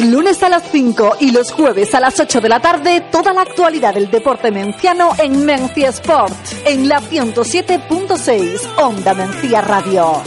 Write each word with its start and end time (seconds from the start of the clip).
Lunes 0.00 0.42
a 0.42 0.48
las 0.48 0.70
5 0.70 1.16
y 1.20 1.30
los 1.30 1.52
jueves 1.52 1.94
a 1.94 2.00
las 2.00 2.18
8 2.18 2.40
de 2.40 2.48
la 2.48 2.60
tarde, 2.60 3.02
toda 3.12 3.32
la 3.32 3.42
actualidad 3.42 3.94
del 3.94 4.10
deporte 4.10 4.50
menciano 4.50 5.10
en 5.18 5.44
Mencia 5.44 5.90
Sport, 5.90 6.34
en 6.64 6.88
la 6.88 7.00
107.6 7.00 8.60
Onda 8.78 9.14
Mencía 9.14 9.60
Radio. 9.60 10.22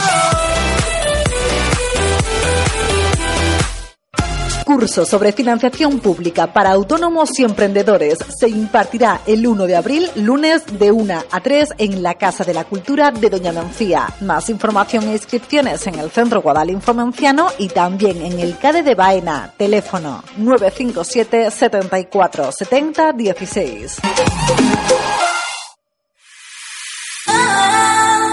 Curso 4.68 5.06
sobre 5.06 5.32
financiación 5.32 5.98
pública 5.98 6.52
para 6.52 6.72
autónomos 6.72 7.30
y 7.38 7.42
emprendedores 7.42 8.18
se 8.38 8.50
impartirá 8.50 9.22
el 9.26 9.46
1 9.46 9.64
de 9.64 9.74
abril, 9.74 10.10
lunes 10.14 10.62
de 10.78 10.92
1 10.92 11.24
a 11.30 11.40
3 11.40 11.70
en 11.78 12.02
la 12.02 12.16
Casa 12.16 12.44
de 12.44 12.52
la 12.52 12.64
Cultura 12.64 13.10
de 13.10 13.30
Doña 13.30 13.50
Mencía. 13.50 14.12
Más 14.20 14.50
información 14.50 15.08
e 15.08 15.12
inscripciones 15.12 15.86
en 15.86 15.98
el 15.98 16.10
Centro 16.10 16.42
Guadalinfo 16.42 16.92
Menciano 16.92 17.48
y 17.56 17.68
también 17.68 18.20
en 18.20 18.38
el 18.40 18.58
CADE 18.58 18.82
de 18.82 18.94
Baena. 18.94 19.54
Teléfono 19.56 20.22
957 20.36 21.50
74 21.50 22.52
70 22.52 23.12
16. 23.14 23.96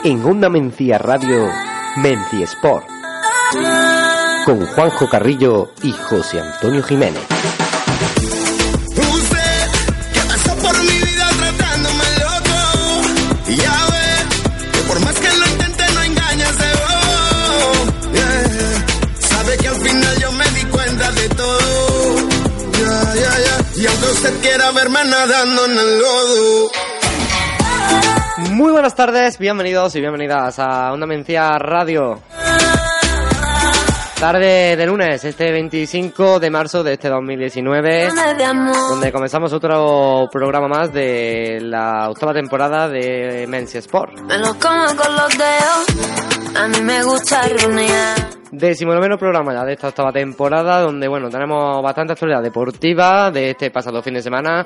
En 0.04 0.26
Onda 0.26 0.50
Mencía 0.50 0.98
Radio, 0.98 1.50
Mencía 1.96 2.44
Sport 2.44 3.95
con 4.46 4.64
Juanjo 4.64 5.10
Carrillo 5.10 5.72
y 5.82 5.92
José 5.92 6.40
Antonio 6.40 6.84
Jiménez. 6.84 7.24
Usted 8.96 9.72
que 10.14 10.20
pasó 10.20 10.56
por 10.58 10.78
mi 10.84 10.98
vida 11.00 11.30
tratándome 11.40 12.04
loco. 12.20 12.60
Y 13.48 13.56
ya 13.56 13.72
ve 13.90 14.72
que 14.72 14.80
por 14.88 15.00
más 15.00 15.16
que 15.16 15.28
lo 15.36 15.48
intente 15.48 15.84
no 15.96 16.02
engaña 16.04 16.46
ese 16.46 16.70
bobo. 16.78 18.14
Yeah. 18.14 18.86
Sabe 19.20 19.58
que 19.58 19.68
al 19.68 19.76
final 19.78 20.20
yo 20.20 20.32
me 20.34 20.46
di 20.52 20.64
cuenta 20.66 21.12
de 21.12 21.30
todo. 21.30 22.16
Ya, 22.74 23.16
ya, 23.16 23.40
ya. 23.40 23.82
Y 23.82 23.88
aunque 23.88 24.06
usted 24.06 24.42
quiera 24.42 24.72
verme 24.72 25.06
nadando 25.06 25.66
en 25.66 25.72
el 25.72 26.00
lodo. 26.00 26.72
Muy 28.52 28.72
buenas 28.72 28.96
tardes, 28.96 29.40
bienvenidos 29.40 29.96
y 29.96 30.02
bienvenidas 30.02 30.60
a 30.60 30.94
Onda 30.94 31.08
Mencía 31.08 31.58
Radio. 31.58 32.22
Tarde 34.26 34.76
de 34.76 34.88
lunes, 34.88 35.24
este 35.24 35.52
25 35.52 36.40
de 36.40 36.50
marzo 36.50 36.84
de 36.84 36.94
este 36.94 37.10
2019, 37.10 38.10
donde 38.90 39.12
comenzamos 39.12 39.54
otro 39.54 40.28
programa 40.32 40.68
más 40.68 40.92
de 40.92 41.60
la 41.62 42.10
octava 42.10 42.34
temporada 42.34 42.90
de 42.90 43.46
Men's 43.48 43.76
Sport. 43.76 44.22
Me 44.22 44.40
lo 44.40 44.56
como 44.56 44.84
con 44.96 45.16
los 45.16 45.30
dedos. 45.38 46.56
A 46.56 46.68
mí 46.68 46.82
me 46.82 47.04
gusta. 47.04 47.44
Decimonoveno 48.50 49.16
programa 49.20 49.54
ya 49.54 49.64
de 49.64 49.74
esta 49.74 49.90
octava 49.90 50.12
temporada, 50.12 50.80
donde 50.80 51.08
bueno, 51.08 51.30
tenemos 51.30 51.84
bastante 51.84 52.14
actualidad 52.14 52.42
deportiva 52.42 53.30
de 53.30 53.52
este 53.52 53.70
pasado 53.70 54.02
fin 54.02 54.16
de 54.16 54.24
semana, 54.24 54.66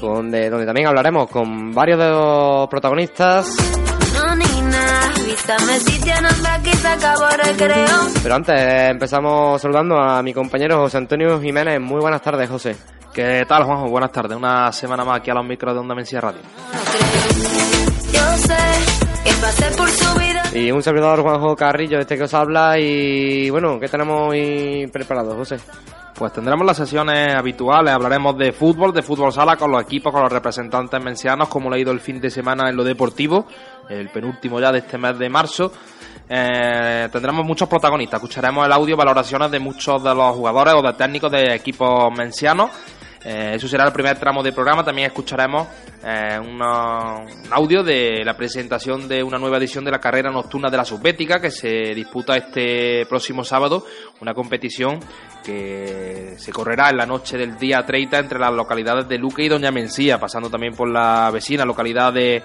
donde, 0.00 0.48
donde 0.48 0.64
también 0.64 0.86
hablaremos 0.86 1.28
con 1.28 1.72
varios 1.72 1.98
de 1.98 2.08
los 2.08 2.68
protagonistas. 2.68 3.83
Se 5.36 6.88
acabó 6.88 7.28
el 7.28 7.38
recreo. 7.38 8.08
Pero 8.22 8.34
antes 8.34 8.54
empezamos 8.90 9.60
saludando 9.60 9.96
a 9.98 10.22
mi 10.22 10.32
compañero 10.32 10.78
José 10.78 10.98
Antonio 10.98 11.40
Jiménez. 11.40 11.80
Muy 11.80 12.00
buenas 12.00 12.22
tardes, 12.22 12.48
José. 12.48 12.76
¿Qué 13.12 13.44
tal, 13.48 13.64
Juanjo? 13.64 13.88
Buenas 13.88 14.12
tardes. 14.12 14.36
Una 14.36 14.70
semana 14.72 15.04
más 15.04 15.20
aquí 15.20 15.30
a 15.30 15.34
los 15.34 15.46
micros 15.46 15.74
de 15.74 15.80
Onda 15.80 15.94
Mencía 15.94 16.20
Radio. 16.20 16.40
Yo 18.12 18.36
sé 18.36 18.56
que 19.24 19.32
pasé 19.40 19.70
por 19.76 19.88
su 19.88 20.18
vida. 20.18 20.42
Y 20.54 20.70
un 20.70 20.82
servidor, 20.82 21.22
Juanjo 21.22 21.56
Carrillo, 21.56 21.98
este 21.98 22.16
que 22.16 22.24
os 22.24 22.34
habla. 22.34 22.78
Y 22.78 23.50
bueno, 23.50 23.80
¿qué 23.80 23.88
tenemos 23.88 24.30
hoy 24.30 24.88
preparado, 24.92 25.34
José? 25.36 25.58
Pues 26.16 26.32
tendremos 26.32 26.64
las 26.64 26.76
sesiones 26.76 27.34
habituales, 27.34 27.92
hablaremos 27.92 28.38
de 28.38 28.52
fútbol, 28.52 28.92
de 28.92 29.02
fútbol 29.02 29.32
sala 29.32 29.56
con 29.56 29.72
los 29.72 29.82
equipos, 29.82 30.12
con 30.12 30.22
los 30.22 30.32
representantes 30.32 31.02
mencianos, 31.02 31.48
como 31.48 31.68
le 31.68 31.76
ha 31.76 31.78
ido 31.80 31.90
el 31.90 31.98
fin 31.98 32.20
de 32.20 32.30
semana 32.30 32.68
en 32.68 32.76
lo 32.76 32.84
deportivo, 32.84 33.46
el 33.88 34.08
penúltimo 34.10 34.60
ya 34.60 34.70
de 34.70 34.78
este 34.78 34.96
mes 34.96 35.18
de 35.18 35.28
marzo. 35.28 35.72
Eh, 36.28 37.08
tendremos 37.10 37.44
muchos 37.44 37.68
protagonistas, 37.68 38.18
escucharemos 38.18 38.64
el 38.64 38.72
audio, 38.72 38.96
valoraciones 38.96 39.50
de 39.50 39.58
muchos 39.58 40.04
de 40.04 40.14
los 40.14 40.36
jugadores 40.36 40.74
o 40.74 40.82
de 40.82 40.92
técnicos 40.92 41.32
de 41.32 41.52
equipos 41.52 42.16
mencianos. 42.16 42.70
Eh, 43.24 43.52
eso 43.54 43.66
será 43.66 43.84
el 43.86 43.92
primer 43.92 44.18
tramo 44.18 44.42
del 44.42 44.52
programa. 44.52 44.84
También 44.84 45.06
escucharemos 45.06 45.66
eh, 46.04 46.38
un 46.38 46.60
audio 47.50 47.82
de 47.82 48.22
la 48.24 48.36
presentación 48.36 49.08
de 49.08 49.22
una 49.22 49.38
nueva 49.38 49.56
edición 49.56 49.84
de 49.84 49.90
la 49.90 49.98
carrera 49.98 50.30
nocturna 50.30 50.70
de 50.70 50.76
la 50.76 50.84
Subbética 50.84 51.40
que 51.40 51.50
se 51.50 51.94
disputa 51.94 52.36
este 52.36 53.06
próximo 53.06 53.42
sábado. 53.42 53.84
Una 54.20 54.34
competición 54.34 55.00
que 55.42 56.34
se 56.36 56.52
correrá 56.52 56.90
en 56.90 56.98
la 56.98 57.06
noche 57.06 57.38
del 57.38 57.56
día 57.56 57.84
30 57.84 58.18
entre 58.18 58.38
las 58.38 58.52
localidades 58.52 59.08
de 59.08 59.18
Luque 59.18 59.44
y 59.44 59.48
Doña 59.48 59.70
Mencía, 59.70 60.18
pasando 60.18 60.50
también 60.50 60.74
por 60.74 60.90
la 60.90 61.30
vecina 61.30 61.64
localidad 61.64 62.12
de 62.12 62.42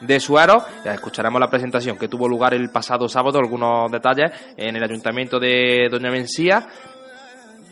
de 0.00 0.20
Suero. 0.20 0.64
Ya 0.84 0.94
escucharemos 0.94 1.40
la 1.40 1.48
presentación 1.48 1.96
que 1.96 2.08
tuvo 2.08 2.28
lugar 2.28 2.54
el 2.54 2.70
pasado 2.70 3.08
sábado, 3.08 3.38
algunos 3.38 3.90
detalles 3.90 4.30
en 4.56 4.76
el 4.76 4.82
ayuntamiento 4.82 5.38
de 5.38 5.88
Doña 5.90 6.10
Mencía. 6.10 6.66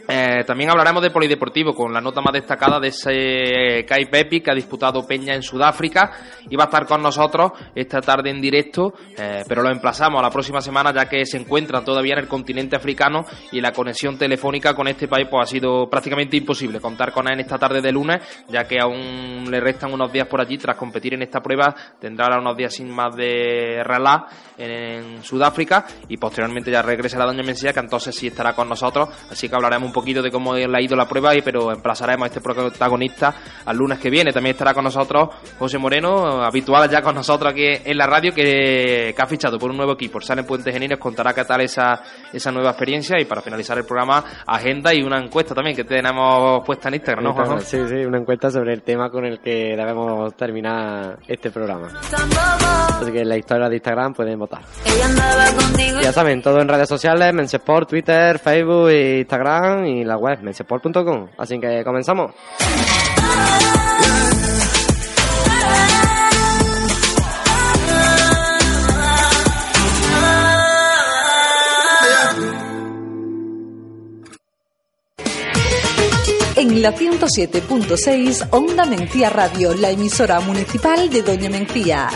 Eh, 0.07 0.45
también 0.47 0.71
hablaremos 0.71 1.03
de 1.03 1.11
polideportivo 1.11 1.75
con 1.75 1.93
la 1.93 2.01
nota 2.01 2.21
más 2.21 2.33
destacada 2.33 2.79
de 2.79 2.89
ese 2.89 3.85
Kai 3.87 4.07
Pepi 4.07 4.41
que 4.41 4.51
ha 4.51 4.55
disputado 4.55 5.07
Peña 5.07 5.35
en 5.35 5.43
Sudáfrica. 5.43 6.11
Y 6.51 6.57
va 6.57 6.65
a 6.65 6.67
estar 6.67 6.87
con 6.87 7.03
nosotros 7.03 7.53
esta 7.75 8.01
tarde 8.01 8.31
en 8.31 8.41
directo, 8.41 8.93
eh, 9.17 9.43
pero 9.49 9.63
lo 9.63 9.71
emplazamos 9.71 10.21
a 10.21 10.23
la 10.23 10.31
próxima 10.31 10.61
semana 10.61 10.93
ya 10.93 11.09
que 11.09 11.25
se 11.25 11.39
encuentra 11.39 11.83
todavía 11.83 12.15
en 12.15 12.21
el 12.21 12.29
continente 12.29 12.77
africano 12.77 13.25
y 13.53 13.61
la 13.61 13.73
conexión 13.73 14.19
telefónica 14.19 14.75
con 14.75 14.89
este 14.89 15.09
país 15.09 15.27
pues, 15.31 15.49
ha 15.49 15.51
sido 15.51 15.89
prácticamente 15.89 16.37
imposible 16.37 16.81
contar 16.81 17.13
con 17.13 17.27
él 17.27 17.35
en 17.35 17.41
esta 17.41 17.59
tarde 17.59 17.81
de 17.81 17.93
lunes 17.93 18.21
ya 18.49 18.65
que 18.65 18.79
aún 18.81 19.51
le 19.51 19.61
restan 19.61 19.93
unos 19.93 20.13
días 20.13 20.27
por 20.27 20.41
allí. 20.41 20.59
Tras 20.59 20.77
competir 20.77 21.15
en 21.15 21.23
esta 21.23 21.41
prueba 21.41 21.75
tendrá 21.99 22.39
unos 22.39 22.57
días 22.57 22.75
sin 22.75 22.91
más 22.91 23.15
de 23.17 23.83
relá 23.85 24.27
en 24.57 25.23
Sudáfrica 25.23 25.87
y 26.09 26.17
posteriormente 26.17 26.71
ya 26.71 26.83
regresará 26.83 27.25
Doña 27.25 27.43
Mencía 27.43 27.73
que 27.73 27.81
entonces 27.81 28.15
sí 28.15 28.29
estará 28.29 28.55
con 28.55 28.69
nosotros. 28.69 29.09
Así 29.31 29.49
que 29.49 29.55
hablaremos 29.55 29.89
un 29.89 29.94
poquito 29.94 30.21
de 30.21 30.31
cómo 30.31 30.55
le 30.55 30.66
ha 30.66 30.82
ido 30.82 30.94
la 30.97 31.06
prueba 31.06 31.34
y 31.34 31.41
pero 31.41 31.72
emplazaremos 31.72 32.25
a 32.25 32.27
este 32.27 32.41
protagonista 32.43 33.34
al 33.65 33.77
lunes 33.77 33.99
que 33.99 34.10
viene 34.10 34.32
también 34.32 34.55
estará 34.55 34.75
con 34.75 34.84
nosotros 34.84 35.28
José 35.59 35.78
Moreno 35.78 36.43
habitual 36.43 36.91
ya 36.91 37.00
con 37.00 37.15
nosotros 37.15 37.53
aquí 37.53 37.65
en 37.66 37.97
la 37.97 38.06
radio 38.06 38.34
que, 38.34 39.15
que 39.16 39.22
ha 39.22 39.27
fichado 39.27 39.59
por 39.59 39.71
un 39.71 39.78
nuevo 39.78 39.93
equipo 39.93 40.21
Salen 40.21 40.44
Puentes 40.44 40.75
Genines 40.75 40.99
contará 40.99 41.32
qué 41.32 41.44
tal 41.44 41.62
esa, 41.62 42.03
esa 42.32 42.53
nueva 42.53 42.71
experiencia 42.71 43.19
y 43.19 43.25
para 43.25 43.41
finalizar 43.41 43.78
el 43.78 43.84
programa 43.84 44.22
agenda 44.47 44.93
y 44.93 45.03
una 45.03 45.19
encuesta 45.19 45.55
también 45.55 45.77
que 45.77 45.84
tenemos 45.84 46.62
puesta 46.66 46.88
en 46.88 46.97
Instagram 46.97 47.25
¿no? 47.25 47.61
Sí, 47.61 47.78
sí, 47.88 48.05
una 48.05 48.19
encuesta 48.19 48.50
sobre 48.50 48.75
el 48.75 48.82
tema 48.82 49.09
con 49.11 49.25
el 49.25 49.41
que 49.41 49.75
debemos 49.76 50.34
terminar 50.34 51.19
este 51.28 51.50
programa. 51.50 51.88
Así 53.00 53.12
que 53.12 53.21
en 53.21 53.28
la 53.28 53.37
historia 53.37 53.69
de 53.69 53.76
Instagram 53.76 54.12
pueden 54.12 54.38
votar. 54.38 54.62
Ya 56.03 56.12
saben, 56.12 56.43
todo 56.43 56.61
en 56.61 56.69
redes 56.69 56.88
sociales, 56.88 57.32
Mensesport, 57.32 57.88
Twitter, 57.88 58.38
Facebook, 58.38 58.88
e 58.88 59.21
Instagram 59.21 59.84
y 59.85 60.05
la 60.05 60.17
web 60.17 60.41
mensesport.com. 60.43 61.29
Así 61.39 61.59
que 61.59 61.83
comenzamos. 61.85 62.33
En 76.57 76.81
la 76.81 76.95
107.6 76.95 78.49
Onda 78.53 78.87
Mencía 78.87 79.29
Radio, 79.29 79.75
la 79.75 79.91
emisora 79.91 80.41
municipal 80.41 81.11
de 81.11 81.23
Doña 81.23 81.51
Mencía. 81.51 82.09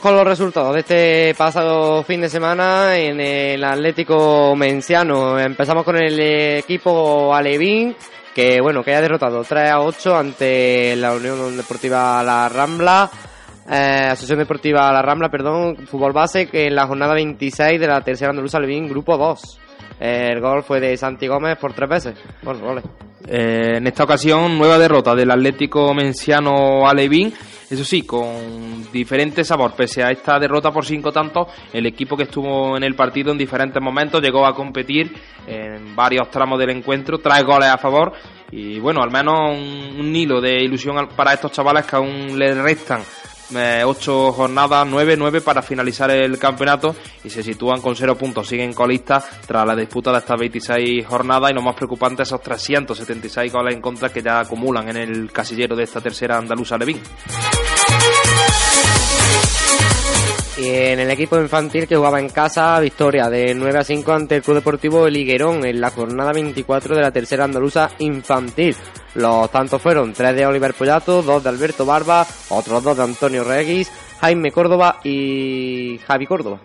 Con 0.00 0.16
los 0.16 0.24
resultados 0.24 0.74
de 0.74 0.80
este 0.80 1.34
pasado 1.36 2.02
fin 2.02 2.22
de 2.22 2.28
semana 2.28 2.96
en 2.96 3.20
el 3.20 3.62
Atlético 3.62 4.56
Menciano. 4.56 5.38
Empezamos 5.38 5.84
con 5.84 5.96
el 5.96 6.18
equipo 6.58 7.34
Alevín, 7.34 7.94
que 8.34 8.60
bueno, 8.62 8.82
que 8.82 8.94
ha 8.94 9.00
derrotado 9.00 9.44
3 9.44 9.70
a 9.70 9.80
8 9.80 10.16
ante 10.16 10.96
la 10.96 11.14
Unión 11.14 11.56
Deportiva 11.56 12.22
La 12.22 12.48
Rambla. 12.48 13.10
Eh, 13.70 14.08
Asociación 14.10 14.38
Deportiva 14.38 14.90
La 14.90 15.02
Rambla, 15.02 15.28
perdón, 15.28 15.76
fútbol 15.86 16.12
base, 16.12 16.46
que 16.46 16.66
en 16.66 16.74
la 16.74 16.86
jornada 16.86 17.12
26 17.14 17.78
de 17.78 17.86
la 17.86 18.00
tercera 18.00 18.30
andaluza 18.30 18.56
Alevín, 18.56 18.88
grupo 18.88 19.18
2. 19.18 19.60
El 20.00 20.40
gol 20.40 20.62
fue 20.62 20.80
de 20.80 20.96
Santi 20.96 21.26
Gómez 21.26 21.58
por 21.58 21.74
tres 21.74 21.88
veces. 21.88 22.18
Bueno, 22.42 22.60
goles. 22.60 22.84
Eh, 23.28 23.76
en 23.76 23.86
esta 23.86 24.04
ocasión, 24.04 24.56
nueva 24.56 24.78
derrota 24.78 25.14
del 25.14 25.30
Atlético 25.30 25.92
Menciano 25.92 26.88
Alevín. 26.88 27.34
Eso 27.70 27.84
sí, 27.84 28.02
con 28.02 28.90
diferente 28.90 29.44
sabor. 29.44 29.74
Pese 29.76 30.02
a 30.02 30.10
esta 30.10 30.40
derrota 30.40 30.72
por 30.72 30.84
cinco 30.84 31.12
tantos, 31.12 31.46
el 31.72 31.86
equipo 31.86 32.16
que 32.16 32.24
estuvo 32.24 32.76
en 32.76 32.82
el 32.82 32.96
partido 32.96 33.30
en 33.30 33.38
diferentes 33.38 33.80
momentos 33.80 34.20
llegó 34.20 34.44
a 34.44 34.54
competir 34.54 35.14
en 35.46 35.94
varios 35.94 36.28
tramos 36.30 36.58
del 36.58 36.70
encuentro, 36.70 37.18
trae 37.18 37.44
goles 37.44 37.68
a 37.68 37.78
favor 37.78 38.12
y 38.50 38.80
bueno, 38.80 39.02
al 39.02 39.12
menos 39.12 39.34
un, 39.56 40.00
un 40.00 40.16
hilo 40.16 40.40
de 40.40 40.64
ilusión 40.64 40.96
para 41.14 41.32
estos 41.32 41.52
chavales 41.52 41.86
que 41.86 41.94
aún 41.94 42.36
les 42.36 42.56
restan 42.58 43.02
eh, 43.54 43.82
ocho 43.84 44.32
jornadas, 44.32 44.86
nueve, 44.88 45.16
nueve 45.16 45.40
para 45.40 45.62
finalizar 45.62 46.10
el 46.10 46.38
campeonato 46.38 46.94
y 47.24 47.30
se 47.30 47.42
sitúan 47.42 47.80
con 47.80 47.96
cero 47.96 48.16
puntos, 48.16 48.48
siguen 48.48 48.72
colistas 48.72 49.28
tras 49.46 49.66
la 49.66 49.76
disputa 49.76 50.12
de 50.12 50.18
estas 50.18 50.38
26 50.38 51.06
jornadas 51.06 51.50
y 51.50 51.54
lo 51.54 51.62
más 51.62 51.74
preocupante 51.74 52.22
esos 52.22 52.42
376 52.42 53.52
goles 53.52 53.74
en 53.74 53.80
contra 53.80 54.10
que 54.10 54.22
ya 54.22 54.40
acumulan 54.40 54.88
en 54.88 54.96
el 54.96 55.32
casillero 55.32 55.76
de 55.76 55.84
esta 55.84 56.00
tercera 56.00 56.38
andaluza 56.38 56.76
Levín. 56.78 57.00
Y 60.60 60.68
en 60.68 61.00
el 61.00 61.10
equipo 61.10 61.40
infantil 61.40 61.88
que 61.88 61.96
jugaba 61.96 62.20
en 62.20 62.28
casa, 62.28 62.78
victoria 62.80 63.30
de 63.30 63.54
9 63.54 63.78
a 63.78 63.82
5 63.82 64.12
ante 64.12 64.36
el 64.36 64.42
Club 64.42 64.56
Deportivo 64.56 65.06
El 65.06 65.16
Higuerón 65.16 65.64
en 65.64 65.80
la 65.80 65.88
jornada 65.88 66.34
24 66.34 66.96
de 66.96 67.00
la 67.00 67.10
tercera 67.10 67.44
andaluza 67.44 67.88
infantil. 68.00 68.76
Los 69.14 69.50
tantos 69.50 69.80
fueron 69.80 70.12
3 70.12 70.36
de 70.36 70.44
Oliver 70.44 70.74
Pollato, 70.74 71.22
2 71.22 71.42
de 71.42 71.48
Alberto 71.48 71.86
Barba, 71.86 72.26
otros 72.50 72.84
2 72.84 72.94
de 72.94 73.02
Antonio 73.02 73.42
Reguis, 73.42 73.90
Jaime 74.20 74.52
Córdoba 74.52 75.00
y 75.02 75.98
Javi 76.06 76.26
Córdoba. 76.26 76.60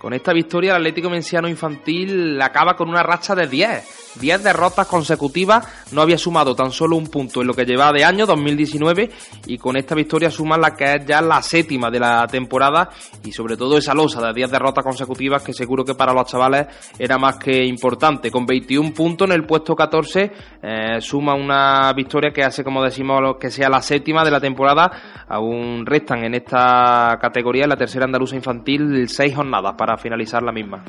Con 0.00 0.12
esta 0.12 0.32
victoria 0.32 0.72
el 0.72 0.76
Atlético 0.76 1.10
Menciano 1.10 1.48
Infantil 1.48 2.40
acaba 2.40 2.74
con 2.74 2.88
una 2.88 3.02
racha 3.02 3.34
de 3.34 3.46
10. 3.46 4.06
10 4.20 4.42
derrotas 4.42 4.86
consecutivas, 4.86 5.66
no 5.92 6.00
había 6.00 6.18
sumado 6.18 6.54
tan 6.54 6.70
solo 6.70 6.96
un 6.96 7.08
punto 7.08 7.40
en 7.40 7.46
lo 7.46 7.54
que 7.54 7.64
llevaba 7.64 7.92
de 7.92 8.04
año 8.04 8.26
2019 8.26 9.10
y 9.46 9.58
con 9.58 9.76
esta 9.76 9.94
victoria 9.94 10.30
suma 10.30 10.56
la 10.56 10.74
que 10.74 10.94
es 10.94 11.06
ya 11.06 11.20
la 11.20 11.42
séptima 11.42 11.90
de 11.90 12.00
la 12.00 12.26
temporada 12.26 12.88
y 13.24 13.32
sobre 13.32 13.56
todo 13.56 13.76
esa 13.76 13.94
losa 13.94 14.26
de 14.26 14.32
10 14.32 14.50
derrotas 14.50 14.84
consecutivas 14.84 15.42
que 15.42 15.52
seguro 15.52 15.84
que 15.84 15.94
para 15.94 16.12
los 16.12 16.26
chavales 16.26 16.66
era 16.98 17.18
más 17.18 17.36
que 17.36 17.64
importante. 17.64 18.30
Con 18.30 18.46
21 18.46 18.92
puntos 18.92 19.28
en 19.28 19.34
el 19.34 19.44
puesto 19.44 19.74
14 19.74 20.32
eh, 20.62 21.00
suma 21.00 21.34
una 21.34 21.92
victoria 21.92 22.30
que 22.32 22.42
hace 22.42 22.64
como 22.64 22.82
decimos 22.82 23.36
que 23.40 23.50
sea 23.50 23.68
la 23.68 23.82
séptima 23.82 24.24
de 24.24 24.30
la 24.30 24.40
temporada. 24.40 24.90
Aún 25.28 25.84
restan 25.84 26.24
en 26.24 26.34
esta 26.34 27.18
categoría, 27.20 27.64
en 27.64 27.70
la 27.70 27.76
tercera 27.76 28.04
andaluza 28.04 28.36
infantil, 28.36 29.08
6 29.08 29.34
jornadas 29.34 29.74
finalizar 29.96 30.42
la 30.42 30.52
misma. 30.52 30.82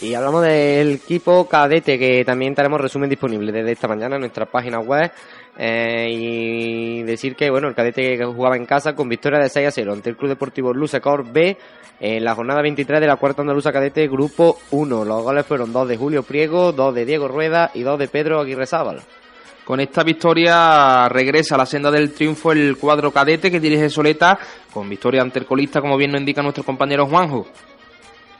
Y 0.00 0.14
hablamos 0.14 0.42
del 0.42 0.92
equipo 0.92 1.48
cadete, 1.48 1.98
que 1.98 2.24
también 2.24 2.54
tenemos 2.54 2.80
resumen 2.80 3.10
disponible 3.10 3.50
desde 3.50 3.72
esta 3.72 3.88
mañana 3.88 4.14
en 4.14 4.20
nuestra 4.20 4.46
página 4.46 4.78
web. 4.78 5.10
Eh, 5.58 6.08
y 6.10 7.02
decir 7.02 7.34
que, 7.34 7.50
bueno, 7.50 7.66
el 7.68 7.74
cadete 7.74 8.16
que 8.16 8.24
jugaba 8.24 8.56
en 8.56 8.66
casa 8.66 8.94
con 8.94 9.08
victoria 9.08 9.38
de 9.38 9.48
6 9.48 9.68
a 9.68 9.70
0 9.70 9.94
ante 9.94 10.10
el 10.10 10.16
Club 10.16 10.28
Deportivo 10.28 10.72
Lusecor 10.72 11.32
B 11.32 11.56
en 11.98 12.24
la 12.24 12.34
jornada 12.34 12.60
23 12.60 13.00
de 13.00 13.06
la 13.06 13.16
cuarta 13.16 13.40
andaluza 13.40 13.72
cadete 13.72 14.06
grupo 14.06 14.58
1. 14.70 15.04
Los 15.04 15.22
goles 15.22 15.46
fueron 15.46 15.72
dos 15.72 15.88
de 15.88 15.96
Julio 15.96 16.22
Priego, 16.22 16.72
dos 16.72 16.94
de 16.94 17.06
Diego 17.06 17.26
Rueda 17.26 17.70
y 17.72 17.82
dos 17.82 17.98
de 17.98 18.08
Pedro 18.08 18.38
Aguirre 18.38 18.66
Sábal. 18.66 19.00
Con 19.66 19.80
esta 19.80 20.04
victoria 20.04 21.08
regresa 21.08 21.56
a 21.56 21.58
la 21.58 21.66
senda 21.66 21.90
del 21.90 22.12
triunfo 22.14 22.52
el 22.52 22.76
cuadro 22.76 23.10
cadete 23.10 23.50
que 23.50 23.58
dirige 23.58 23.90
Soleta, 23.90 24.38
con 24.72 24.88
victoria 24.88 25.22
ante 25.22 25.40
el 25.40 25.44
colista, 25.44 25.80
como 25.80 25.96
bien 25.96 26.12
nos 26.12 26.20
indica 26.20 26.40
nuestro 26.40 26.62
compañero 26.62 27.04
Juanjo. 27.06 27.48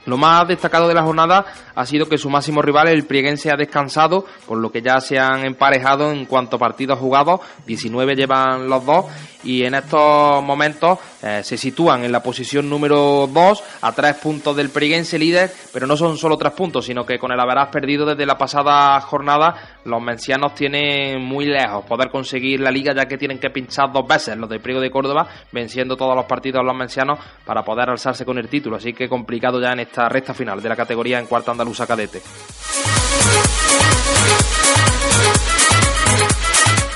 Lo 0.05 0.15
más 0.15 0.47
destacado 0.47 0.87
de 0.87 0.93
la 0.93 1.03
jornada 1.03 1.45
ha 1.75 1.85
sido 1.85 2.07
que 2.07 2.17
su 2.17 2.29
máximo 2.29 2.61
rival, 2.61 2.87
el 2.87 3.05
Prieguense, 3.05 3.51
ha 3.51 3.57
descansado, 3.57 4.25
por 4.45 4.57
lo 4.57 4.71
que 4.71 4.81
ya 4.81 5.01
se 5.01 5.19
han 5.19 5.45
emparejado 5.45 6.13
en 6.13 6.23
cuanto 6.23 6.55
a 6.55 6.59
partidos 6.59 6.97
jugados. 6.97 7.41
19 7.65 8.15
llevan 8.15 8.69
los 8.69 8.85
dos 8.85 9.07
y 9.43 9.63
en 9.63 9.75
estos 9.75 10.43
momentos 10.43 10.99
eh, 11.21 11.41
se 11.43 11.57
sitúan 11.57 12.03
en 12.03 12.11
la 12.11 12.21
posición 12.21 12.69
número 12.69 13.27
2 13.31 13.63
a 13.81 13.91
tres 13.91 14.15
puntos 14.15 14.55
del 14.55 14.69
Prieguense 14.69 15.17
líder, 15.19 15.51
pero 15.71 15.87
no 15.87 15.95
son 15.95 16.17
solo 16.17 16.37
tres 16.37 16.53
puntos, 16.53 16.85
sino 16.85 17.05
que 17.05 17.19
con 17.19 17.31
el 17.31 17.39
haberás 17.39 17.69
perdido 17.69 18.05
desde 18.05 18.25
la 18.25 18.37
pasada 18.37 18.99
jornada, 19.01 19.79
los 19.85 20.01
mencianos 20.01 20.53
tienen 20.53 21.21
muy 21.23 21.45
lejos 21.45 21.85
poder 21.85 22.09
conseguir 22.09 22.59
la 22.59 22.71
liga, 22.71 22.93
ya 22.95 23.05
que 23.05 23.17
tienen 23.17 23.39
que 23.39 23.49
pinchar 23.49 23.91
dos 23.91 24.07
veces 24.07 24.37
los 24.37 24.49
de 24.49 24.59
Priego 24.59 24.81
de 24.81 24.91
Córdoba, 24.91 25.27
venciendo 25.51 25.95
todos 25.95 26.15
los 26.15 26.25
partidos 26.25 26.63
los 26.63 26.75
mencianos 26.75 27.19
para 27.45 27.63
poder 27.63 27.89
alzarse 27.89 28.25
con 28.25 28.37
el 28.37 28.49
título. 28.49 28.77
Así 28.77 28.93
que 28.93 29.07
complicado 29.07 29.61
ya 29.61 29.71
en 29.71 29.79
esta 29.79 30.09
recta 30.09 30.33
final 30.33 30.61
de 30.61 30.69
la 30.69 30.75
categoría 30.75 31.19
en 31.19 31.25
cuarta 31.25 31.51
andaluza 31.51 31.87
cadete. 31.87 32.21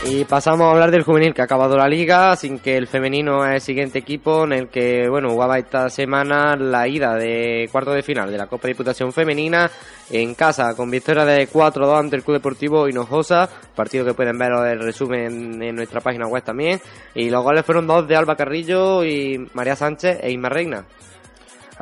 Y 0.04 0.26
pasamos 0.26 0.66
a 0.68 0.72
hablar 0.72 0.90
del 0.90 1.04
juvenil 1.04 1.32
que 1.32 1.42
ha 1.42 1.46
acabado 1.46 1.78
la 1.78 1.88
liga, 1.88 2.36
sin 2.36 2.58
que 2.58 2.76
el 2.76 2.88
femenino 2.88 3.46
es 3.46 3.54
el 3.54 3.62
siguiente 3.62 4.00
equipo 4.00 4.46
en 4.46 4.54
el 4.54 4.68
que, 4.70 5.08
bueno, 5.08 5.30
jugaba 5.30 5.60
esta 5.60 5.90
semana 5.90 6.56
la 6.56 6.88
ida 6.88 7.14
de 7.16 7.70
cuarto 7.72 7.92
de 7.92 8.02
final 8.02 8.32
de 8.32 8.38
la 8.38 8.48
Copa 8.48 8.68
Diputación 8.68 9.14
Femenina 9.14 9.70
en 10.10 10.34
casa, 10.34 10.76
con 10.76 10.90
victoria 10.90 11.24
de 11.24 11.48
4-2 11.48 12.00
ante 12.00 12.16
el 12.16 12.24
Club 12.24 12.38
Deportivo 12.38 12.90
Hinojosa, 12.90 13.48
partido 13.76 14.04
que 14.04 14.16
pueden 14.16 14.40
ver 14.40 14.52
el 14.52 14.80
resumen 14.80 15.62
en 15.62 15.76
nuestra 15.76 16.02
página 16.02 16.26
web 16.26 16.44
también. 16.44 16.82
Y 17.14 17.30
los 17.30 17.44
goles 17.44 17.64
fueron 17.64 17.86
dos 17.86 18.08
de 18.08 18.16
Alba 18.16 18.36
Carrillo 18.36 19.04
y 19.06 19.38
María 19.54 19.76
Sánchez 19.76 20.18
e 20.24 20.32
Isma 20.32 20.50
Reina. 20.50 20.84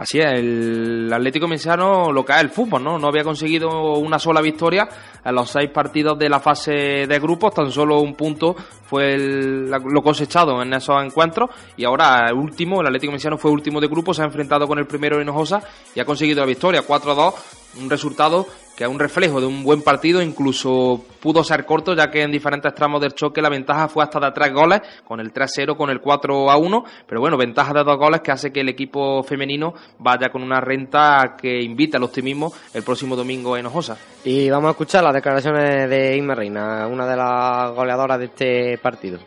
Así 0.01 0.17
es, 0.17 0.27
el 0.39 1.11
Atlético 1.11 1.45
Menciano 1.45 2.09
lo 2.13 2.23
que 2.23 2.31
el 2.39 2.49
fútbol, 2.49 2.81
¿no? 2.81 2.97
No 2.97 3.09
había 3.09 3.25
conseguido 3.25 3.67
una 3.97 4.17
sola 4.17 4.39
victoria 4.39 4.87
en 5.25 5.35
los 5.35 5.49
seis 5.49 5.69
partidos 5.71 6.17
de 6.17 6.29
la 6.29 6.39
fase 6.39 6.71
de 7.05 7.19
grupos, 7.19 7.53
tan 7.53 7.69
solo 7.69 7.99
un 7.99 8.15
punto 8.15 8.55
fue 8.55 9.13
el- 9.15 9.69
lo 9.69 10.01
cosechado 10.01 10.61
en 10.61 10.73
esos 10.73 11.03
encuentros 11.03 11.49
y 11.75 11.83
ahora 11.83 12.27
el 12.29 12.35
último, 12.35 12.79
el 12.79 12.87
Atlético 12.87 13.11
Menciano 13.11 13.37
fue 13.37 13.51
último 13.51 13.81
de 13.81 13.87
grupo, 13.87 14.13
se 14.13 14.21
ha 14.21 14.25
enfrentado 14.25 14.67
con 14.69 14.79
el 14.79 14.87
primero 14.87 15.21
Hinojosa 15.21 15.61
y 15.93 15.99
ha 15.99 16.05
conseguido 16.05 16.39
la 16.39 16.45
victoria, 16.45 16.81
4-2, 16.87 17.33
un 17.81 17.89
resultado 17.89 18.45
que 18.79 18.85
es 18.85 18.89
un 18.89 18.97
reflejo 18.97 19.41
de 19.41 19.45
un 19.45 19.61
buen 19.61 19.81
partido, 19.81 20.21
incluso 20.21 21.03
pudo 21.19 21.43
ser 21.43 21.65
corto, 21.65 21.93
ya 21.93 22.09
que 22.09 22.21
en 22.21 22.31
diferentes 22.31 22.73
tramos 22.73 23.01
del 23.01 23.11
choque 23.11 23.41
la 23.41 23.49
ventaja 23.49 23.89
fue 23.89 24.05
hasta 24.05 24.21
de 24.21 24.31
tres 24.31 24.53
goles, 24.53 24.79
con 25.03 25.19
el 25.19 25.33
3-0, 25.33 25.75
con 25.75 25.89
el 25.89 26.01
4-1, 26.01 26.85
pero 27.05 27.19
bueno, 27.19 27.35
ventaja 27.35 27.73
de 27.73 27.83
dos 27.83 27.97
goles 27.97 28.21
que 28.21 28.31
hace 28.31 28.53
que 28.53 28.61
el 28.61 28.69
equipo 28.69 29.21
femenino 29.23 29.73
vaya 29.97 30.29
con 30.31 30.43
una 30.43 30.61
renta 30.61 31.35
que 31.37 31.61
invita 31.61 31.97
al 31.97 32.05
optimismo 32.05 32.53
el 32.73 32.83
próximo 32.83 33.17
domingo 33.17 33.57
en 33.57 33.65
Hinojosa. 33.65 33.97
Y 34.23 34.49
vamos 34.49 34.69
a 34.69 34.71
escuchar 34.71 35.03
las 35.03 35.13
declaraciones 35.13 35.89
de 35.89 36.15
Isma 36.15 36.35
Reina, 36.35 36.87
una 36.87 37.05
de 37.05 37.17
las 37.17 37.75
goleadoras 37.75 38.17
de 38.17 38.25
este 38.27 38.77
partido. 38.77 39.19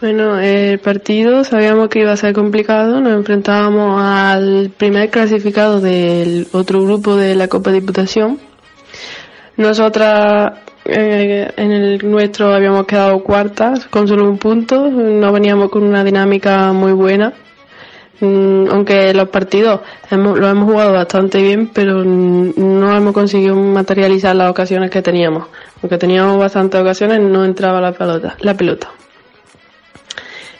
Bueno, 0.00 0.38
el 0.38 0.78
partido 0.78 1.42
sabíamos 1.42 1.88
que 1.88 1.98
iba 2.00 2.12
a 2.12 2.16
ser 2.16 2.32
complicado. 2.32 3.00
Nos 3.00 3.14
enfrentábamos 3.14 4.00
al 4.00 4.70
primer 4.76 5.10
clasificado 5.10 5.80
del 5.80 6.46
otro 6.52 6.84
grupo 6.84 7.16
de 7.16 7.34
la 7.34 7.48
Copa 7.48 7.72
Diputación. 7.72 8.38
Nosotras 9.56 10.52
en 10.84 11.72
el 11.72 12.08
nuestro 12.08 12.54
habíamos 12.54 12.86
quedado 12.86 13.24
cuartas 13.24 13.86
con 13.86 14.06
solo 14.06 14.28
un 14.28 14.38
punto. 14.38 14.88
No 14.88 15.32
veníamos 15.32 15.68
con 15.68 15.82
una 15.82 16.04
dinámica 16.04 16.72
muy 16.72 16.92
buena. 16.92 17.32
Mm, 18.20 18.68
aunque 18.70 19.12
los 19.14 19.28
partidos 19.30 19.80
hemos, 20.12 20.38
los 20.38 20.48
hemos 20.48 20.70
jugado 20.70 20.92
bastante 20.92 21.42
bien, 21.42 21.70
pero 21.74 22.04
no 22.04 22.96
hemos 22.96 23.12
conseguido 23.12 23.56
materializar 23.56 24.36
las 24.36 24.48
ocasiones 24.48 24.90
que 24.92 25.02
teníamos. 25.02 25.48
Aunque 25.82 25.98
teníamos 25.98 26.38
bastantes 26.38 26.80
ocasiones, 26.80 27.20
no 27.20 27.44
entraba 27.44 27.80
la 27.80 27.90
pelota. 27.90 28.36
La 28.38 28.54
pelota. 28.54 28.90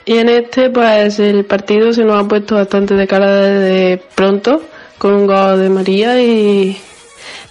Y 0.09 0.17
en 0.17 0.29
este, 0.31 0.71
pues 0.71 1.19
el 1.19 1.45
partido 1.45 1.93
se 1.93 2.03
nos 2.03 2.25
ha 2.25 2.27
puesto 2.27 2.55
bastante 2.55 2.95
de 2.95 3.07
cara 3.07 3.31
desde 3.43 4.03
pronto, 4.15 4.62
con 4.97 5.12
un 5.12 5.27
gol 5.27 5.61
de 5.61 5.69
María 5.69 6.19
y 6.23 6.79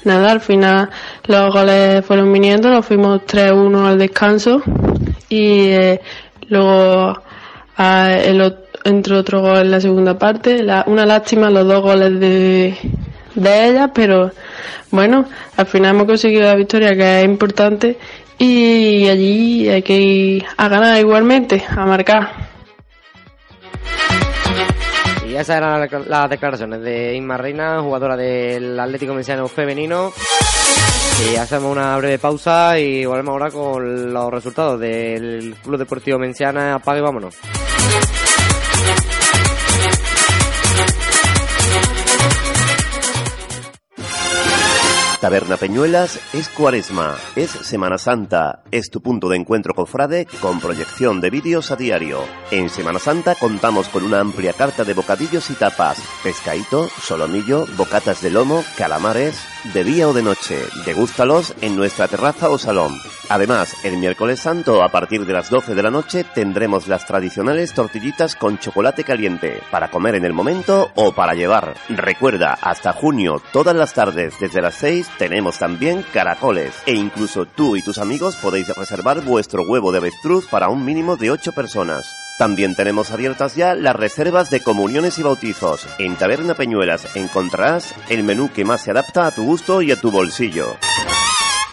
nada, 0.03 0.31
al 0.31 0.41
final 0.41 0.89
los 1.27 1.53
goles 1.53 2.03
fueron 2.03 2.33
viniendo, 2.33 2.69
nos 2.71 2.83
fuimos 2.83 3.21
3-1 3.27 3.85
al 3.87 3.99
descanso 3.99 4.63
y 5.29 5.67
eh, 5.69 6.01
luego 6.49 7.21
ah, 7.77 8.11
el, 8.13 8.55
entró 8.85 9.19
otro 9.19 9.41
gol 9.41 9.57
en 9.59 9.69
la 9.71 9.79
segunda 9.79 10.17
parte. 10.17 10.63
La- 10.63 10.83
una 10.87 11.05
lástima 11.05 11.51
los 11.51 11.67
dos 11.67 11.83
goles 11.83 12.19
de, 12.19 12.75
de 13.35 13.67
ella, 13.69 13.91
pero 13.93 14.31
bueno, 14.89 15.25
al 15.57 15.65
final 15.67 15.91
hemos 15.93 16.07
conseguido 16.07 16.43
la 16.47 16.55
victoria 16.55 16.95
que 16.95 17.19
es 17.19 17.25
importante 17.25 17.97
Y 18.39 19.07
allí 19.09 19.69
hay 19.69 19.81
que 19.83 19.99
ir 19.99 20.45
a 20.57 20.67
ganar 20.69 20.97
igualmente, 20.99 21.63
a 21.69 21.85
marcar. 21.85 22.46
Y 25.27 25.35
esas 25.35 25.57
eran 25.57 25.87
las 26.07 26.29
declaraciones 26.29 26.81
de 26.81 27.15
Inma 27.15 27.37
Reina, 27.37 27.81
jugadora 27.81 28.15
del 28.15 28.79
Atlético 28.79 29.13
Menciano 29.13 29.47
Femenino. 29.47 30.11
Y 31.31 31.35
hacemos 31.35 31.71
una 31.71 31.97
breve 31.97 32.19
pausa 32.19 32.79
y 32.79 33.05
volvemos 33.05 33.33
ahora 33.33 33.51
con 33.51 34.13
los 34.13 34.31
resultados 34.31 34.79
del 34.79 35.55
Club 35.63 35.79
Deportivo 35.79 36.17
Menciana. 36.19 36.75
Apague 36.75 37.01
vámonos. 37.01 37.35
Taberna 45.19 45.57
Peñuelas 45.57 46.19
es 46.33 46.47
cuaresma, 46.49 47.17
es 47.35 47.49
Semana 47.49 47.97
Santa, 47.97 48.61
es 48.69 48.91
tu 48.91 49.01
punto 49.01 49.29
de 49.29 49.37
encuentro 49.37 49.73
cofrade 49.73 50.27
con 50.41 50.59
proyección 50.59 51.21
de 51.21 51.31
vídeos 51.31 51.71
a 51.71 51.75
diario. 51.75 52.19
En 52.51 52.69
Semana 52.69 52.99
Santa 52.99 53.33
contamos 53.33 53.89
con 53.89 54.03
una 54.03 54.19
amplia 54.19 54.53
carta 54.53 54.83
de 54.83 54.93
bocadillos 54.93 55.49
y 55.49 55.55
tapas, 55.55 55.99
pescadito, 56.23 56.87
solomillo, 57.01 57.65
bocatas 57.77 58.21
de 58.21 58.29
lomo, 58.29 58.63
calamares, 58.77 59.39
de 59.73 59.83
día 59.83 60.07
o 60.07 60.13
de 60.13 60.23
noche. 60.23 60.57
Degústalos 60.85 61.53
en 61.61 61.75
nuestra 61.75 62.07
terraza 62.07 62.49
o 62.49 62.57
salón. 62.57 62.97
Además, 63.29 63.73
el 63.83 63.97
miércoles 63.97 64.39
santo 64.39 64.83
a 64.83 64.89
partir 64.89 65.25
de 65.25 65.33
las 65.33 65.49
12 65.49 65.75
de 65.75 65.83
la 65.83 65.91
noche 65.91 66.23
tendremos 66.23 66.87
las 66.87 67.05
tradicionales 67.05 67.73
tortillitas 67.73 68.35
con 68.35 68.57
chocolate 68.57 69.03
caliente 69.03 69.61
para 69.69 69.89
comer 69.89 70.15
en 70.15 70.25
el 70.25 70.33
momento 70.33 70.91
o 70.95 71.11
para 71.11 71.33
llevar. 71.33 71.75
Recuerda, 71.89 72.57
hasta 72.61 72.93
junio, 72.93 73.41
todas 73.51 73.75
las 73.75 73.93
tardes 73.93 74.35
desde 74.39 74.61
las 74.61 74.75
6 74.75 75.09
tenemos 75.17 75.59
también 75.59 76.05
caracoles 76.13 76.73
e 76.85 76.93
incluso 76.93 77.45
tú 77.45 77.75
y 77.75 77.81
tus 77.81 77.97
amigos 77.97 78.35
podéis 78.37 78.69
reservar 78.69 79.21
vuestro 79.21 79.63
huevo 79.63 79.91
de 79.91 79.97
avestruz 79.97 80.47
para 80.47 80.69
un 80.69 80.85
mínimo 80.85 81.17
de 81.17 81.31
8 81.31 81.51
personas. 81.51 82.26
También 82.37 82.75
tenemos 82.75 83.09
abiertas 83.11 83.55
ya 83.55 83.73
las 83.73 83.95
reservas 83.95 84.51
de 84.51 84.61
comuniones 84.61 85.17
y 85.17 85.23
bautizos. 85.23 85.87
En 85.97 86.15
Taberna 86.15 86.53
Peñuelas 86.53 87.07
encontrarás 87.15 87.95
el 88.09 88.23
menú 88.23 88.51
que 88.53 88.63
más 88.63 88.81
se 88.81 88.91
adapta 88.91 89.25
a 89.25 89.31
tu 89.31 89.43
gusto 89.43 89.81
y 89.81 89.91
a 89.91 89.99
tu 89.99 90.11
bolsillo. 90.11 90.77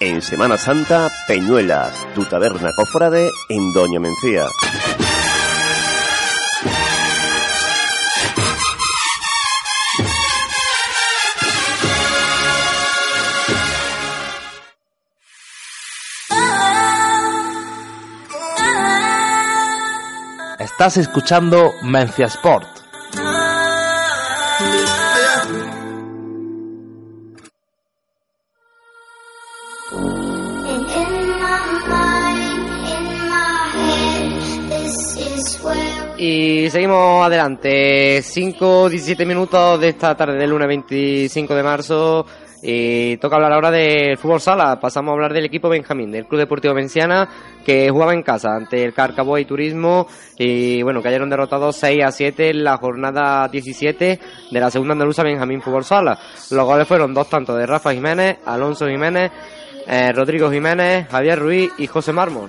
En 0.00 0.22
Semana 0.22 0.56
Santa, 0.56 1.10
Peñuelas, 1.28 1.94
tu 2.14 2.24
taberna 2.24 2.70
cofrade 2.74 3.30
en 3.48 3.72
Doña 3.72 4.00
Mencía. 4.00 4.46
Estás 20.74 20.96
escuchando 20.96 21.72
Mencia 21.84 22.26
Sport. 22.26 22.66
Y 36.18 36.68
seguimos 36.70 37.24
adelante, 37.24 38.20
5, 38.20 38.88
17 38.88 39.24
minutos 39.24 39.78
de 39.80 39.90
esta 39.90 40.16
tarde 40.16 40.36
del 40.36 40.50
lunes 40.50 40.66
25 40.66 41.54
de 41.54 41.62
marzo. 41.62 42.26
Y 42.66 43.18
toca 43.18 43.36
hablar 43.36 43.52
ahora 43.52 43.70
del 43.70 44.16
fútbol 44.16 44.40
sala. 44.40 44.80
Pasamos 44.80 45.10
a 45.10 45.12
hablar 45.12 45.34
del 45.34 45.44
equipo 45.44 45.68
Benjamín, 45.68 46.10
del 46.10 46.24
Club 46.24 46.40
Deportivo 46.40 46.72
Menciana, 46.72 47.28
que 47.62 47.90
jugaba 47.90 48.14
en 48.14 48.22
casa 48.22 48.56
ante 48.56 48.82
el 48.82 48.94
Carcabo 48.94 49.36
y 49.36 49.44
Turismo. 49.44 50.06
Y 50.38 50.82
bueno, 50.82 51.02
cayeron 51.02 51.28
derrotados 51.28 51.76
6 51.76 52.02
a 52.02 52.10
7 52.10 52.48
en 52.48 52.64
la 52.64 52.78
jornada 52.78 53.48
17 53.48 54.18
de 54.50 54.60
la 54.60 54.70
segunda 54.70 54.92
andaluza 54.92 55.22
Benjamín 55.22 55.60
Fútbol 55.60 55.84
Sala. 55.84 56.18
Los 56.50 56.64
goles 56.64 56.88
fueron 56.88 57.12
dos 57.12 57.28
tantos 57.28 57.58
de 57.58 57.66
Rafa 57.66 57.92
Jiménez, 57.92 58.38
Alonso 58.46 58.86
Jiménez, 58.86 59.30
eh, 59.86 60.12
Rodrigo 60.12 60.50
Jiménez, 60.50 61.06
Javier 61.10 61.38
Ruiz 61.38 61.70
y 61.76 61.86
José 61.86 62.14
Mármol. 62.14 62.48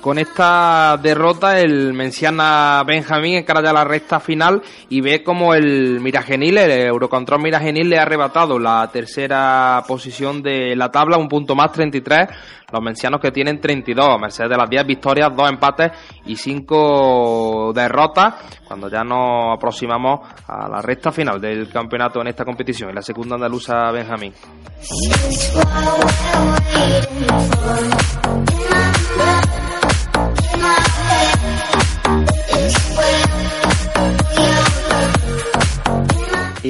Con 0.00 0.18
esta 0.18 0.96
derrota, 0.96 1.60
el 1.60 1.92
Menciana 1.92 2.82
Benjamín 2.86 3.34
encara 3.34 3.62
ya 3.62 3.70
la 3.70 3.84
recta 3.84 4.18
final 4.18 4.62
y 4.88 5.02
ve 5.02 5.22
como 5.22 5.52
el 5.52 6.00
Miragenil, 6.00 6.56
el 6.56 6.70
Eurocontrol 6.86 7.42
Miragenil, 7.42 7.90
le 7.90 7.98
ha 7.98 8.02
arrebatado 8.02 8.58
la 8.58 8.88
tercera 8.90 9.84
posición 9.86 10.42
de 10.42 10.74
la 10.74 10.90
tabla, 10.90 11.18
un 11.18 11.28
punto 11.28 11.54
más, 11.54 11.72
33. 11.72 12.28
Los 12.72 12.82
mencianos 12.82 13.20
que 13.20 13.30
tienen 13.30 13.60
32, 13.60 14.06
a 14.08 14.16
merced 14.16 14.44
de 14.48 14.56
las 14.56 14.70
10 14.70 14.86
victorias, 14.86 15.36
2 15.36 15.50
empates 15.50 15.92
y 16.24 16.34
5 16.34 17.72
derrotas, 17.74 18.34
cuando 18.66 18.88
ya 18.88 19.04
nos 19.04 19.54
aproximamos 19.56 20.20
a 20.46 20.66
la 20.66 20.80
recta 20.80 21.12
final 21.12 21.38
del 21.40 21.68
campeonato 21.68 22.22
en 22.22 22.28
esta 22.28 22.44
competición, 22.44 22.88
en 22.88 22.94
la 22.94 23.02
segunda 23.02 23.34
andaluza 23.34 23.90
Benjamín. 23.90 24.32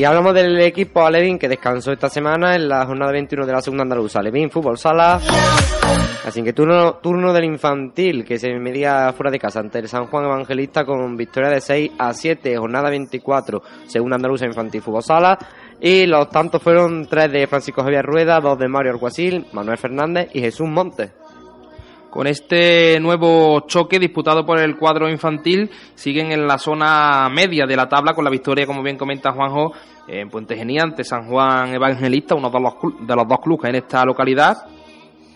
Y 0.00 0.04
hablamos 0.07 0.33
del 0.33 0.59
equipo 0.62 1.04
Alevín 1.04 1.38
que 1.38 1.47
descansó 1.47 1.92
esta 1.92 2.09
semana 2.09 2.54
en 2.54 2.71
la 2.71 2.87
jornada 2.87 3.12
21 3.12 3.45
de 3.45 3.52
la 3.52 3.61
segunda 3.61 3.83
andaluza. 3.83 4.21
Alevín 4.21 4.50
Fútbol 4.50 4.78
Sala. 4.78 5.21
Así 6.25 6.42
que 6.42 6.54
turno, 6.54 6.95
turno 7.02 7.35
del 7.35 7.45
infantil 7.45 8.25
que 8.25 8.38
se 8.38 8.49
medía 8.59 9.12
fuera 9.12 9.30
de 9.30 9.38
casa 9.38 9.61
ante 9.61 9.78
el 9.78 9.88
San 9.88 10.07
Juan 10.07 10.25
Evangelista 10.25 10.87
con 10.87 11.19
victoria 11.19 11.50
de 11.50 11.61
6 11.61 11.90
a 11.99 12.14
7, 12.14 12.57
jornada 12.57 12.88
24, 12.88 13.62
segunda 13.88 14.16
andaluza 14.16 14.47
infantil 14.47 14.80
Fútbol 14.80 15.02
Sala. 15.02 15.38
Y 15.83 16.07
los 16.07 16.30
tantos 16.30 16.62
fueron 16.62 17.07
tres 17.07 17.30
de 17.30 17.47
Francisco 17.47 17.83
Javier 17.83 18.07
Rueda, 18.07 18.40
dos 18.40 18.59
de 18.59 18.69
Mario 18.69 18.92
Alguacil, 18.92 19.49
Manuel 19.52 19.76
Fernández 19.76 20.30
y 20.33 20.40
Jesús 20.40 20.66
Montes. 20.66 21.11
Con 22.11 22.26
este 22.26 22.99
nuevo 22.99 23.61
choque 23.69 24.00
disputado 24.00 24.45
por 24.45 24.59
el 24.59 24.76
cuadro 24.76 25.09
infantil, 25.09 25.71
siguen 25.95 26.33
en 26.33 26.47
la 26.47 26.59
zona 26.59 27.29
media 27.29 27.67
de 27.67 27.76
la 27.76 27.88
tabla 27.88 28.14
con 28.14 28.25
la 28.25 28.31
victoria, 28.31 28.67
como 28.67 28.83
bien 28.83 28.97
comenta 28.97 29.31
Juanjo, 29.31 29.73
en 30.09 30.29
Puente 30.29 30.57
Genía 30.57 30.83
ante 30.83 31.05
San 31.05 31.29
Juan 31.29 31.73
Evangelista, 31.73 32.35
uno 32.35 32.50
de 32.50 32.61
los, 32.61 32.75
de 33.07 33.14
los 33.14 33.29
dos 33.29 33.38
clubes 33.40 33.69
en 33.69 33.76
esta 33.76 34.05
localidad. 34.05 34.57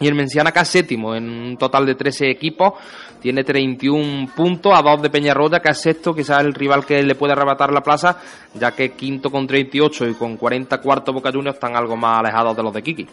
Y 0.00 0.09
el 0.09 0.14
Menciana 0.16 0.50
acá 0.50 0.64
séptimo 0.64 1.14
en 1.14 1.28
un 1.31 1.57
total 1.57 1.87
de 1.87 1.95
13 1.95 2.28
equipos. 2.28 2.73
Tiene 3.21 3.45
31 3.45 4.28
puntos 4.35 4.73
a 4.75 4.83
dos 4.83 5.00
de 5.00 5.09
Peñarroya, 5.09 5.61
que 5.61 5.71
es 5.71 5.81
sexto, 5.81 6.12
quizás 6.12 6.40
el 6.40 6.52
rival 6.52 6.85
que 6.85 7.02
le 7.02 7.14
puede 7.14 7.33
arrebatar 7.33 7.73
la 7.73 7.81
plaza, 7.83 8.19
ya 8.54 8.73
que 8.73 8.90
quinto 8.90 9.31
con 9.31 9.47
38 9.47 10.09
y 10.09 10.14
con 10.14 10.37
40 10.37 10.78
cuartos 10.78 11.14
Boca 11.14 11.31
Juniors 11.33 11.54
están 11.54 11.76
algo 11.76 11.97
más 11.97 12.19
alejados 12.19 12.57
de 12.57 12.62
los 12.64 12.75
de 12.75 12.83
Kiki. 12.83 13.07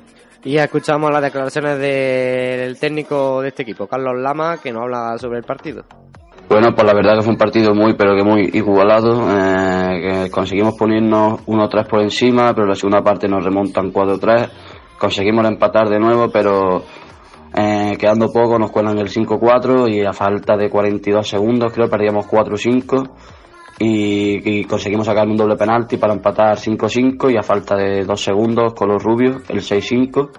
Y 0.43 0.57
escuchamos 0.57 1.11
las 1.11 1.21
declaraciones 1.21 1.77
del 1.77 2.79
técnico 2.79 3.41
de 3.41 3.49
este 3.49 3.63
equipo, 3.63 3.85
Carlos 3.87 4.19
Lama, 4.19 4.57
que 4.57 4.71
nos 4.71 4.83
habla 4.83 5.17
sobre 5.17 5.39
el 5.39 5.43
partido. 5.43 5.83
Bueno, 6.49 6.73
pues 6.75 6.85
la 6.85 6.93
verdad 6.93 7.15
que 7.15 7.21
fue 7.21 7.33
un 7.33 7.37
partido 7.37 7.73
muy, 7.73 7.93
pero 7.93 8.15
que 8.15 8.23
muy 8.23 8.49
igualado. 8.53 9.27
Eh, 9.29 10.29
conseguimos 10.31 10.75
ponernos 10.77 11.45
1-3 11.45 11.87
por 11.87 12.01
encima, 12.01 12.53
pero 12.53 12.67
la 12.67 12.75
segunda 12.75 13.01
parte 13.01 13.27
nos 13.27 13.43
remontan 13.43 13.93
4-3. 13.93 14.49
Conseguimos 14.97 15.45
empatar 15.47 15.87
de 15.89 15.99
nuevo, 15.99 16.29
pero 16.29 16.83
eh, 17.55 17.95
quedando 17.97 18.27
poco 18.31 18.57
nos 18.57 18.71
cuelan 18.71 18.97
el 18.97 19.09
5-4 19.09 19.93
y 19.93 20.05
a 20.05 20.13
falta 20.13 20.57
de 20.57 20.69
42 20.69 21.27
segundos 21.27 21.71
creo 21.73 21.89
perdíamos 21.89 22.25
4-5 22.27 23.09
y, 23.83 24.59
y, 24.59 24.63
conseguimos 24.65 25.07
sacar 25.07 25.27
un 25.27 25.37
doble 25.37 25.55
penalti 25.55 25.97
para 25.97 26.13
empatar 26.13 26.57
5-5 26.57 27.31
y 27.31 27.37
a 27.37 27.41
falta 27.41 27.75
de 27.75 28.03
2 28.03 28.21
segundos 28.21 28.73
con 28.73 28.89
los 28.89 29.01
rubios 29.01 29.41
el 29.49 29.61
6-5 29.61 30.29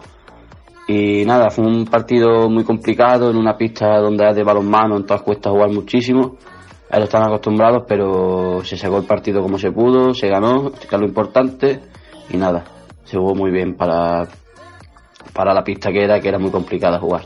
y 0.88 1.24
nada, 1.24 1.50
fue 1.50 1.64
un 1.64 1.84
partido 1.86 2.50
muy 2.50 2.64
complicado 2.64 3.30
en 3.30 3.36
una 3.36 3.56
pista 3.56 3.98
donde 3.98 4.28
es 4.28 4.34
de 4.34 4.42
balonmano, 4.42 4.96
entonces 4.96 5.24
cuesta 5.24 5.50
jugar 5.50 5.70
muchísimo. 5.70 6.36
Ellos 6.90 7.04
están 7.04 7.22
acostumbrados, 7.22 7.84
pero 7.86 8.62
se 8.64 8.76
sacó 8.76 8.98
el 8.98 9.04
partido 9.04 9.40
como 9.40 9.58
se 9.58 9.70
pudo, 9.70 10.12
se 10.12 10.28
ganó, 10.28 10.72
que 10.72 10.94
es 10.94 11.00
lo 11.00 11.06
importante, 11.06 11.80
y 12.30 12.36
nada, 12.36 12.64
se 13.04 13.16
jugó 13.16 13.34
muy 13.34 13.50
bien 13.50 13.74
para, 13.74 14.26
para 15.32 15.54
la 15.54 15.62
pista 15.62 15.90
que 15.90 16.04
era, 16.04 16.20
que 16.20 16.28
era 16.28 16.38
muy 16.38 16.50
complicada 16.50 16.98
jugar. 16.98 17.22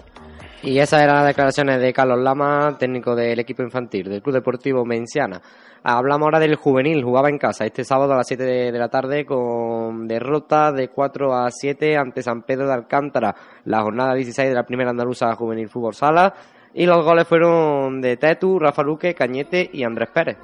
Y 0.63 0.79
esas 0.79 1.03
eran 1.03 1.17
las 1.17 1.27
declaraciones 1.27 1.81
de 1.81 1.93
Carlos 1.93 2.19
Lama, 2.19 2.77
técnico 2.79 3.15
del 3.15 3.39
equipo 3.39 3.63
infantil 3.63 4.09
del 4.09 4.23
Club 4.23 4.35
Deportivo 4.35 4.85
Menciana. 4.85 5.41
Hablamos 5.83 6.25
ahora 6.25 6.41
del 6.41 6.57
juvenil, 6.57 7.05
jugaba 7.05 7.29
en 7.29 7.39
casa 7.39 7.65
este 7.65 7.85
sábado 7.85 8.15
a 8.15 8.17
las 8.17 8.27
7 8.27 8.43
de, 8.43 8.73
la 8.73 8.89
tarde 8.89 9.25
con 9.25 10.09
derrota 10.09 10.73
de 10.73 10.89
4 10.89 11.35
a 11.35 11.51
7 11.51 11.97
ante 11.97 12.23
San 12.23 12.43
Pedro 12.43 12.67
de 12.67 12.75
Alcántara, 12.75 13.35
la 13.65 13.83
jornada 13.83 14.15
16 14.15 14.49
de 14.49 14.55
la 14.55 14.65
primera 14.65 14.91
andaluza 14.91 15.33
juvenil 15.37 15.69
fútbol 15.69 15.95
sala. 15.95 16.35
Y 16.75 16.87
los 16.87 17.05
goles 17.05 17.29
fueron 17.29 18.01
de 18.01 18.17
Tetu, 18.17 18.59
Rafa 18.59 18.83
Luque, 18.83 19.15
Cañete 19.15 19.71
y 19.73 19.85
Andrés 19.85 20.09
Pérez. 20.13 20.39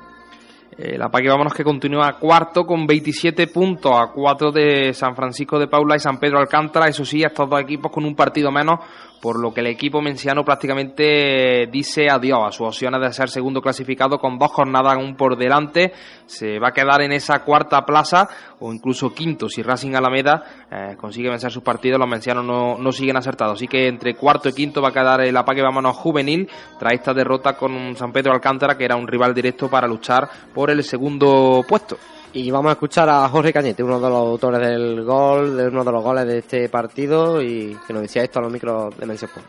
Eh, 0.79 0.97
la 0.97 1.11
Paqui 1.11 1.29
Vámonos 1.29 1.53
que 1.53 1.65
continúa 1.65 2.19
cuarto 2.19 2.65
con 2.65 2.87
27 2.87 3.49
puntos 3.49 3.93
a 3.95 4.07
4 4.07 4.53
de 4.53 4.95
San 4.95 5.15
Francisco 5.15 5.59
de 5.59 5.69
Paula 5.69 5.97
y 5.97 5.99
San 5.99 6.19
Pedro 6.19 6.39
Alcántara. 6.39 6.89
Eso 6.89 7.05
sí, 7.05 7.23
estos 7.23 7.51
dos 7.51 7.61
equipos 7.61 7.93
con 7.93 8.05
un 8.07 8.15
partido 8.15 8.51
menos, 8.51 8.81
por 9.23 9.39
lo 9.39 9.55
que 9.55 9.61
el 9.61 9.69
equipo 9.69 10.03
menciano 10.03 10.45
prácticamente 10.45 11.69
dice 11.71 12.09
adiós 12.11 12.41
a 12.45 12.51
sus 12.51 12.67
opciones 12.67 13.01
de 13.01 13.13
ser 13.13 13.29
segundo 13.29 13.63
clasificado 13.63 14.19
con 14.19 14.37
dos 14.37 14.51
jornadas 14.51 14.95
aún 14.95 15.15
por 15.15 15.37
delante. 15.37 15.93
Se 16.27 16.59
va 16.59 16.71
a 16.71 16.73
quedar 16.73 17.03
en 17.03 17.13
esa 17.13 17.45
cuarta 17.45 17.87
plaza 17.87 18.29
o 18.59 18.73
incluso 18.73 19.15
quinto 19.15 19.49
si 19.49 19.63
Racing 19.63 19.95
Alameda 19.95 20.67
eh, 20.69 20.97
consigue 20.97 21.31
vencer 21.31 21.53
sus 21.53 21.63
partidos. 21.63 22.01
Los 22.01 22.09
mencianos 22.09 22.45
no, 22.45 22.77
no, 22.77 22.91
siguen 22.91 23.17
acertados. 23.17 23.55
Así 23.55 23.69
que 23.69 23.87
entre 23.87 24.17
cuarto 24.17 24.49
y 24.49 24.55
quinto 24.55 24.83
va 24.83 24.89
a 24.89 24.93
quedar 24.93 25.21
el 25.21 25.37
Apague 25.37 25.63
Vámonos 25.63 25.97
juvenil 25.97 26.51
tras 26.81 26.95
esta 26.95 27.15
derrota 27.15 27.57
con 27.57 27.95
San 27.95 28.11
Pedro 28.11 28.33
Alcántara, 28.33 28.77
que 28.77 28.85
era 28.85 28.97
un 28.97 29.07
rival 29.07 29.33
directo 29.33 29.71
para 29.71 29.87
luchar 29.87 30.29
por 30.53 30.69
el 30.69 30.83
segundo 30.83 31.65
puesto. 31.69 31.97
Y 32.35 32.51
vamos 32.51 32.71
a 32.71 32.73
escuchar 32.73 33.11
a 33.11 33.29
Jorge 33.29 33.53
Cañete, 33.53 33.83
uno 33.83 34.01
de 34.01 34.09
los 34.09 34.19
autores 34.19 34.61
del 34.61 35.05
gol, 35.05 35.55
de 35.55 35.69
uno 35.69 35.85
de 35.85 35.93
los 35.93 36.03
goles 36.03 36.27
de 36.27 36.39
este 36.39 36.69
partido, 36.71 37.43
y 37.43 37.77
que 37.87 37.93
nos 37.93 38.03
decía 38.03 38.23
esto 38.23 38.39
a 38.39 38.43
los 38.43 38.53
micros 38.53 38.97
de 38.97 39.15
Sport. 39.15 39.45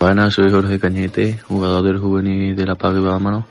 Buenas, 0.00 0.34
soy 0.34 0.50
Jorge 0.50 0.80
Cañete, 0.80 1.38
jugador 1.46 1.84
del 1.84 1.98
juvenil 1.98 2.56
de 2.56 2.66
la 2.66 2.74
Paz 2.74 2.94
de 2.94 3.00
Vámonos. 3.00 3.44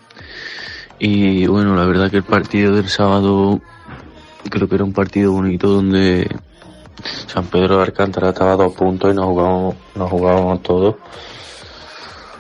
Y 1.00 1.48
bueno, 1.48 1.76
la 1.76 1.86
verdad 1.86 2.12
que 2.12 2.18
el 2.18 2.24
partido 2.24 2.76
del 2.76 2.90
sábado 2.90 3.62
creo 4.50 4.68
que 4.68 4.76
era 4.76 4.84
un 4.84 4.94
partido 4.94 5.32
bonito 5.32 5.68
donde 5.68 6.30
San 7.28 7.46
Pedro 7.46 7.78
de 7.78 7.84
Alcántara 7.84 8.30
estaba 8.30 8.52
a 8.52 8.58
dos 8.58 8.74
puntos 8.74 9.14
y 9.14 9.16
nos 9.16 9.26
jugábamos, 9.26 9.76
nos 9.96 10.10
jugábamos 10.10 10.62
todos. 10.62 10.96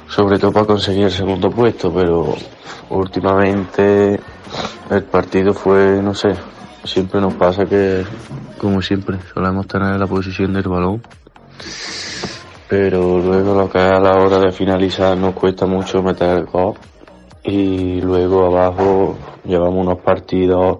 Sobre 0.09 0.37
todo 0.37 0.51
para 0.51 0.65
conseguir 0.65 1.05
el 1.05 1.11
segundo 1.11 1.49
puesto, 1.49 1.91
pero 1.91 2.35
últimamente 2.89 4.19
el 4.89 5.03
partido 5.03 5.53
fue, 5.53 6.01
no 6.01 6.13
sé, 6.13 6.33
siempre 6.83 7.19
nos 7.21 7.33
pasa 7.33 7.65
que, 7.65 8.05
como 8.57 8.81
siempre, 8.81 9.19
solemos 9.33 9.67
tener 9.67 9.99
la 9.99 10.07
posición 10.07 10.53
del 10.53 10.67
balón. 10.67 11.01
Pero 12.69 13.19
luego 13.19 13.55
lo 13.55 13.69
que 13.69 13.77
es 13.77 13.91
a 13.91 13.99
la 13.99 14.11
hora 14.11 14.39
de 14.39 14.51
finalizar 14.51 15.17
nos 15.17 15.33
cuesta 15.33 15.65
mucho 15.65 16.01
meter 16.01 16.37
el 16.37 16.45
gol. 16.45 16.73
Y 17.43 18.01
luego 18.01 18.45
abajo 18.45 19.17
llevamos 19.43 19.85
unos 19.85 19.99
partidos 19.99 20.79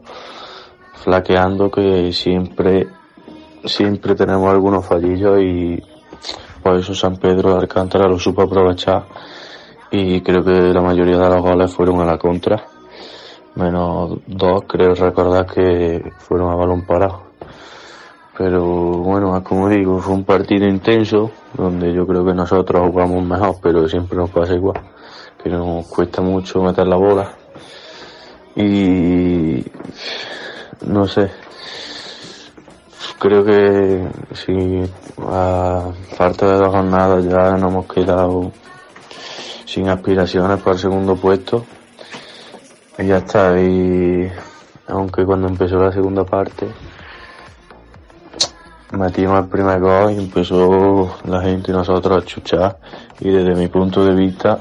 flaqueando 1.03 1.69
que 1.69 2.11
siempre, 2.13 2.87
siempre 3.65 4.15
tenemos 4.15 4.49
algunos 4.49 4.85
fallillos 4.85 5.41
y 5.41 5.83
por 6.61 6.77
eso 6.77 6.95
San 6.95 7.17
Pedro 7.17 7.53
de 7.53 7.59
Alcántara 7.59 8.07
lo 8.07 8.17
supo 8.17 8.43
aprovechar 8.43 9.03
y 9.91 10.21
creo 10.21 10.43
que 10.43 10.51
la 10.51 10.81
mayoría 10.81 11.17
de 11.17 11.29
los 11.29 11.41
goles 11.41 11.73
fueron 11.73 11.99
a 11.99 12.05
la 12.05 12.17
contra 12.17 12.72
menos 13.55 14.19
dos 14.27 14.63
creo 14.67 14.95
recordar 14.95 15.45
que 15.45 16.12
fueron 16.19 16.51
a 16.51 16.55
balón 16.55 16.86
parado. 16.86 17.24
Pero 18.38 18.63
bueno, 18.63 19.43
como 19.43 19.69
digo, 19.69 20.00
fue 20.00 20.15
un 20.15 20.24
partido 20.24 20.67
intenso 20.67 21.29
donde 21.53 21.93
yo 21.93 22.07
creo 22.07 22.25
que 22.25 22.33
nosotros 22.33 22.89
jugamos 22.89 23.24
mejor, 23.24 23.57
pero 23.62 23.88
siempre 23.88 24.17
nos 24.17 24.31
pasa 24.31 24.53
igual, 24.53 24.81
que 25.41 25.50
nos 25.50 25.86
cuesta 25.88 26.22
mucho 26.22 26.63
meter 26.63 26.88
la 26.88 26.95
bola. 26.95 27.31
Y 28.55 29.63
no 30.88 31.07
sé, 31.07 31.29
creo 33.19 33.45
que 33.45 34.07
si 34.33 34.81
a 35.19 35.91
falta 36.17 36.48
de 36.48 36.57
dos 36.57 36.69
jornadas 36.69 37.24
ya 37.24 37.51
nos 37.57 37.72
hemos 37.72 37.86
quedado 37.86 38.51
sin 39.65 39.89
aspiraciones 39.89 40.60
para 40.60 40.73
el 40.73 40.80
segundo 40.80 41.15
puesto 41.15 41.65
y 42.97 43.08
ya 43.08 43.17
está, 43.17 43.60
y 43.60 44.32
aunque 44.88 45.25
cuando 45.25 45.47
empezó 45.47 45.82
la 45.82 45.91
segunda 45.91 46.23
parte 46.23 46.67
metimos 48.97 49.39
el 49.39 49.49
primer 49.49 49.79
gol 49.79 50.12
y 50.12 50.19
empezó 50.19 51.15
la 51.25 51.41
gente 51.41 51.71
y 51.71 51.73
nosotros 51.73 52.23
a 52.23 52.25
chuchar. 52.25 52.77
Y 53.19 53.29
desde 53.29 53.56
mi 53.56 53.67
punto 53.67 54.06
de 54.06 54.13
vista 54.13 54.60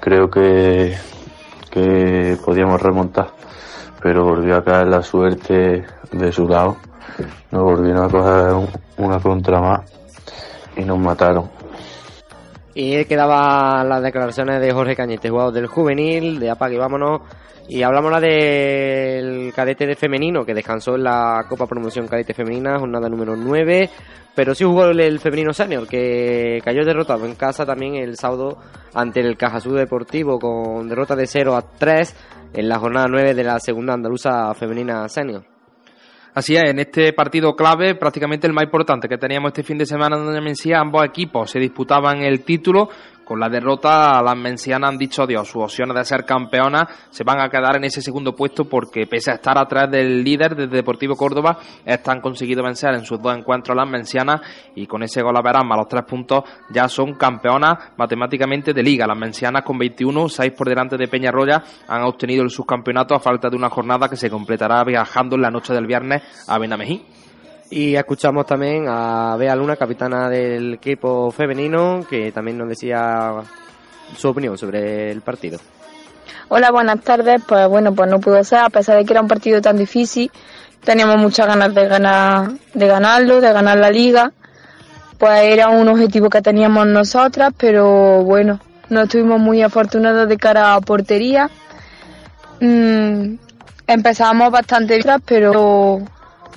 creo 0.00 0.30
que, 0.30 0.96
que 1.70 2.36
podíamos 2.44 2.80
remontar. 2.80 3.28
Pero 4.02 4.24
volvió 4.24 4.56
a 4.56 4.64
caer 4.64 4.88
la 4.88 5.02
suerte 5.02 5.86
de 6.12 6.32
su 6.32 6.48
lado. 6.48 6.76
Nos 7.50 7.62
volvieron 7.62 8.04
a 8.04 8.08
coger 8.08 8.68
una 8.98 9.20
contra 9.20 9.60
más 9.60 9.80
y 10.76 10.84
nos 10.84 10.98
mataron 10.98 11.48
y 12.74 13.04
quedaban 13.04 13.88
las 13.88 14.02
declaraciones 14.02 14.60
de 14.60 14.72
Jorge 14.72 14.96
Cañete, 14.96 15.30
jugador 15.30 15.52
del 15.52 15.66
juvenil, 15.66 16.40
de 16.40 16.50
Apague 16.50 16.78
Vámonos. 16.78 17.22
Y 17.66 17.82
hablamos 17.82 18.10
la 18.10 18.20
del 18.20 19.52
cadete 19.54 19.86
de 19.86 19.94
femenino, 19.94 20.44
que 20.44 20.52
descansó 20.52 20.96
en 20.96 21.04
la 21.04 21.46
Copa 21.48 21.66
Promoción 21.66 22.06
Cadete 22.06 22.34
Femenina, 22.34 22.78
jornada 22.78 23.08
número 23.08 23.36
9. 23.36 23.88
Pero 24.34 24.54
sí 24.54 24.64
jugó 24.64 24.86
el, 24.86 25.18
femenino 25.20 25.52
senior, 25.54 25.86
que 25.86 26.60
cayó 26.62 26.84
derrotado 26.84 27.24
en 27.24 27.36
casa 27.36 27.64
también 27.64 27.94
el 27.94 28.16
sábado 28.16 28.58
ante 28.92 29.20
el 29.20 29.36
Cajasú 29.36 29.72
Deportivo, 29.72 30.38
con 30.38 30.88
derrota 30.88 31.16
de 31.16 31.26
0 31.26 31.56
a 31.56 31.62
3 31.62 32.16
en 32.52 32.68
la 32.68 32.78
jornada 32.78 33.06
9 33.08 33.32
de 33.32 33.44
la 33.44 33.58
segunda 33.60 33.94
andaluza 33.94 34.52
femenina 34.54 35.08
senior. 35.08 35.53
Así 36.34 36.56
es, 36.56 36.64
en 36.68 36.80
este 36.80 37.12
partido 37.12 37.54
clave, 37.54 37.94
prácticamente 37.94 38.48
el 38.48 38.52
más 38.52 38.64
importante 38.64 39.08
que 39.08 39.16
teníamos 39.18 39.50
este 39.50 39.62
fin 39.62 39.78
de 39.78 39.86
semana 39.86 40.16
Mencía, 40.40 40.80
ambos 40.80 41.04
equipos 41.04 41.48
se 41.48 41.60
disputaban 41.60 42.22
el 42.22 42.44
título 42.44 42.88
con 43.24 43.40
la 43.40 43.48
derrota, 43.48 44.22
las 44.22 44.36
mencianas 44.36 44.90
han 44.90 44.98
dicho 44.98 45.26
Dios, 45.26 45.48
sus 45.48 45.62
opciones 45.62 45.96
de 45.96 46.04
ser 46.04 46.24
campeonas 46.24 46.84
se 47.10 47.24
van 47.24 47.40
a 47.40 47.48
quedar 47.48 47.76
en 47.76 47.84
ese 47.84 48.02
segundo 48.02 48.34
puesto 48.34 48.64
porque 48.66 49.06
pese 49.06 49.30
a 49.30 49.34
estar 49.34 49.58
atrás 49.58 49.90
del 49.90 50.22
líder 50.22 50.54
del 50.54 50.70
Deportivo 50.70 51.16
Córdoba, 51.16 51.58
están 51.84 52.20
conseguido 52.20 52.62
vencer 52.62 52.94
en 52.94 53.04
sus 53.04 53.20
dos 53.20 53.36
encuentros 53.36 53.76
las 53.76 53.88
mencianas 53.88 54.40
y 54.74 54.86
con 54.86 55.02
ese 55.02 55.22
gol 55.22 55.36
a 55.36 55.42
verán 55.42 55.68
los 55.68 55.88
tres 55.88 56.04
puntos 56.04 56.44
ya 56.70 56.88
son 56.88 57.14
campeonas 57.14 57.92
matemáticamente 57.96 58.72
de 58.72 58.82
liga. 58.82 59.06
Las 59.06 59.18
mencianas 59.18 59.62
con 59.62 59.78
21, 59.78 60.28
6 60.28 60.52
por 60.52 60.68
delante 60.68 60.96
de 60.96 61.08
Peñarroya, 61.08 61.62
han 61.88 62.02
obtenido 62.02 62.42
el 62.42 62.50
subcampeonato 62.50 63.14
a 63.14 63.20
falta 63.20 63.48
de 63.48 63.56
una 63.56 63.70
jornada 63.70 64.08
que 64.08 64.16
se 64.16 64.30
completará 64.30 64.84
viajando 64.84 65.36
en 65.36 65.42
la 65.42 65.50
noche 65.50 65.72
del 65.72 65.86
viernes 65.86 66.22
a 66.48 66.58
Benamejí. 66.58 67.23
Y 67.76 67.96
escuchamos 67.96 68.46
también 68.46 68.86
a 68.86 69.34
Bea 69.36 69.56
Luna, 69.56 69.74
capitana 69.74 70.28
del 70.28 70.74
equipo 70.74 71.32
femenino, 71.32 72.06
que 72.08 72.30
también 72.30 72.56
nos 72.56 72.68
decía 72.68 73.32
su 74.16 74.28
opinión 74.28 74.56
sobre 74.56 75.10
el 75.10 75.22
partido. 75.22 75.58
Hola, 76.50 76.70
buenas 76.70 77.00
tardes. 77.00 77.42
Pues 77.44 77.66
bueno, 77.66 77.92
pues 77.92 78.08
no 78.08 78.20
pudo 78.20 78.44
ser, 78.44 78.60
a 78.60 78.70
pesar 78.70 78.96
de 78.96 79.04
que 79.04 79.12
era 79.12 79.22
un 79.22 79.26
partido 79.26 79.60
tan 79.60 79.76
difícil. 79.76 80.30
Teníamos 80.84 81.16
muchas 81.16 81.48
ganas 81.48 81.74
de 81.74 81.88
ganar, 81.88 82.52
de 82.74 82.86
ganarlo, 82.86 83.40
de 83.40 83.52
ganar 83.52 83.76
la 83.76 83.90
liga. 83.90 84.30
Pues 85.18 85.42
era 85.42 85.68
un 85.68 85.88
objetivo 85.88 86.30
que 86.30 86.42
teníamos 86.42 86.86
nosotras, 86.86 87.52
pero 87.58 88.22
bueno, 88.22 88.60
no 88.88 89.02
estuvimos 89.02 89.40
muy 89.40 89.62
afortunados 89.62 90.28
de 90.28 90.36
cara 90.36 90.76
a 90.76 90.80
portería. 90.80 91.50
Mm, 92.60 93.34
empezamos 93.88 94.52
bastante 94.52 94.98
bien, 94.98 95.20
pero 95.26 96.02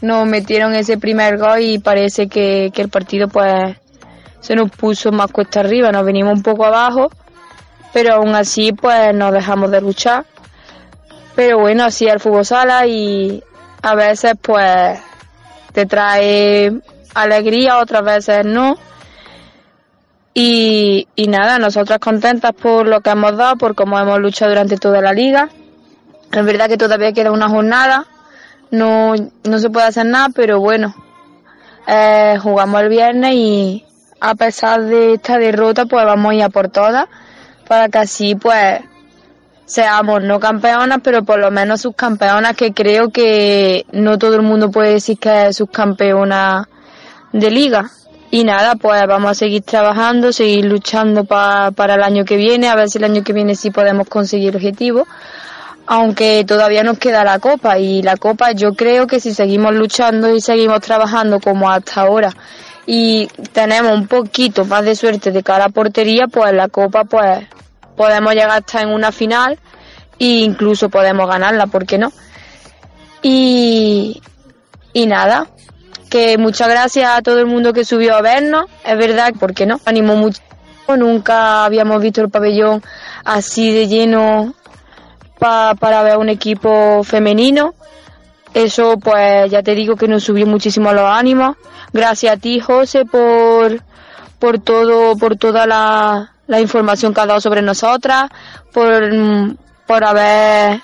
nos 0.02 0.28
metieron 0.28 0.74
ese 0.74 0.98
primer 0.98 1.38
gol 1.38 1.62
y 1.62 1.80
parece 1.80 2.28
que, 2.28 2.72
el 2.76 2.90
partido 2.90 3.28
pues 3.28 3.76
se 4.40 4.56
nos 4.56 4.70
puso 4.72 5.12
más 5.12 5.32
cuesta 5.32 5.62
arriba, 5.62 5.92
nos 5.92 6.06
venimos 6.06 6.34
un 6.34 6.44
poco 6.44 6.66
abajo, 6.66 7.10
pero 7.94 8.16
aún 8.16 8.36
así 8.36 8.72
pues 8.74 9.14
nos 9.14 9.34
dejamos 9.34 9.72
de 9.72 9.82
luchar. 9.82 10.26
Pero 11.36 11.60
bueno, 11.60 11.86
así 11.86 12.08
el 12.08 12.20
fútbol 12.20 12.46
sala 12.46 12.88
y 12.88 13.44
a 13.82 13.96
veces 13.96 14.34
pues 14.42 15.00
te 15.72 15.86
trae 15.86 16.72
alegría, 17.14 17.78
otras 17.80 18.04
veces 18.04 18.46
no. 18.46 18.78
Y, 20.34 21.08
y 21.16 21.28
nada, 21.28 21.58
nosotras 21.58 22.00
contentas 22.00 22.54
por 22.54 22.88
lo 22.88 23.02
que 23.02 23.10
hemos 23.10 23.36
dado, 23.36 23.56
por 23.56 23.74
cómo 23.74 24.00
hemos 24.00 24.20
luchado 24.20 24.52
durante 24.52 24.78
toda 24.78 25.02
la 25.02 25.14
liga. 25.14 25.50
Es 26.32 26.46
verdad 26.46 26.68
que 26.68 26.78
todavía 26.78 27.14
queda 27.14 27.32
una 27.32 27.50
jornada, 27.50 28.06
no, 28.72 29.16
no 29.44 29.60
se 29.60 29.70
puede 29.70 29.88
hacer 29.88 30.06
nada, 30.06 30.30
pero 30.34 30.60
bueno, 30.60 30.94
eh, 31.88 32.38
jugamos 32.42 32.82
el 32.82 32.90
viernes 32.90 33.34
y 33.34 33.86
a 34.20 34.36
pesar 34.36 34.84
de 34.84 35.14
esta 35.14 35.38
derrota, 35.38 35.86
pues 35.86 36.06
vamos 36.06 36.32
a 36.32 36.36
ir 36.36 36.44
a 36.44 36.50
por 36.50 36.70
todas, 36.70 37.08
para 37.68 37.90
que 37.90 37.98
así 38.00 38.36
pues 38.36 38.82
seamos 39.66 40.24
no 40.24 40.40
campeonas, 40.40 41.00
pero 41.04 41.24
por 41.24 41.40
lo 41.40 41.52
menos 41.52 41.82
subcampeonas, 41.82 42.56
que 42.56 42.74
creo 42.74 43.10
que 43.10 43.86
no 43.92 44.18
todo 44.18 44.36
el 44.36 44.42
mundo 44.42 44.72
puede 44.72 44.94
decir 44.94 45.18
que 45.18 45.48
es 45.48 45.58
subcampeona 45.58 46.68
de 47.32 47.52
liga. 47.52 47.90
Y 48.30 48.44
nada, 48.44 48.76
pues 48.76 49.02
vamos 49.08 49.32
a 49.32 49.34
seguir 49.36 49.62
trabajando, 49.62 50.34
seguir 50.34 50.66
luchando 50.66 51.24
para 51.24 51.96
el 51.96 52.04
año 52.04 52.26
que 52.26 52.36
viene, 52.36 52.68
a 52.68 52.76
ver 52.76 52.90
si 52.90 52.98
el 52.98 53.06
año 53.06 53.24
que 53.24 53.32
viene 53.32 53.56
sí 53.56 53.72
podemos 53.72 54.10
conseguir 54.10 54.54
objetivos 54.54 55.08
aunque 55.88 56.44
todavía 56.46 56.84
nos 56.84 57.00
queda 57.00 57.24
la 57.24 57.40
copa 57.40 57.80
y 57.80 58.02
la 58.02 58.18
copa 58.18 58.52
yo 58.52 58.74
creo 58.74 59.08
que 59.08 59.22
si 59.22 59.34
seguimos 59.34 59.74
luchando 59.74 60.36
y 60.36 60.42
seguimos 60.42 60.82
trabajando 60.82 61.40
como 61.40 61.72
hasta 61.72 62.02
ahora 62.02 62.34
y 62.86 63.28
tenemos 63.54 63.94
un 63.94 64.08
poquito 64.08 64.66
más 64.66 64.84
de 64.84 64.96
suerte 64.96 65.32
de 65.32 65.44
cara 65.44 65.66
a 65.66 65.70
portería, 65.70 66.28
pues 66.28 66.54
la 66.54 66.68
copa 66.68 67.06
pues 67.06 67.46
podemos 67.96 68.34
llegar 68.34 68.52
hasta 68.52 68.82
en 68.82 68.90
una 68.90 69.12
final 69.12 69.58
e 70.20 70.26
incluso 70.26 70.90
podemos 70.90 71.28
ganarla, 71.28 71.68
¿por 71.68 71.86
qué 71.86 71.98
no? 71.98 72.12
Y, 73.22 74.22
y 74.94 75.06
nada, 75.06 75.48
que 76.10 76.38
muchas 76.38 76.70
gracias 76.70 77.18
a 77.18 77.22
todo 77.22 77.40
el 77.40 77.46
mundo 77.46 77.74
que 77.74 77.86
subió 77.86 78.16
a 78.16 78.22
vernos, 78.22 78.66
es 78.86 78.98
verdad, 78.98 79.34
¿por 79.40 79.54
qué 79.54 79.66
no? 79.66 79.80
Animó 79.86 80.16
mucho. 80.16 80.42
Nunca 80.88 81.66
habíamos 81.66 82.02
visto 82.02 82.22
el 82.22 82.30
pabellón 82.30 82.82
así 83.26 83.74
de 83.74 83.90
lleno 83.90 84.56
para 85.40 86.04
ver 86.04 86.18
un 86.18 86.30
equipo 86.30 87.04
femenino. 87.04 87.74
Eso 88.54 88.98
pues 88.98 89.52
ya 89.52 89.62
te 89.62 89.76
digo 89.76 89.96
que 89.96 90.08
nos 90.08 90.24
subió 90.24 90.48
muchísimo 90.48 90.92
los 90.94 91.06
ánimos. 91.06 91.58
Gracias 91.94 92.36
a 92.36 92.38
ti 92.38 92.60
José 92.60 93.06
por, 93.06 93.82
por 94.40 94.60
todo, 94.60 95.16
por 95.18 95.36
toda 95.38 95.68
la, 95.68 96.34
la 96.48 96.60
información 96.60 97.14
que 97.14 97.22
has 97.22 97.28
dado 97.28 97.42
sobre 97.42 97.62
nosotras, 97.62 98.30
por, 98.74 99.04
por 99.86 100.04
haber 100.04 100.82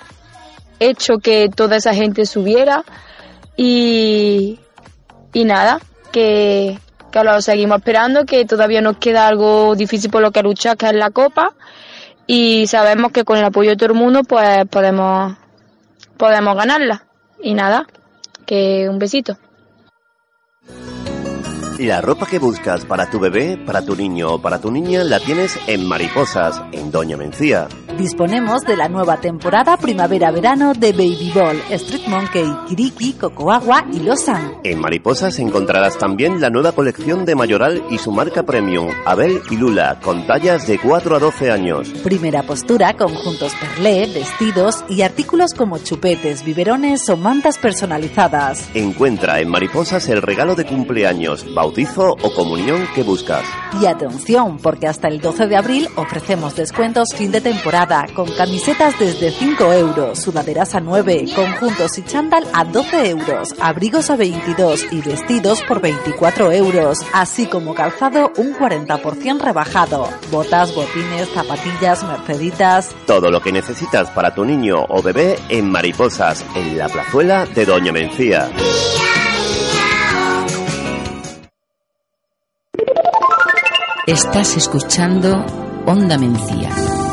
hecho 0.78 1.18
que 1.18 1.48
toda 1.54 1.76
esa 1.76 1.94
gente 1.94 2.26
subiera 2.26 2.84
y, 3.56 4.60
y 5.32 5.44
nada, 5.44 5.80
que, 6.12 6.78
que 7.10 7.24
lo 7.24 7.40
seguimos 7.40 7.78
esperando, 7.78 8.24
que 8.24 8.44
todavía 8.44 8.80
nos 8.80 8.98
queda 8.98 9.26
algo 9.26 9.74
difícil 9.74 10.10
por 10.10 10.22
lo 10.22 10.30
que 10.30 10.42
luchar, 10.42 10.76
que 10.76 10.86
es 10.86 10.94
la 10.94 11.10
Copa 11.10 11.54
y 12.26 12.66
sabemos 12.66 13.12
que 13.12 13.24
con 13.24 13.38
el 13.38 13.44
apoyo 13.44 13.70
de 13.70 13.76
todo 13.76 13.92
el 13.92 13.98
mundo 13.98 14.22
pues 14.24 14.66
podemos, 14.68 15.34
podemos 16.16 16.56
ganarla. 16.56 17.04
Y 17.42 17.54
nada, 17.54 17.86
que 18.46 18.88
un 18.88 18.98
besito. 18.98 19.36
La 21.78 22.00
ropa 22.00 22.26
que 22.26 22.38
buscas 22.38 22.84
para 22.86 23.10
tu 23.10 23.18
bebé, 23.18 23.58
para 23.58 23.82
tu 23.82 23.96
niño 23.96 24.34
o 24.34 24.40
para 24.40 24.60
tu 24.60 24.70
niña 24.70 25.02
la 25.04 25.18
tienes 25.18 25.58
en 25.66 25.86
Mariposas, 25.86 26.62
en 26.72 26.90
Doña 26.90 27.16
Mencía. 27.16 27.68
Disponemos 27.98 28.62
de 28.62 28.76
la 28.76 28.88
nueva 28.88 29.18
temporada 29.18 29.76
primavera-verano 29.76 30.74
de 30.74 30.92
Baby 30.92 31.30
Ball, 31.32 31.62
Street 31.70 32.08
Monkey, 32.08 32.44
Kiriki, 32.66 33.12
Cocoagua 33.12 33.86
y 33.92 34.00
Losan. 34.00 34.58
En 34.64 34.80
Mariposas 34.80 35.38
encontrarás 35.38 35.96
también 35.96 36.40
la 36.40 36.50
nueva 36.50 36.72
colección 36.72 37.24
de 37.24 37.36
Mayoral 37.36 37.84
y 37.90 37.98
su 37.98 38.10
marca 38.10 38.42
premium, 38.42 38.88
Abel 39.06 39.40
y 39.48 39.56
Lula, 39.56 40.00
con 40.02 40.26
tallas 40.26 40.66
de 40.66 40.78
4 40.80 41.16
a 41.16 41.18
12 41.20 41.52
años. 41.52 41.88
Primera 42.02 42.42
postura, 42.42 42.94
conjuntos 42.94 43.52
perlé, 43.54 44.06
vestidos 44.12 44.84
y 44.88 45.02
artículos 45.02 45.54
como 45.54 45.78
chupetes, 45.78 46.44
biberones 46.44 47.08
o 47.08 47.16
mantas 47.16 47.58
personalizadas. 47.58 48.68
Encuentra 48.74 49.40
en 49.40 49.48
Mariposas 49.48 50.08
el 50.08 50.20
regalo 50.20 50.56
de 50.56 50.66
cumpleaños, 50.66 51.46
bautizo 51.54 52.16
o 52.20 52.34
comunión 52.34 52.88
que 52.92 53.04
buscas. 53.04 53.44
Y 53.80 53.86
atención, 53.86 54.58
porque 54.58 54.88
hasta 54.88 55.06
el 55.06 55.20
12 55.20 55.46
de 55.46 55.56
abril 55.56 55.88
ofrecemos 55.96 56.56
descuentos 56.56 57.10
fin 57.14 57.30
de 57.30 57.40
temporada 57.40 57.83
con 58.14 58.30
camisetas 58.32 58.98
desde 58.98 59.30
5 59.30 59.72
euros, 59.72 60.18
sudaderas 60.18 60.74
a 60.74 60.80
9, 60.80 61.26
conjuntos 61.34 61.98
y 61.98 62.02
chándal 62.02 62.46
a 62.54 62.64
12 62.64 63.10
euros, 63.10 63.54
abrigos 63.60 64.08
a 64.08 64.16
22 64.16 64.86
y 64.90 65.02
vestidos 65.02 65.60
por 65.62 65.82
24 65.82 66.50
euros, 66.52 67.00
así 67.12 67.46
como 67.46 67.74
calzado 67.74 68.32
un 68.38 68.54
40% 68.54 69.38
rebajado, 69.38 70.08
botas, 70.30 70.74
botines, 70.74 71.28
zapatillas, 71.34 72.04
merceditas. 72.04 72.94
Todo 73.06 73.30
lo 73.30 73.42
que 73.42 73.52
necesitas 73.52 74.08
para 74.10 74.34
tu 74.34 74.46
niño 74.46 74.76
o 74.88 75.02
bebé 75.02 75.38
en 75.50 75.70
Mariposas, 75.70 76.42
en 76.54 76.78
la 76.78 76.88
plazuela 76.88 77.44
de 77.44 77.66
Doña 77.66 77.92
Mencía. 77.92 78.50
Estás 84.06 84.56
escuchando 84.56 85.44
Onda 85.86 86.16
Mencía. 86.16 87.03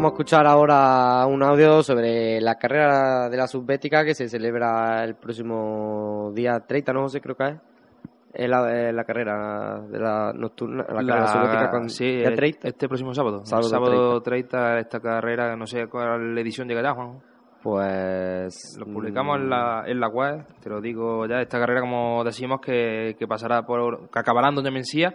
Vamos 0.00 0.12
a 0.12 0.14
escuchar 0.14 0.46
ahora 0.46 1.26
un 1.26 1.42
audio 1.42 1.82
sobre 1.82 2.40
la 2.40 2.54
carrera 2.54 3.28
de 3.28 3.36
la 3.36 3.46
subbética 3.46 4.02
que 4.02 4.14
se 4.14 4.30
celebra 4.30 5.04
el 5.04 5.14
próximo 5.14 6.32
día 6.34 6.58
30, 6.58 6.92
no 6.94 7.06
sé, 7.10 7.20
creo 7.20 7.36
que 7.36 7.44
es. 7.44 7.56
Es 8.32 8.48
la, 8.48 8.92
la 8.92 9.04
carrera 9.04 9.82
de 9.90 9.98
la 9.98 10.32
nocturna, 10.32 10.86
la, 10.88 11.04
carrera 11.04 11.26
subbética 11.26 11.70
con 11.70 11.90
sí, 11.90 12.16
día 12.16 12.34
30. 12.34 12.68
este 12.68 12.88
próximo 12.88 13.12
sábado. 13.12 13.44
Sábado 13.44 13.68
Sábado, 13.68 14.22
30. 14.22 14.78
esta 14.78 15.00
carrera, 15.00 15.54
no 15.54 15.66
sé 15.66 15.86
cuál 15.88 16.38
edición 16.38 16.66
llegará, 16.66 16.94
Juan. 16.94 17.18
Pues 17.62 18.78
Lo 18.78 18.86
publicamos 18.86 19.36
en 19.36 19.48
mm, 19.48 19.50
la, 19.50 19.82
en 19.84 20.00
la 20.00 20.08
web, 20.08 20.46
te 20.62 20.70
lo 20.70 20.80
digo 20.80 21.26
ya, 21.26 21.42
esta 21.42 21.58
carrera 21.58 21.82
como 21.82 22.24
decimos 22.24 22.60
que, 22.62 23.16
que 23.18 23.26
pasará 23.26 23.66
por, 23.66 24.08
que 24.08 24.18
acabará 24.18 24.48
en 24.48 24.54
Doña 24.54 24.70
Mencía 24.70 25.14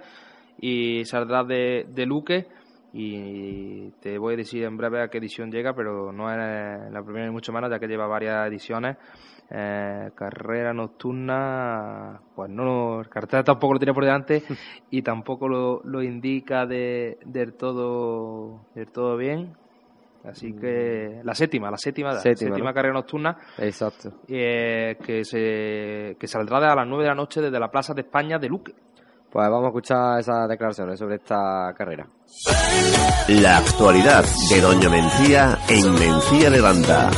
y 0.60 1.04
saldrá 1.06 1.44
de, 1.44 1.88
de 1.90 2.06
Luque 2.06 2.46
y 2.94 3.92
te 4.02 4.18
voy 4.18 4.34
a 4.36 4.38
decir 4.38 4.64
en 4.64 4.78
breve 4.78 5.02
a 5.02 5.10
qué 5.10 5.18
edición 5.18 5.52
llega, 5.52 5.74
pero 5.74 6.12
no 6.12 6.32
es 6.32 6.92
la 6.92 7.04
primera 7.04 7.26
ni 7.26 7.32
mucho 7.32 7.52
menos, 7.52 7.70
ya 7.70 7.80
que 7.80 7.88
lleva 7.88 8.08
varias 8.08 8.48
ediciones. 8.48 8.98
Eh, 9.48 10.10
carrera 10.16 10.74
nocturna, 10.74 12.20
pues 12.36 12.50
no, 12.50 13.00
el 13.00 13.10
cartel 13.10 13.44
tampoco 13.44 13.74
lo 13.74 13.80
tiene 13.80 13.94
por 13.94 14.04
delante 14.04 14.42
y 14.90 15.04
tampoco 15.04 15.48
lo, 15.48 15.82
lo 15.84 16.02
indica 16.02 16.66
de, 16.66 17.20
del 17.26 17.54
todo 17.54 18.62
del 18.74 18.92
todo 18.92 19.18
bien. 19.18 19.56
Así 20.24 20.54
que 20.54 21.22
la 21.24 21.36
séptima, 21.36 21.70
la 21.70 21.78
séptima, 21.78 22.12
la 22.12 22.20
Séptima, 22.20 22.50
séptima 22.50 22.70
¿no? 22.70 22.74
carrera 22.74 22.94
nocturna 22.96 23.38
Exacto. 23.60 24.12
eh, 24.28 24.98
que 25.06 25.24
se 25.24 26.18
que 26.20 26.28
saldrá 26.28 26.60
de 26.60 26.66
a 26.66 26.76
las 26.76 26.88
9 26.88 27.04
de 27.04 27.10
la 27.10 27.16
noche 27.16 27.42
desde 27.42 27.60
la 27.60 27.70
Plaza 27.70 27.94
de 27.94 28.02
España 28.02 28.40
de 28.40 28.50
Luque. 28.50 28.74
Pues 29.36 29.50
vamos 29.50 29.66
a 29.66 29.68
escuchar 29.68 30.20
esas 30.22 30.48
declaraciones 30.48 30.98
sobre 30.98 31.16
esta 31.16 31.74
carrera. 31.78 32.08
La 33.28 33.58
actualidad 33.58 34.24
de 34.50 34.62
Doña 34.62 34.88
Mencía 34.88 35.58
en 35.68 35.92
Mencía 35.92 36.50
Levanta. 36.50 37.12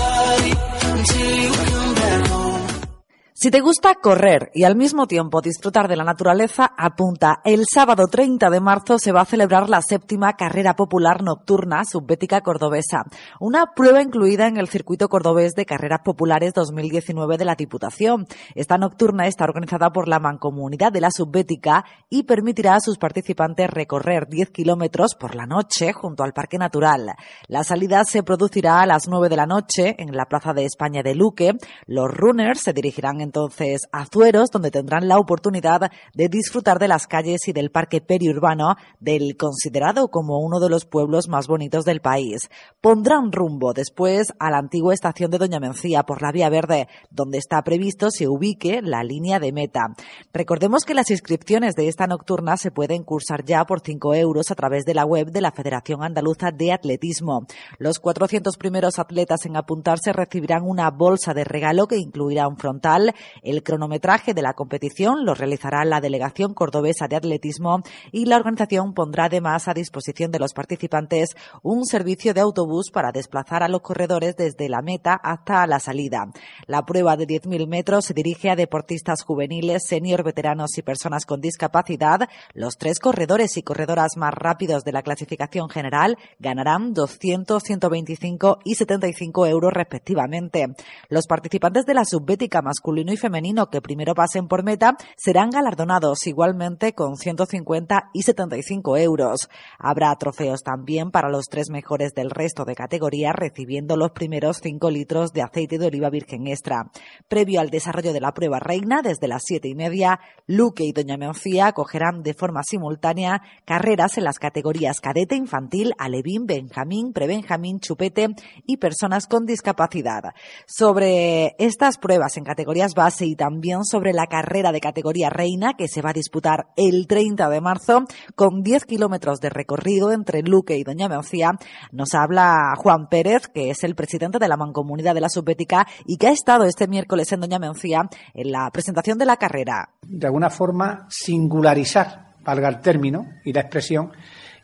Si 3.40 3.52
te 3.52 3.60
gusta 3.60 3.94
correr 3.94 4.50
y 4.56 4.64
al 4.64 4.76
mismo 4.76 5.06
tiempo 5.06 5.42
disfrutar 5.42 5.88
de 5.88 5.96
la 5.96 6.04
naturaleza, 6.04 6.74
apunta. 6.76 7.40
El 7.46 7.66
sábado 7.72 8.08
30 8.10 8.50
de 8.50 8.60
marzo 8.60 8.98
se 8.98 9.12
va 9.12 9.22
a 9.22 9.26
celebrar 9.26 9.70
la 9.70 9.84
séptima 9.84 10.34
carrera 10.34 10.76
popular 10.76 11.22
nocturna 11.22 11.86
subbética 11.86 12.42
cordobesa, 12.42 13.04
una 13.40 13.76
prueba 13.76 14.02
incluida 14.02 14.48
en 14.48 14.58
el 14.58 14.70
circuito 14.70 15.08
cordobés 15.08 15.54
de 15.54 15.68
carreras 15.68 16.00
populares 16.04 16.52
2019 16.56 17.38
de 17.38 17.46
la 17.46 17.54
Diputación. 17.54 18.26
Esta 18.56 18.80
nocturna 18.80 19.28
está 19.28 19.44
organizada 19.44 19.92
por 19.92 20.08
la 20.08 20.18
Mancomunidad 20.18 20.92
de 20.92 21.02
la 21.02 21.12
Subbética 21.12 21.86
y 22.10 22.24
permitirá 22.24 22.74
a 22.74 22.80
sus 22.82 22.98
participantes 22.98 23.70
recorrer 23.70 24.28
10 24.28 24.50
kilómetros 24.50 25.14
por 25.14 25.36
la 25.36 25.46
noche 25.46 25.94
junto 25.94 26.24
al 26.24 26.34
Parque 26.34 26.58
Natural. 26.58 27.14
La 27.48 27.64
salida 27.64 28.04
se 28.04 28.24
producirá 28.24 28.82
a 28.82 28.88
las 28.88 29.08
9 29.08 29.30
de 29.30 29.38
la 29.38 29.46
noche 29.46 29.96
en 30.00 30.18
la 30.18 30.26
Plaza 30.26 30.54
de 30.54 30.66
España 30.66 31.04
de 31.04 31.14
Luque. 31.14 31.54
Los 31.86 32.10
runners 32.10 32.62
se 32.62 32.74
dirigirán 32.74 33.27
entonces 33.28 33.82
a 33.92 34.06
Zueros, 34.06 34.50
donde 34.52 34.72
tendrán 34.72 35.08
la 35.08 35.20
oportunidad 35.20 35.92
de 36.14 36.30
disfrutar 36.30 36.80
de 36.80 36.88
las 36.88 37.08
calles 37.08 37.48
y 37.48 37.54
del 37.54 37.72
parque 37.72 38.00
periurbano 38.00 38.76
del 39.00 39.36
considerado 39.38 40.08
como 40.08 40.40
uno 40.40 40.60
de 40.60 40.70
los 40.70 40.86
pueblos 40.86 41.28
más 41.28 41.48
bonitos 41.48 41.84
del 41.84 42.00
país. 42.00 42.50
Pondrán 42.82 43.32
rumbo 43.32 43.74
después 43.74 44.34
a 44.40 44.50
la 44.50 44.58
antigua 44.58 44.94
estación 44.94 45.30
de 45.30 45.38
Doña 45.38 45.60
Mencía 45.60 46.04
por 46.04 46.22
la 46.22 46.32
Vía 46.32 46.50
Verde, 46.50 46.88
donde 47.12 47.38
está 47.38 47.62
previsto 47.64 48.10
se 48.12 48.28
ubique 48.28 48.82
la 48.82 49.04
línea 49.04 49.40
de 49.40 49.52
meta. 49.52 49.88
Recordemos 50.34 50.86
que 50.86 50.94
las 50.94 51.12
inscripciones 51.12 51.76
de 51.76 51.90
esta 51.90 52.08
nocturna 52.08 52.56
se 52.58 52.72
pueden 52.72 53.04
cursar 53.04 53.44
ya 53.44 53.66
por 53.66 53.82
5 53.82 54.16
euros 54.16 54.52
a 54.52 54.56
través 54.56 54.86
de 54.86 54.94
la 54.94 55.06
web 55.06 55.32
de 55.32 55.42
la 55.42 55.52
Federación 55.52 56.04
Andaluza 56.04 56.52
de 56.52 56.72
Atletismo. 56.72 57.46
Los 57.78 58.00
400 58.00 58.58
primeros 58.58 59.00
atletas 59.00 59.46
en 59.46 59.58
apuntarse 59.58 60.14
recibirán 60.14 60.64
una 60.64 60.90
bolsa 60.92 61.34
de 61.34 61.44
regalo 61.44 61.88
que 61.88 61.98
incluirá 61.98 62.48
un 62.48 62.58
frontal. 62.58 63.14
El 63.42 63.64
cronometraje 63.64 64.34
de 64.34 64.42
la 64.42 64.54
competición 64.54 65.26
lo 65.26 65.34
realizará 65.34 65.86
la 65.86 66.02
Delegación 66.02 66.54
Cordobesa 66.54 67.08
de 67.08 67.16
Atletismo 67.16 67.82
y 68.12 68.26
la 68.26 68.38
organización 68.38 68.94
pondrá 68.94 69.26
además 69.26 69.68
a 69.68 69.74
disposición 69.74 70.32
de 70.32 70.40
los 70.40 70.54
participantes 70.54 71.36
un 71.64 71.86
servicio 71.86 72.34
de 72.34 72.42
autobús 72.42 72.92
para 72.92 73.12
desplazar 73.12 73.64
a 73.64 73.68
los 73.68 73.82
corredores 73.82 74.36
desde 74.36 74.70
la 74.70 74.82
meta 74.82 75.14
hasta 75.14 75.66
la 75.68 75.80
salida. 75.80 76.30
La 76.66 76.86
prueba 76.86 77.18
de 77.18 77.28
10.000 77.28 77.68
metros 77.68 78.06
se 78.06 78.14
dirige 78.14 78.50
a 78.50 78.56
deportistas 78.56 79.24
juveniles, 79.24 79.84
senior, 79.86 80.24
veteranos 80.24 80.78
y 80.78 80.82
personas 80.82 81.26
con 81.26 81.42
discapacidad. 81.42 82.30
Los 82.54 82.78
tres 82.78 83.00
corredores 83.00 83.58
y 83.58 83.64
corredoras 83.64 84.18
más 84.18 84.34
rápidos 84.34 84.84
de 84.84 84.92
la 84.92 85.02
clasificación 85.02 85.70
general 85.70 86.18
ganarán 86.40 86.94
200, 86.94 87.62
125 87.62 88.60
y 88.64 88.76
75 88.76 89.48
euros 89.48 89.74
respectivamente. 89.74 90.68
Los 91.10 91.28
participantes 91.28 91.86
de 91.86 91.94
la 91.94 92.06
subbética 92.06 92.62
masculino 92.62 93.07
y 93.12 93.18
femenino 93.18 93.68
que 93.68 93.82
primero 93.82 94.14
pasen 94.14 94.48
por 94.48 94.64
meta 94.64 94.96
serán 95.16 95.50
galardonados 95.50 96.26
igualmente 96.28 96.94
con 96.94 97.16
150 97.16 98.10
y 98.14 98.24
75 98.24 98.98
euros. 98.98 99.50
Habrá 99.80 100.16
trofeos 100.16 100.62
también 100.62 101.12
para 101.12 101.30
los 101.30 101.46
tres 101.46 101.70
mejores 101.70 102.14
del 102.14 102.30
resto 102.30 102.66
de 102.66 102.76
categorías 102.76 103.34
recibiendo 103.36 103.98
los 103.98 104.12
primeros 104.12 104.60
5 104.62 104.90
litros 104.90 105.32
de 105.32 105.42
aceite 105.42 105.78
de 105.78 105.88
oliva 105.88 106.10
virgen 106.10 106.48
extra. 106.48 106.92
Previo 107.28 107.62
al 107.62 107.70
desarrollo 107.70 108.14
de 108.14 108.22
la 108.22 108.34
prueba 108.34 108.60
reina, 108.60 109.02
desde 109.02 109.28
las 109.28 109.44
siete 109.46 109.68
y 109.68 109.76
media, 109.76 110.20
Luque 110.46 110.84
y 110.84 110.92
Doña 110.92 111.18
Mencía 111.18 111.68
acogerán 111.68 112.24
de 112.24 112.34
forma 112.34 112.64
simultánea 112.64 113.42
carreras 113.66 114.18
en 114.18 114.24
las 114.24 114.40
categorías 114.40 115.00
cadete, 115.00 115.36
infantil, 115.36 115.94
alevín, 115.98 116.46
benjamín, 116.46 117.14
prebenjamín, 117.14 117.80
chupete 117.80 118.28
y 118.66 118.78
personas 118.78 119.28
con 119.28 119.46
discapacidad. 119.46 120.24
Sobre 120.66 121.56
estas 121.60 121.98
pruebas 121.98 122.38
en 122.38 122.44
categorías 122.44 122.94
base 122.98 123.26
y 123.26 123.38
también 123.38 123.86
sobre 123.86 124.12
la 124.12 124.28
carrera 124.28 124.74
de 124.74 124.82
categoría 124.82 125.30
reina 125.30 125.76
que 125.78 125.88
se 125.88 126.02
va 126.02 126.10
a 126.10 126.14
disputar 126.14 126.68
el 126.76 127.08
30 127.08 127.48
de 127.50 127.62
marzo 127.62 128.04
con 128.36 128.62
10 128.62 128.84
kilómetros 128.84 129.40
de 129.40 129.50
recorrido 129.50 130.12
entre 130.12 130.42
Luque 130.42 130.76
y 130.78 130.84
Doña 130.84 131.08
Mencía, 131.08 131.58
nos 131.94 132.14
habla 132.14 132.74
Juan 132.76 133.08
Pérez, 133.08 133.48
que 133.48 133.70
es 133.70 133.86
el 133.86 133.96
presidente 133.96 134.40
de 134.40 134.48
la 134.50 134.58
Mancomunidad 134.58 135.16
de 135.16 135.22
la 135.22 135.30
Subbética 135.30 135.88
y 136.06 136.18
que 136.18 136.28
ha 136.28 136.32
estado 136.32 136.66
este 136.66 136.90
miércoles 136.90 137.32
en 137.32 137.40
Doña 137.40 137.60
Mencía 137.60 138.10
en 138.34 138.52
la 138.52 138.70
presentación 138.72 139.18
de 139.18 139.26
la 139.26 139.38
carrera. 139.38 139.92
De 140.02 140.28
alguna 140.28 140.50
forma, 140.50 141.08
singularizar, 141.10 142.34
valga 142.44 142.68
el 142.68 142.82
término 142.82 143.28
y 143.46 143.54
la 143.54 143.62
expresión, 143.62 144.12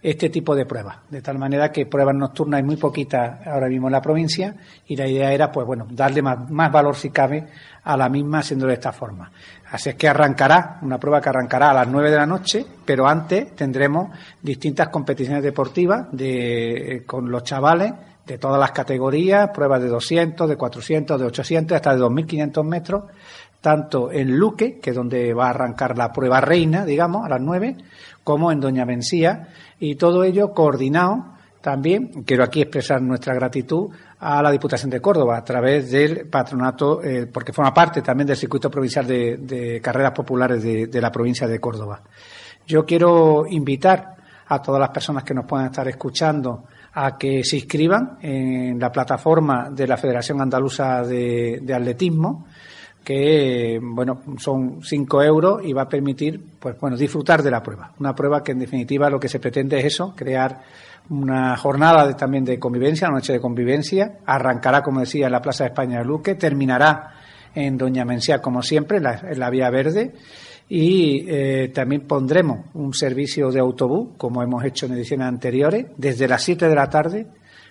este 0.04 0.30
tipo 0.30 0.54
de 0.54 0.66
pruebas. 0.66 0.98
De 1.10 1.22
tal 1.22 1.40
manera 1.40 1.72
que 1.72 1.86
pruebas 1.86 2.14
nocturnas 2.14 2.58
hay 2.58 2.64
muy 2.64 2.76
poquitas 2.76 3.48
ahora 3.48 3.70
mismo 3.70 3.88
en 3.88 3.94
la 3.94 4.02
provincia 4.02 4.54
y 4.86 4.98
la 4.98 5.08
idea 5.08 5.32
era, 5.32 5.50
pues 5.50 5.66
bueno, 5.66 5.88
darle 5.90 6.22
más, 6.22 6.52
más 6.52 6.70
valor 6.72 6.98
si 6.98 7.10
cabe 7.10 7.48
a 7.84 7.96
la 7.96 8.10
misma 8.10 8.40
haciéndolo 8.40 8.70
de 8.70 8.76
esta 8.76 8.92
forma. 8.92 9.32
Así 9.72 9.90
es 9.90 9.96
que 9.96 10.10
arrancará, 10.10 10.80
una 10.82 11.00
prueba 11.00 11.22
que 11.22 11.30
arrancará 11.30 11.72
a 11.72 11.74
las 11.74 11.88
9 11.88 12.12
de 12.12 12.18
la 12.18 12.26
noche, 12.26 12.66
pero 12.86 13.08
antes 13.08 13.56
tendremos 13.56 14.10
distintas 14.42 14.90
competiciones 14.90 15.42
deportivas 15.42 16.08
de, 16.12 17.04
con 17.08 17.32
los 17.32 17.44
chavales 17.44 17.94
de 18.26 18.38
todas 18.38 18.60
las 18.60 18.72
categorías, 18.72 19.50
pruebas 19.50 19.82
de 19.82 19.90
200, 19.90 20.48
de 20.48 20.56
400, 20.56 21.20
de 21.20 21.26
800, 21.26 21.76
hasta 21.76 21.96
de 21.96 22.02
2.500 22.02 22.64
metros, 22.64 23.04
tanto 23.64 24.12
en 24.12 24.38
Luque, 24.38 24.78
que 24.80 24.90
es 24.90 24.96
donde 24.96 25.34
va 25.34 25.48
a 25.48 25.52
arrancar 25.52 25.98
la 25.98 26.12
prueba 26.12 26.42
reina, 26.42 26.84
digamos, 26.84 27.26
a 27.26 27.30
las 27.30 27.40
9, 27.40 27.78
como 28.22 28.52
en 28.52 28.60
Doña 28.60 28.84
Mencía, 28.86 29.48
y 29.80 29.96
todo 29.96 30.26
ello 30.26 30.52
coordinado 30.54 31.28
también, 31.62 32.24
quiero 32.26 32.44
aquí 32.44 32.62
expresar 32.62 33.02
nuestra 33.02 33.34
gratitud 33.34 33.90
a 34.20 34.44
la 34.44 34.52
Diputación 34.52 34.92
de 34.92 35.00
Córdoba 35.00 35.38
a 35.38 35.46
través 35.46 35.92
del 35.92 36.28
patronato, 36.28 37.02
eh, 37.02 37.26
porque 37.32 37.54
forma 37.54 37.74
parte 37.74 38.02
también 38.02 38.28
del 38.28 38.36
circuito 38.36 38.70
provincial 38.70 39.08
de, 39.08 39.80
carreras 39.82 40.12
populares 40.12 40.62
de, 40.62 40.88
de 40.88 41.02
la 41.02 41.10
provincia 41.10 41.48
de 41.48 41.60
Córdoba. 41.62 42.02
Yo 42.68 42.86
quiero 42.86 43.46
invitar 43.48 44.18
a 44.46 44.62
todas 44.62 44.82
las 44.82 44.90
personas 44.90 45.24
que 45.24 45.34
nos 45.34 45.46
puedan 45.46 45.68
estar 45.68 45.88
escuchando 45.88 46.66
a 46.96 47.18
que 47.18 47.44
se 47.44 47.58
inscriban 47.58 48.18
en 48.22 48.80
la 48.80 48.92
plataforma 48.92 49.70
de 49.72 49.88
la 49.88 49.98
Federación 49.98 50.42
Andaluza 50.42 51.02
de, 51.02 51.74
Atletismo, 51.74 52.46
que 53.04 53.80
bueno 53.82 54.22
son 54.38 54.82
cinco 54.84 55.22
euros 55.22 55.62
y 55.64 55.74
va 55.74 55.84
a 55.84 55.90
permitir 55.90 56.40
pues 56.60 56.80
bueno 56.80 56.96
disfrutar 56.96 57.44
de 57.44 57.52
la 57.52 57.62
prueba. 57.62 57.92
Una 58.00 58.16
prueba 58.16 58.44
que 58.44 58.54
en 58.54 58.60
definitiva 58.60 59.10
lo 59.10 59.20
que 59.20 59.28
se 59.28 59.40
pretende 59.40 59.80
es 59.80 59.86
eso 59.86 60.14
crear 60.16 60.62
una 61.10 61.58
jornada 61.58 62.16
también 62.16 62.46
de 62.46 62.60
convivencia 62.60 63.08
una 63.08 63.18
noche 63.18 63.34
de 63.34 63.42
convivencia. 63.42 64.20
Arrancará 64.26 64.82
como 64.82 65.02
decía 65.02 65.26
en 65.26 65.32
la 65.32 65.42
Plaza 65.42 65.66
de 65.66 65.70
España 65.70 66.00
de 66.00 66.06
Luque 66.06 66.36
terminará 66.36 67.12
en 67.56 67.78
Doña 67.78 68.06
Mencía 68.06 68.42
como 68.42 68.62
siempre 68.62 68.98
en 68.98 69.40
la 69.40 69.50
Vía 69.50 69.70
Verde. 69.70 70.14
Y 70.70 71.26
eh, 71.28 71.72
también 71.74 72.08
pondremos 72.08 72.66
un 72.74 72.94
servicio 72.94 73.52
de 73.52 73.60
autobús, 73.60 74.16
como 74.18 74.42
hemos 74.42 74.64
hecho 74.64 74.86
en 74.86 74.94
ediciones 74.94 75.28
anteriores, 75.28 75.88
desde 75.98 76.28
las 76.28 76.42
7 76.44 76.68
de 76.68 76.76
la 76.76 76.90
tarde, 76.90 77.28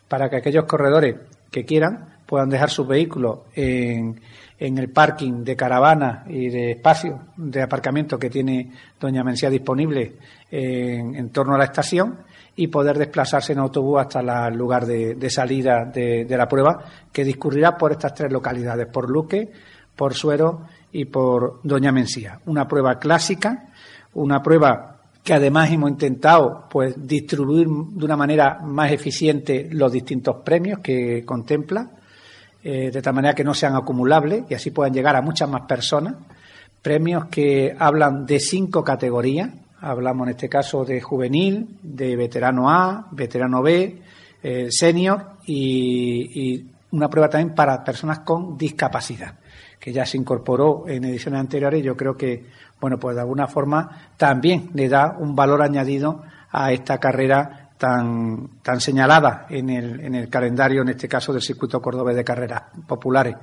para 0.09 0.29
que 0.29 0.37
aquellos 0.37 0.67
corredores 0.67 1.17
que 1.51 1.65
quieran 1.65 2.17
puedan 2.27 2.49
dejar 2.49 2.71
sus 2.71 2.87
vehículos 2.87 3.41
en, 3.55 4.21
en 4.65 4.79
el 4.79 4.91
parking 4.91 5.43
de 5.43 5.57
caravana 5.57 6.25
y 6.29 6.49
de 6.49 6.71
espacio 6.71 7.19
de 7.37 7.63
aparcamiento 7.63 8.17
que 8.17 8.31
tiene 8.31 8.71
Doña 9.01 9.25
Mencía 9.25 9.51
disponible 9.51 10.13
en, 10.53 11.31
torno 11.31 11.57
a 11.57 11.59
la 11.59 11.65
estación 11.65 12.19
y 12.55 12.69
poder 12.69 12.97
desplazarse 12.97 13.55
en 13.55 13.59
autobús 13.59 14.01
hasta 14.01 14.21
el 14.47 14.55
lugar 14.55 14.87
de, 14.87 15.31
salida 15.31 15.85
de, 15.85 16.27
de, 16.27 16.37
la 16.37 16.47
prueba 16.47 16.79
que 17.11 17.25
discurrirá 17.25 17.77
por 17.77 17.91
estas 17.91 18.15
tres 18.15 18.31
localidades, 18.31 18.87
por 18.87 19.11
Luque, 19.11 19.51
por 19.97 20.15
Suero 20.15 20.61
y 20.93 21.07
por 21.07 21.59
Doña 21.65 21.91
Mencía. 21.91 22.39
Una 22.47 22.69
prueba 22.69 23.01
clásica, 23.01 23.67
una 24.15 24.45
prueba 24.45 24.99
que 25.25 25.35
además 25.35 25.73
hemos 25.73 25.91
intentado 25.91 26.69
pues 26.71 26.95
distribuir 26.97 27.67
de 27.67 28.05
una 28.05 28.17
manera 28.17 28.61
más 28.63 28.93
eficiente 28.93 29.69
los 29.73 29.91
distintos 29.91 30.37
premios 30.45 30.79
que 30.79 31.25
contempla, 31.25 31.91
eh, 32.63 32.91
de 32.91 33.03
tal 33.03 33.15
manera 33.15 33.35
que 33.35 33.45
no 33.45 33.55
sean 33.55 33.75
acumulables 33.75 34.45
y 34.49 34.55
así 34.55 34.71
puedan 34.71 34.93
llegar 34.93 35.17
a 35.17 35.23
muchas 35.23 35.49
más 35.49 35.63
personas. 35.63 36.15
Premios 36.81 37.27
que 37.27 37.75
hablan 37.79 38.27
de 38.27 38.41
cinco 38.41 38.83
categorías, 38.83 39.51
hablamos 39.81 40.27
en 40.27 40.31
este 40.33 40.49
caso 40.49 40.85
de 40.85 41.01
juvenil, 41.01 41.79
de 41.83 42.17
veterano 42.17 42.71
A, 42.71 43.07
veterano 43.13 43.63
B, 43.63 44.03
eh, 44.43 44.69
senior 44.71 45.37
y, 45.47 46.55
y 46.55 46.67
una 46.91 47.09
prueba 47.09 47.29
también 47.29 47.55
para 47.55 47.85
personas 47.85 48.21
con 48.21 48.57
discapacidad 48.57 49.35
que 49.83 49.93
ya 49.93 50.07
se 50.07 50.17
incorporó 50.17 50.85
en 50.87 51.05
ediciones 51.05 51.41
anteriores, 51.41 51.83
yo 51.83 51.97
creo 51.97 52.17
que, 52.17 52.47
bueno, 52.81 52.99
pues 53.01 53.17
de 53.17 53.23
alguna 53.23 53.49
forma 53.49 54.11
también 54.17 54.71
le 54.75 54.89
da 54.89 55.17
un 55.19 55.35
valor 55.35 55.61
añadido 55.61 56.23
a 56.53 56.71
esta 56.71 56.99
carrera 56.99 57.62
tan, 57.83 58.61
tan 58.63 58.81
señalada 58.81 59.47
en 59.51 59.69
el, 59.69 60.01
en 60.05 60.15
el 60.15 60.29
calendario, 60.29 60.83
en 60.83 60.91
este 60.91 61.09
caso 61.09 61.33
del 61.33 61.43
circuito 61.43 61.83
cordobés 61.83 62.15
de 62.15 62.23
carreras 62.23 62.63
populares. 62.87 63.35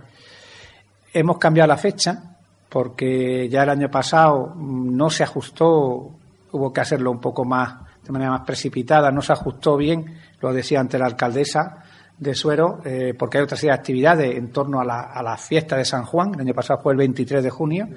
Hemos 1.12 1.38
cambiado 1.38 1.68
la 1.68 1.76
fecha 1.76 2.38
porque 2.70 3.50
ya 3.50 3.64
el 3.64 3.70
año 3.70 3.92
pasado 3.92 4.56
no 4.56 5.10
se 5.10 5.24
ajustó, 5.24 6.12
hubo 6.54 6.72
que 6.72 6.80
hacerlo 6.80 7.12
un 7.12 7.20
poco 7.20 7.44
más, 7.44 7.82
de 8.02 8.14
manera 8.14 8.32
más 8.32 8.46
precipitada, 8.46 9.12
no 9.12 9.22
se 9.22 9.34
ajustó 9.34 9.76
bien, 9.76 10.06
lo 10.40 10.54
decía 10.54 10.80
ante 10.80 10.98
la 10.98 11.08
alcaldesa, 11.08 11.84
de 12.18 12.34
Suero, 12.34 12.80
eh, 12.86 13.14
porque 13.18 13.40
hay 13.40 13.44
otra 13.44 13.58
serie 13.58 13.72
de 13.72 13.80
actividades 13.80 14.38
en 14.38 14.52
torno 14.52 14.80
a 14.80 14.86
la, 14.86 15.02
a 15.14 15.22
la, 15.22 15.38
fiesta 15.38 15.78
de 15.78 15.86
San 15.86 16.04
Juan. 16.04 16.34
El 16.34 16.42
año 16.42 16.54
pasado 16.54 16.82
fue 16.82 16.92
el 16.92 16.98
23 16.98 17.42
de 17.44 17.50
junio, 17.50 17.88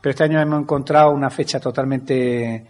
pero 0.00 0.10
este 0.10 0.24
año 0.24 0.38
hemos 0.38 0.60
encontrado 0.60 1.10
una 1.12 1.30
fecha 1.30 1.58
totalmente 1.60 2.66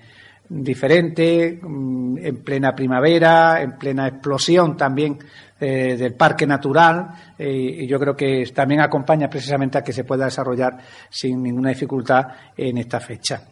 diferente, 0.50 1.60
mm, 1.62 2.18
en 2.18 2.42
plena 2.42 2.74
primavera, 2.74 3.62
en 3.62 3.78
plena 3.78 4.08
explosión 4.08 4.76
también 4.76 5.16
eh, 5.60 5.96
del 5.96 6.14
parque 6.14 6.46
natural, 6.46 7.10
eh, 7.38 7.82
y 7.82 7.86
yo 7.86 8.00
creo 8.00 8.16
que 8.16 8.44
también 8.52 8.80
acompaña 8.80 9.28
precisamente 9.28 9.78
a 9.78 9.84
que 9.84 9.92
se 9.92 10.04
pueda 10.04 10.24
desarrollar 10.24 10.78
sin 11.08 11.40
ninguna 11.42 11.68
dificultad 11.68 12.26
en 12.56 12.78
esta 12.78 12.98
fecha. 12.98 13.42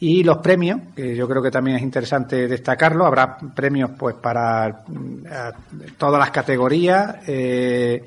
Y 0.00 0.22
los 0.22 0.38
premios, 0.38 0.80
que 0.94 1.16
yo 1.16 1.26
creo 1.26 1.42
que 1.42 1.50
también 1.50 1.78
es 1.78 1.82
interesante 1.82 2.46
destacarlo, 2.46 3.06
habrá 3.06 3.38
premios 3.54 3.92
pues 3.98 4.16
para 4.16 4.84
mm, 4.86 5.96
todas 5.96 6.18
las 6.18 6.30
categorías 6.30 7.26
eh, 7.26 8.04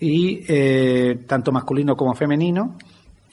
y 0.00 1.16
tanto 1.26 1.50
masculino 1.50 1.96
como 1.96 2.14
femenino 2.14 2.76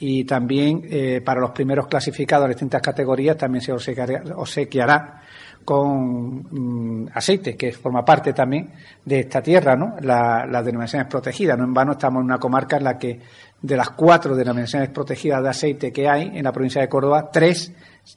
y 0.07 0.23
también 0.23 0.83
eh, 0.87 1.19
para 1.25 1.41
los 1.41 1.49
primeros 1.49 1.87
clasificados 1.87 2.45
a 2.45 2.49
distintas 2.49 2.79
categorías 2.79 3.35
también 3.35 3.63
se 3.63 3.71
obsequiará 3.71 5.21
con 5.63 6.43
mm, 6.51 7.07
aceite, 7.11 7.57
que 7.57 7.71
forma 7.71 8.05
parte 8.05 8.31
también 8.31 8.71
de 9.03 9.21
esta 9.21 9.41
tierra, 9.41 9.75
¿no? 9.75 9.95
La, 10.01 10.45
las 10.45 10.63
denominaciones 10.63 11.07
protegidas. 11.07 11.57
No 11.57 11.63
en 11.63 11.73
vano 11.73 11.93
estamos 11.93 12.19
en 12.19 12.25
una 12.25 12.37
comarca 12.37 12.77
en 12.77 12.83
la 12.83 12.99
que 12.99 13.19
de 13.59 13.75
las 13.75 13.89
cuatro 13.89 14.35
denominaciones 14.35 14.89
protegidas 14.89 15.41
de 15.41 15.49
aceite 15.49 15.91
que 15.91 16.07
hay 16.07 16.31
en 16.35 16.43
la 16.43 16.51
provincia 16.51 16.81
de 16.81 16.87
Córdoba, 16.87 17.31
tres 17.33 17.73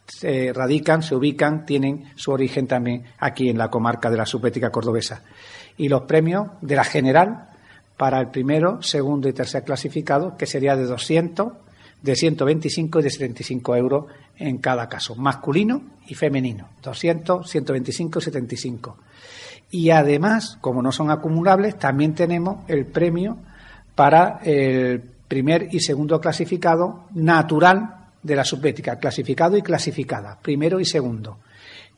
se 0.07 0.53
radican, 0.53 1.03
se 1.03 1.15
ubican, 1.15 1.65
tienen 1.65 2.13
su 2.17 2.33
origen 2.33 2.67
también 2.67 3.05
aquí 3.19 3.49
en 3.49 3.57
la 3.57 3.71
comarca 3.71 4.11
de 4.11 4.19
la 4.19 4.27
subética 4.27 4.69
cordobesa. 4.69 5.23
Y 5.79 5.89
los 5.89 6.03
premios 6.03 6.49
de 6.61 6.77
la 6.77 6.85
general 6.85 7.49
para 7.97 8.21
el 8.21 8.29
primero, 8.29 8.83
segundo 8.83 9.27
y 9.27 9.33
tercer 9.33 9.65
clasificado, 9.65 10.37
que 10.37 10.45
sería 10.45 10.77
de 10.77 10.85
200, 10.85 11.68
de 12.03 12.15
125 12.15 13.01
y 13.01 13.03
de 13.03 13.11
75 13.11 13.77
euros 13.77 14.05
en 14.37 14.59
cada 14.59 14.89
caso, 14.89 15.17
masculino 15.17 15.83
y 16.07 16.15
femenino, 16.15 16.69
200, 16.83 17.49
125 17.49 18.19
y 18.19 18.23
75. 18.23 18.97
Y 19.71 19.91
además, 19.91 20.59
como 20.61 20.81
no 20.81 20.93
son 20.93 21.11
acumulables, 21.11 21.79
también 21.79 22.15
tenemos 22.15 22.69
el 22.69 22.87
premio 22.87 23.37
para 23.95 24.39
el 24.45 25.03
primer 25.27 25.69
y 25.73 25.81
segundo 25.81 26.21
clasificado 26.21 27.07
natural 27.15 27.97
de 28.23 28.37
la 28.37 28.45
subbética, 28.45 28.97
clasificado 28.97 29.57
y 29.57 29.63
clasificada, 29.63 30.39
primero 30.41 30.81
y 30.81 30.85
segundo, 30.85 31.39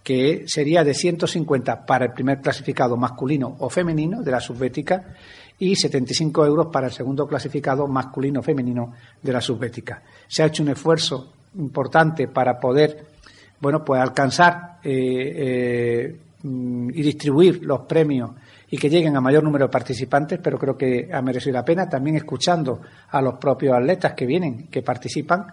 que 0.02 0.44
sería 0.46 0.82
de 0.82 0.94
150 0.94 1.86
para 1.86 2.06
el 2.06 2.12
primer 2.12 2.40
clasificado 2.40 2.96
masculino 2.96 3.56
o 3.58 3.68
femenino 3.68 4.22
de 4.22 4.30
la 4.30 4.40
subbética 4.40 5.14
y 5.60 5.76
75 5.76 6.44
euros 6.44 6.66
para 6.72 6.88
el 6.88 6.92
segundo 6.92 7.26
clasificado 7.26 7.86
masculino 7.86 8.42
femenino 8.42 8.94
de 9.22 9.32
la 9.32 9.40
subbética. 9.40 10.02
Se 10.26 10.42
ha 10.42 10.46
hecho 10.46 10.62
un 10.62 10.70
esfuerzo 10.70 11.32
importante 11.56 12.28
para 12.28 12.58
poder 12.58 13.04
bueno 13.60 13.84
pues 13.84 14.00
alcanzar 14.00 14.78
eh, 14.82 15.34
eh, 15.36 16.20
y 16.42 17.02
distribuir 17.02 17.62
los 17.64 17.80
premios 17.80 18.30
y 18.70 18.78
que 18.78 18.88
lleguen 18.88 19.16
a 19.16 19.20
mayor 19.20 19.42
número 19.42 19.66
de 19.66 19.72
participantes, 19.72 20.38
pero 20.40 20.56
creo 20.56 20.76
que 20.76 21.10
ha 21.12 21.20
merecido 21.20 21.54
la 21.54 21.64
pena, 21.64 21.88
también 21.88 22.16
escuchando 22.16 22.80
a 23.10 23.20
los 23.20 23.34
propios 23.34 23.76
atletas 23.76 24.14
que 24.14 24.26
vienen, 24.26 24.68
que 24.68 24.80
participan. 24.80 25.46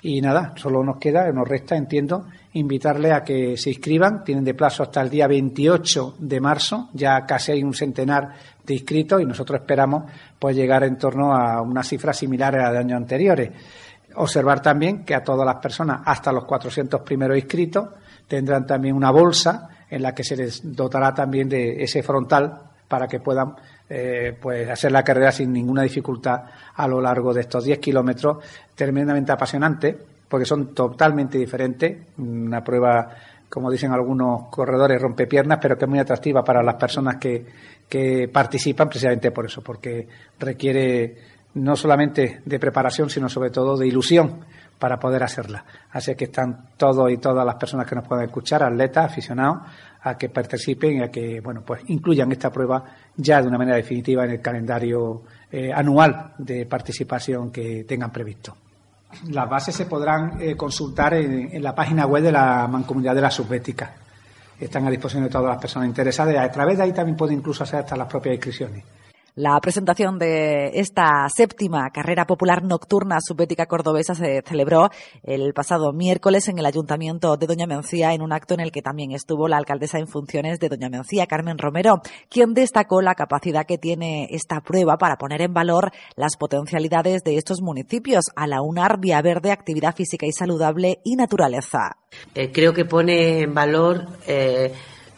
Y 0.00 0.20
nada, 0.20 0.54
solo 0.56 0.82
nos 0.82 0.96
queda, 0.96 1.30
nos 1.30 1.46
resta, 1.46 1.76
entiendo, 1.76 2.26
invitarles 2.54 3.12
a 3.12 3.22
que 3.22 3.56
se 3.58 3.70
inscriban. 3.70 4.24
Tienen 4.24 4.44
de 4.44 4.54
plazo 4.54 4.82
hasta 4.82 5.02
el 5.02 5.10
día 5.10 5.26
28 5.26 6.16
de 6.18 6.40
marzo, 6.40 6.88
ya 6.94 7.26
casi 7.26 7.52
hay 7.52 7.62
un 7.62 7.74
centenar 7.74 8.30
de 8.64 8.74
inscritos 8.74 9.20
y 9.20 9.24
nosotros 9.24 9.60
esperamos 9.60 10.04
pues 10.38 10.56
llegar 10.56 10.84
en 10.84 10.96
torno 10.96 11.34
a 11.34 11.60
unas 11.60 11.88
cifras 11.88 12.16
similares 12.16 12.64
a 12.64 12.72
de 12.72 12.78
años 12.78 12.96
anteriores. 12.96 13.50
Observar 14.16 14.62
también 14.62 15.04
que 15.04 15.14
a 15.14 15.22
todas 15.22 15.44
las 15.44 15.56
personas, 15.56 16.00
hasta 16.04 16.32
los 16.32 16.44
400 16.44 17.00
primeros 17.02 17.36
inscritos, 17.36 17.88
tendrán 18.28 18.66
también 18.66 18.94
una 18.94 19.10
bolsa 19.10 19.68
en 19.90 20.02
la 20.02 20.14
que 20.14 20.24
se 20.24 20.36
les 20.36 20.74
dotará 20.74 21.12
también 21.12 21.48
de 21.48 21.82
ese 21.82 22.02
frontal 22.02 22.60
para 22.88 23.06
que 23.06 23.20
puedan 23.20 23.54
eh, 23.88 24.36
pues 24.40 24.68
hacer 24.70 24.92
la 24.92 25.02
carrera 25.02 25.30
sin 25.30 25.52
ninguna 25.52 25.82
dificultad 25.82 26.42
a 26.74 26.88
lo 26.88 27.00
largo 27.00 27.34
de 27.34 27.42
estos 27.42 27.64
10 27.64 27.78
kilómetros, 27.78 28.38
tremendamente 28.74 29.32
apasionante, 29.32 29.96
porque 30.28 30.46
son 30.46 30.74
totalmente 30.74 31.38
diferentes. 31.38 31.98
Una 32.18 32.64
prueba, 32.64 33.10
como 33.48 33.70
dicen 33.70 33.92
algunos 33.92 34.48
corredores, 34.48 35.00
rompepiernas, 35.00 35.58
pero 35.60 35.76
que 35.76 35.84
es 35.84 35.88
muy 35.88 35.98
atractiva 35.98 36.42
para 36.42 36.62
las 36.62 36.76
personas 36.76 37.16
que, 37.16 37.44
que 37.88 38.28
participan 38.28 38.88
precisamente 38.88 39.30
por 39.30 39.46
eso, 39.46 39.62
porque 39.62 40.08
requiere 40.38 41.16
no 41.54 41.76
solamente 41.76 42.40
de 42.44 42.58
preparación, 42.58 43.08
sino 43.08 43.28
sobre 43.28 43.50
todo 43.50 43.76
de 43.76 43.86
ilusión 43.86 44.44
para 44.78 44.98
poder 44.98 45.22
hacerla. 45.22 45.64
Así 45.92 46.14
que 46.14 46.24
están 46.24 46.70
todos 46.76 47.10
y 47.10 47.18
todas 47.18 47.46
las 47.46 47.54
personas 47.54 47.86
que 47.86 47.94
nos 47.94 48.06
puedan 48.06 48.24
escuchar, 48.26 48.62
atletas, 48.62 49.06
aficionados, 49.06 49.62
a 50.02 50.18
que 50.18 50.28
participen 50.28 50.98
y 50.98 51.02
a 51.02 51.10
que, 51.10 51.40
bueno, 51.40 51.62
pues 51.64 51.82
incluyan 51.86 52.30
esta 52.32 52.50
prueba 52.50 52.84
ya 53.16 53.40
de 53.40 53.48
una 53.48 53.56
manera 53.56 53.76
definitiva 53.76 54.24
en 54.24 54.32
el 54.32 54.40
calendario 54.40 55.22
eh, 55.50 55.72
anual 55.72 56.34
de 56.38 56.66
participación 56.66 57.50
que 57.50 57.84
tengan 57.84 58.10
previsto. 58.12 58.54
Las 59.28 59.48
bases 59.48 59.74
se 59.74 59.86
podrán 59.86 60.40
eh, 60.40 60.56
consultar 60.56 61.14
en, 61.14 61.62
la 61.62 61.74
página 61.74 62.06
web 62.06 62.22
de 62.22 62.32
la 62.32 62.66
Mancomunidad 62.68 63.14
de 63.14 63.20
la 63.20 63.30
Subbética. 63.30 63.94
Están 64.64 64.86
a 64.86 64.90
disposición 64.90 65.24
de 65.24 65.30
todas 65.30 65.46
las 65.46 65.58
personas 65.58 65.88
interesadas 65.88 66.32
y 66.32 66.38
a 66.38 66.50
través 66.50 66.78
de 66.78 66.84
ahí 66.84 66.92
también 66.92 67.18
pueden 67.18 67.36
incluso 67.36 67.64
hacer 67.64 67.80
hasta 67.80 67.96
las 67.96 68.08
propias 68.08 68.36
inscripciones. 68.36 68.82
La 69.36 69.60
presentación 69.60 70.20
de 70.20 70.78
esta 70.78 71.26
séptima 71.28 71.90
carrera 71.90 72.24
popular 72.24 72.62
nocturna 72.62 73.18
subbética 73.20 73.66
cordobesa 73.66 74.14
se 74.14 74.42
celebró 74.46 74.90
el 75.24 75.52
pasado 75.52 75.92
miércoles 75.92 76.46
en 76.46 76.60
el 76.60 76.66
Ayuntamiento 76.66 77.36
de 77.36 77.48
Doña 77.48 77.66
Mencía 77.66 78.14
en 78.14 78.22
un 78.22 78.32
acto 78.32 78.54
en 78.54 78.60
el 78.60 78.70
que 78.70 78.80
también 78.80 79.10
estuvo 79.10 79.48
la 79.48 79.56
alcaldesa 79.56 79.98
en 79.98 80.06
funciones 80.06 80.60
de 80.60 80.68
Doña 80.68 80.88
Mencía, 80.88 81.26
Carmen 81.26 81.58
Romero, 81.58 82.00
quien 82.28 82.54
destacó 82.54 83.02
la 83.02 83.16
capacidad 83.16 83.66
que 83.66 83.76
tiene 83.76 84.28
esta 84.30 84.60
prueba 84.60 84.98
para 84.98 85.16
poner 85.16 85.42
en 85.42 85.52
valor 85.52 85.90
las 86.14 86.36
potencialidades 86.36 87.24
de 87.24 87.36
estos 87.36 87.60
municipios 87.60 88.26
al 88.36 88.52
aunar 88.52 89.00
vía 89.00 89.20
verde, 89.20 89.50
actividad 89.50 89.96
física 89.96 90.26
y 90.26 90.32
saludable 90.32 91.00
y 91.02 91.16
naturaleza. 91.16 91.96
Eh, 92.36 92.52
creo 92.52 92.72
que 92.72 92.84
pone 92.84 93.40
en 93.40 93.52
valor 93.52 94.06
eh, 94.28 94.72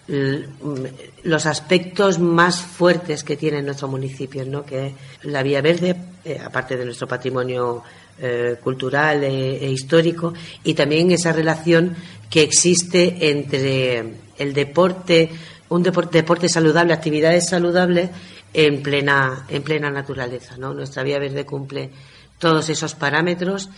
los 0.08 1.46
aspectos 1.46 2.18
más 2.18 2.60
fuertes 2.60 3.24
que 3.24 3.36
tiene 3.36 3.62
nuestro 3.62 3.88
municipio, 3.88 4.44
¿no? 4.44 4.64
que 4.64 4.94
la 5.22 5.42
Vía 5.42 5.60
Verde, 5.60 5.96
eh, 6.24 6.40
aparte 6.44 6.76
de 6.76 6.84
nuestro 6.84 7.08
patrimonio 7.08 7.82
eh, 8.18 8.56
cultural 8.62 9.24
e, 9.24 9.56
e, 9.56 9.70
histórico, 9.70 10.32
y 10.62 10.74
también 10.74 11.10
esa 11.10 11.32
relación 11.32 11.96
que 12.30 12.42
existe 12.42 13.30
entre 13.30 14.04
el 14.38 14.54
deporte, 14.54 15.30
un 15.68 15.82
deporte, 15.82 16.18
deporte 16.18 16.48
saludable, 16.48 16.92
actividades 16.92 17.48
saludables 17.48 18.10
en 18.54 18.82
plena, 18.82 19.44
en 19.48 19.62
plena 19.62 19.90
naturaleza. 19.90 20.56
¿no? 20.56 20.72
Nuestra 20.72 21.02
Vía 21.02 21.18
Verde 21.18 21.44
cumple 21.44 21.90
todos 22.38 22.68
esos 22.68 22.94
parámetros 22.94 23.70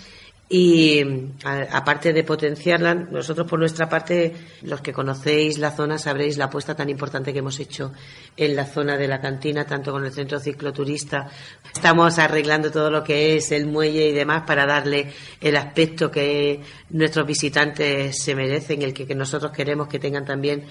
y 0.50 1.04
aparte 1.44 2.14
de 2.14 2.24
potenciarla, 2.24 2.94
nosotros 2.94 3.46
por 3.46 3.58
nuestra 3.58 3.87
parte, 3.87 4.32
los 4.62 4.80
que 4.80 4.94
conocéis 4.94 5.58
la 5.58 5.72
zona, 5.72 5.98
sabréis 5.98 6.38
la 6.38 6.46
apuesta 6.46 6.74
tan 6.74 6.88
importante 6.88 7.34
que 7.34 7.40
hemos 7.40 7.61
hecho 7.61 7.92
en 8.34 8.56
la 8.56 8.64
zona 8.64 8.96
de 8.96 9.08
la 9.08 9.20
cantina, 9.20 9.66
tanto 9.66 9.92
con 9.92 10.06
el 10.06 10.12
centro 10.12 10.40
cicloturista. 10.40 11.28
Estamos 11.74 12.18
arreglando 12.18 12.70
todo 12.70 12.90
lo 12.90 13.04
que 13.04 13.37
es 13.37 13.52
el 13.52 13.66
muelle 13.66 14.08
y 14.08 14.12
demás 14.12 14.44
para 14.46 14.64
darle 14.64 15.12
el 15.38 15.54
aspecto 15.54 16.11
que 16.11 16.62
nuestros 16.90 17.26
visitantes 17.26 18.16
se 18.22 18.34
merecen, 18.34 18.80
el 18.80 18.94
que, 18.94 19.14
nosotros 19.14 19.52
queremos 19.52 19.87
que 19.87 19.98
tengan 19.98 20.24
también 20.24 20.64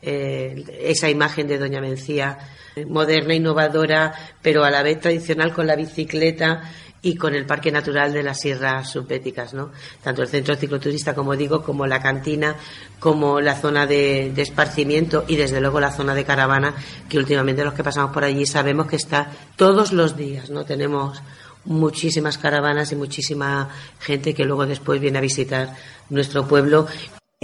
eh, 0.00 0.64
esa 0.80 1.10
imagen 1.10 1.48
de 1.48 1.58
Doña 1.58 1.80
Mencía 1.80 2.38
moderna, 2.86 3.34
innovadora, 3.34 4.12
pero 4.42 4.64
a 4.64 4.70
la 4.70 4.82
vez 4.82 5.00
tradicional 5.00 5.52
con 5.52 5.66
la 5.66 5.76
bicicleta 5.76 6.62
y 7.04 7.16
con 7.16 7.34
el 7.34 7.44
Parque 7.44 7.70
Natural 7.70 8.12
de 8.12 8.22
las 8.22 8.40
Sierras 8.40 8.90
Subbéticas, 8.90 9.52
¿no? 9.52 9.70
Tanto 10.02 10.22
el 10.22 10.28
centro 10.28 10.56
cicloturista, 10.56 11.14
como 11.14 11.36
digo, 11.36 11.62
como 11.62 11.86
la 11.86 12.00
cantina, 12.00 12.56
como 12.98 13.42
la 13.42 13.56
zona 13.56 13.86
de, 13.86 14.32
esparcimiento 14.34 15.24
y 15.28 15.36
desde 15.36 15.60
luego 15.60 15.80
la 15.80 15.92
zona 15.92 16.14
de 16.14 16.24
caravana, 16.24 16.74
que 17.08 17.18
últimamente 17.18 17.62
los 17.62 17.74
que 17.74 17.84
pasamos 17.84 18.10
por 18.10 18.24
allí 18.24 18.46
sabemos 18.46 18.86
que 18.86 18.96
está 18.96 19.30
todos 19.56 19.92
los 19.92 20.16
días, 20.16 20.48
¿no? 20.48 20.64
Tenemos 20.64 21.22
muchísimas 21.66 22.38
caravanas 22.38 22.90
y 22.92 22.96
muchísima 22.96 23.68
gente 24.00 24.34
que 24.34 24.44
luego 24.44 24.64
después 24.64 24.98
viene 24.98 25.18
a 25.18 25.22
visitar 25.22 25.76
nuestro 26.08 26.48
pueblo 26.48 26.86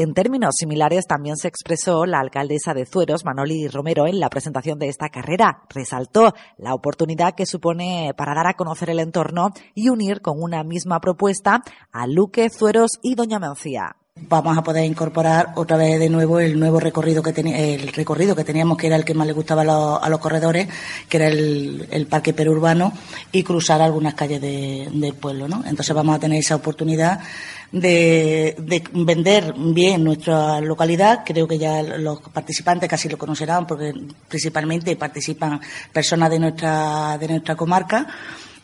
en 0.02 0.14
términos 0.14 0.54
similares 0.58 1.06
también 1.06 1.36
se 1.36 1.48
expresó 1.48 2.06
la 2.06 2.20
alcaldesa 2.20 2.74
de 2.74 2.86
Zueros, 2.86 3.24
Manoli 3.24 3.68
Romero, 3.68 4.06
en 4.06 4.20
la 4.20 4.30
presentación 4.30 4.78
de 4.78 4.88
esta 4.88 5.08
carrera. 5.08 5.62
Resaltó 5.68 6.34
la 6.58 6.74
oportunidad 6.74 7.34
que 7.34 7.46
supone 7.46 8.12
para 8.16 8.34
dar 8.34 8.46
a 8.46 8.54
conocer 8.54 8.90
el 8.90 9.00
entorno 9.00 9.50
y 9.74 9.88
unir 9.88 10.20
con 10.20 10.42
una 10.42 10.64
misma 10.64 11.00
propuesta 11.00 11.62
a 11.92 12.06
Luque, 12.06 12.50
Zueros 12.50 12.92
y 13.02 13.14
Doña 13.14 13.38
Mencía 13.38 13.96
vamos 14.28 14.56
a 14.56 14.62
poder 14.62 14.84
incorporar 14.84 15.52
otra 15.54 15.76
vez 15.76 15.98
de 15.98 16.10
nuevo 16.10 16.40
el 16.40 16.58
nuevo 16.58 16.80
recorrido 16.80 17.22
que 17.22 17.30
el 17.30 17.88
recorrido 17.88 18.36
que 18.36 18.44
teníamos 18.44 18.76
que 18.76 18.88
era 18.88 18.96
el 18.96 19.04
que 19.04 19.14
más 19.14 19.26
le 19.26 19.32
gustaba 19.32 19.62
a 19.62 20.08
los, 20.08 20.18
corredores 20.18 20.68
que 21.08 21.16
era 21.16 21.28
el, 21.28 22.06
parque 22.08 22.32
perurbano 22.32 22.92
y 23.32 23.42
cruzar 23.42 23.80
algunas 23.80 24.14
calles 24.14 24.40
del 24.40 25.14
pueblo 25.14 25.48
no 25.48 25.62
entonces 25.64 25.94
vamos 25.94 26.16
a 26.16 26.18
tener 26.18 26.38
esa 26.38 26.56
oportunidad 26.56 27.20
de, 27.72 28.83
vender 28.92 29.54
bien 29.56 30.04
nuestra 30.04 30.61
localidad. 30.61 31.22
Creo 31.24 31.46
que 31.46 31.59
ya 31.59 31.83
los 31.83 32.20
participantes 32.20 32.88
casi 32.88 33.09
lo 33.09 33.18
conocerán 33.18 33.66
porque 33.66 33.92
principalmente 34.28 34.96
participan 34.96 35.61
personas 35.92 36.30
de 36.30 36.38
nuestra, 36.38 37.18
de 37.18 37.28
nuestra 37.28 37.56
comarca. 37.56 38.06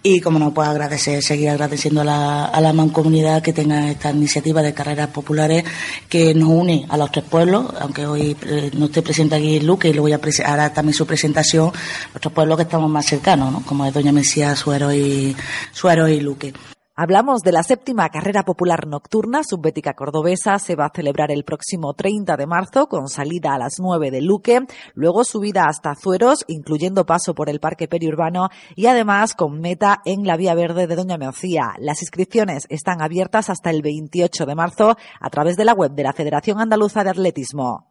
Y 0.03 0.21
como 0.21 0.39
no, 0.39 0.55
puedo 0.55 0.71
agradecer, 0.71 1.21
seguir 1.21 1.51
agradeciendo 1.51 2.03
a 2.03 2.05
la, 2.05 2.45
a 2.45 2.61
la 2.61 2.73
mancomunidad 2.73 3.43
que 3.43 3.53
tenga 3.53 3.91
esta 3.91 4.13
iniciativa 4.13 4.63
de 4.63 4.73
carreras 4.73 5.09
populares 5.09 5.65
que 6.09 6.33
nos 6.33 6.49
une 6.49 6.87
a 6.89 6.97
los 6.97 7.11
tres 7.11 7.25
pueblos, 7.25 7.67
aunque 7.81 8.07
hoy 8.07 8.37
eh, 8.43 8.71
no 8.75 8.85
esté 8.85 9.03
presente 9.03 9.35
aquí 9.35 9.59
Luque 9.59 9.89
y 9.89 9.95
le 9.95 10.01
voy 10.01 10.13
a 10.13 10.21
ahora 10.45 10.73
también 10.73 10.95
su 10.95 11.07
presentación, 11.09 11.73
nuestros 12.13 12.33
pueblos 12.33 12.57
que 12.57 12.63
estamos 12.63 12.89
más 12.89 13.05
cercanos, 13.05 13.51
¿no? 13.51 13.63
como 13.63 13.85
es 13.85 13.93
Doña 13.93 14.13
Mesía, 14.13 14.55
Suero 14.55 14.95
y, 14.95 15.35
Suero 15.73 16.07
y 16.07 16.21
Luque. 16.21 16.53
Hablamos 16.99 17.43
de 17.43 17.53
la 17.53 17.63
séptima 17.63 18.09
carrera 18.09 18.43
popular 18.43 18.87
nocturna 18.87 19.45
subbética 19.45 19.93
cordobesa. 19.93 20.59
Se 20.59 20.77
va 20.77 20.87
a 20.87 20.93
celebrar 20.95 21.31
el 21.31 21.45
próximo 21.45 21.93
30 21.93 22.39
de 22.39 22.47
marzo 22.47 22.87
con 22.87 23.09
salida 23.09 23.53
a 23.53 23.59
las 23.59 23.75
9 23.79 24.11
de 24.11 24.23
Luque, 24.23 24.61
luego 24.95 25.23
subida 25.23 25.67
hasta 25.69 25.95
Zueros, 25.95 26.47
incluyendo 26.49 27.05
paso 27.05 27.35
por 27.35 27.51
el 27.51 27.61
Parque 27.61 27.87
Periurbano 27.87 28.49
y 28.77 28.87
además 28.87 29.35
con 29.35 29.61
meta 29.61 30.01
en 30.07 30.27
la 30.27 30.39
Vía 30.39 30.55
Verde 30.55 30.87
de 30.87 30.97
Doña 30.97 31.19
Mencía. 31.19 31.75
Las 31.81 32.01
inscripciones 32.01 32.65
están 32.71 33.03
abiertas 33.03 33.51
hasta 33.51 33.69
el 33.69 33.83
28 33.83 34.47
de 34.47 34.55
marzo 34.55 34.97
a 35.21 35.29
través 35.29 35.59
de 35.59 35.67
la 35.67 35.75
web 35.75 35.93
de 35.93 36.03
la 36.03 36.15
Federación 36.15 36.63
Andaluza 36.63 37.05
de 37.05 37.11
Atletismo. 37.11 37.89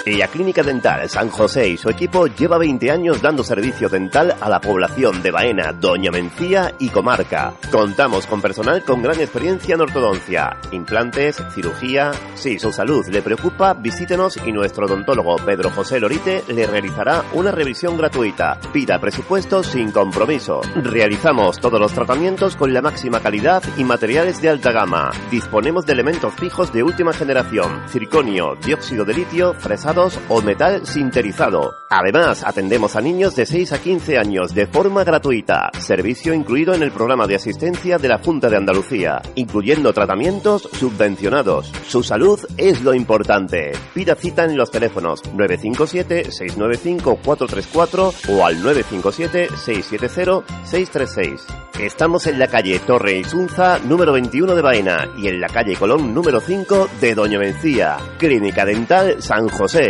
Feria 0.06 0.28
Clínica 0.28 0.62
Dental 0.62 1.10
San 1.10 1.30
José 1.30 1.68
y 1.68 1.78
su 1.78 1.90
equipo 1.90 2.28
lleva 2.28 2.60
20 2.60 2.92
años 2.92 3.24
dando 3.24 3.44
servicio 3.44 3.90
dental 3.90 4.36
a 4.40 4.48
la 4.48 4.62
población 4.62 5.24
de 5.24 5.32
Baena, 5.32 5.74
Doña 5.74 6.12
Mencía 6.12 6.76
y 6.78 6.90
comarca. 6.90 7.56
Contamos 7.72 8.28
con 8.28 8.40
personal 8.40 8.84
con 8.84 9.02
gran 9.02 9.20
experiencia 9.20 9.74
en 9.74 9.82
ortodoncia, 9.82 10.58
implantes, 10.72 11.42
cirugía. 11.56 12.12
Si 12.36 12.60
su 12.60 12.72
salud 12.72 13.04
le 13.08 13.24
preocupa, 13.24 13.74
visítenos 13.74 14.38
y 14.46 14.52
nuestro 14.52 14.86
odontólogo 14.86 15.38
Pedro 15.38 15.72
José 15.72 16.00
Lorite 16.00 16.44
le 16.50 16.68
realizará 16.68 17.24
una 17.34 17.50
revisión 17.50 17.98
gratuita. 17.98 18.60
Pida 18.72 19.00
presupuesto 19.00 19.64
sin 19.64 19.92
compromiso. 19.92 20.62
Realizamos 20.76 21.60
todos 21.60 21.80
los 21.80 21.94
tratamientos 21.94 22.56
con 22.56 22.76
la 22.76 22.84
máxima 22.84 23.22
calidad 23.22 23.64
y 23.76 23.84
materiales 23.84 24.40
de 24.40 24.50
alta 24.50 24.72
gama. 24.72 25.10
Disponemos 25.32 25.88
de 25.88 25.94
elementos 25.94 26.32
fijos 26.36 26.72
de 26.72 26.84
última 26.84 27.12
generación, 27.12 27.90
circonio, 27.90 28.56
dióxido 28.64 29.04
de 29.04 29.16
litio, 29.16 29.56
o 29.96 30.42
metal 30.42 30.86
sinterizado. 30.86 31.74
Además, 31.90 32.44
atendemos 32.46 32.98
a 32.98 33.02
niños 33.02 33.34
de 33.36 33.46
6 33.46 33.72
a 33.72 33.82
15 33.82 34.18
años 34.18 34.54
de 34.54 34.68
forma 34.68 35.06
gratuita. 35.06 35.72
Servicio 35.80 36.34
incluido 36.34 36.74
en 36.74 36.84
el 36.84 36.92
programa 36.92 37.28
de 37.28 37.36
asistencia 37.36 37.98
de 37.98 38.10
la 38.10 38.18
Junta 38.18 38.50
de 38.50 38.58
Andalucía, 38.58 39.22
incluyendo 39.36 39.94
tratamientos 39.94 40.64
subvencionados. 40.74 41.72
Su 41.88 42.04
salud 42.04 42.42
es 42.58 42.82
lo 42.82 42.94
importante. 42.94 43.72
Pida 43.94 44.16
cita 44.16 44.44
en 44.44 44.58
los 44.58 44.70
teléfonos 44.70 45.24
957-695-434 45.34 48.14
o 48.30 48.46
al 48.46 48.62
957-670-636. 48.62 51.40
Estamos 51.80 52.28
en 52.28 52.38
la 52.40 52.48
calle 52.48 52.80
Torre 52.80 53.20
Isunza, 53.20 53.80
número 53.80 54.14
21 54.14 54.56
de 54.56 54.62
Baena, 54.62 55.10
y 55.18 55.28
en 55.28 55.42
la 55.42 55.50
calle 55.50 55.76
Colón, 55.76 56.14
número 56.14 56.40
5 56.40 56.88
de 57.02 57.16
Doña 57.16 57.38
Mencía. 57.38 57.98
Clínica 58.18 58.64
Dental 58.66 59.22
San 59.22 59.50
José. 59.50 59.85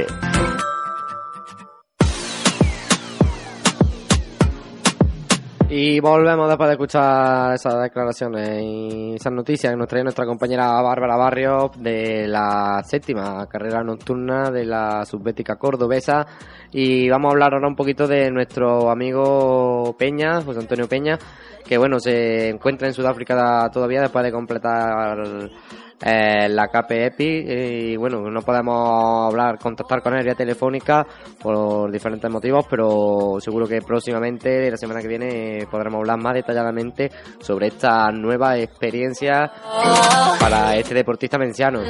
Y 5.78 6.00
volvemos 6.00 6.48
después 6.48 6.70
de 6.70 6.74
escuchar 6.76 7.54
esas 7.54 7.82
declaraciones 7.82 8.62
y 8.64 9.16
esas 9.16 9.34
noticias 9.34 9.74
que 9.74 9.78
nos 9.78 9.90
trae 9.90 10.04
nuestra 10.04 10.26
compañera 10.26 10.82
Bárbara 10.82 11.18
Barrios 11.18 11.72
de 11.78 12.30
la 12.30 12.82
séptima 12.86 13.46
carrera 13.48 13.84
nocturna 13.84 14.52
de 14.52 14.64
la 14.64 15.04
subbética 15.06 15.58
cordobesa. 15.58 16.26
Y 16.72 17.10
vamos 17.10 17.30
a 17.30 17.34
hablar 17.34 17.54
ahora 17.56 17.68
un 17.68 17.76
poquito 17.76 18.08
de 18.08 18.32
nuestro 18.32 18.90
amigo 18.90 19.96
Peña, 20.00 20.42
José 20.42 20.60
Antonio 20.60 20.88
Peña, 20.88 21.18
que 21.66 21.78
bueno, 21.78 22.00
se 22.00 22.50
encuentra 22.50 22.88
en 22.88 22.94
Sudáfrica 22.94 23.70
todavía 23.70 24.00
después 24.00 24.24
de 24.24 24.32
completar 24.32 25.50
eh, 26.02 26.50
la 26.50 26.68
KPEPI 26.68 27.94
y 27.94 27.96
bueno, 27.98 28.30
no 28.30 28.42
podemos 28.42 29.32
hablar, 29.32 29.58
contactar 29.58 30.02
con 30.02 30.14
él 30.16 30.24
vía 30.24 30.36
telefónica 30.36 31.06
por 31.42 31.92
diferentes 31.92 32.30
motivos, 32.30 32.66
pero 32.70 33.38
seguro 33.40 33.68
que 33.68 33.82
próximamente, 33.82 34.70
la 34.70 34.78
semana 34.78 35.02
que 35.02 35.08
viene, 35.08 35.68
podremos 35.72 36.00
hablar 36.00 36.22
más 36.22 36.34
detalladamente 36.34 37.10
sobre 37.40 37.68
esta 37.68 38.12
nueva 38.12 38.58
experiencia 38.58 39.52
para 40.40 40.76
este 40.76 40.94
deportista 40.94 41.38
menciano. 41.38 41.82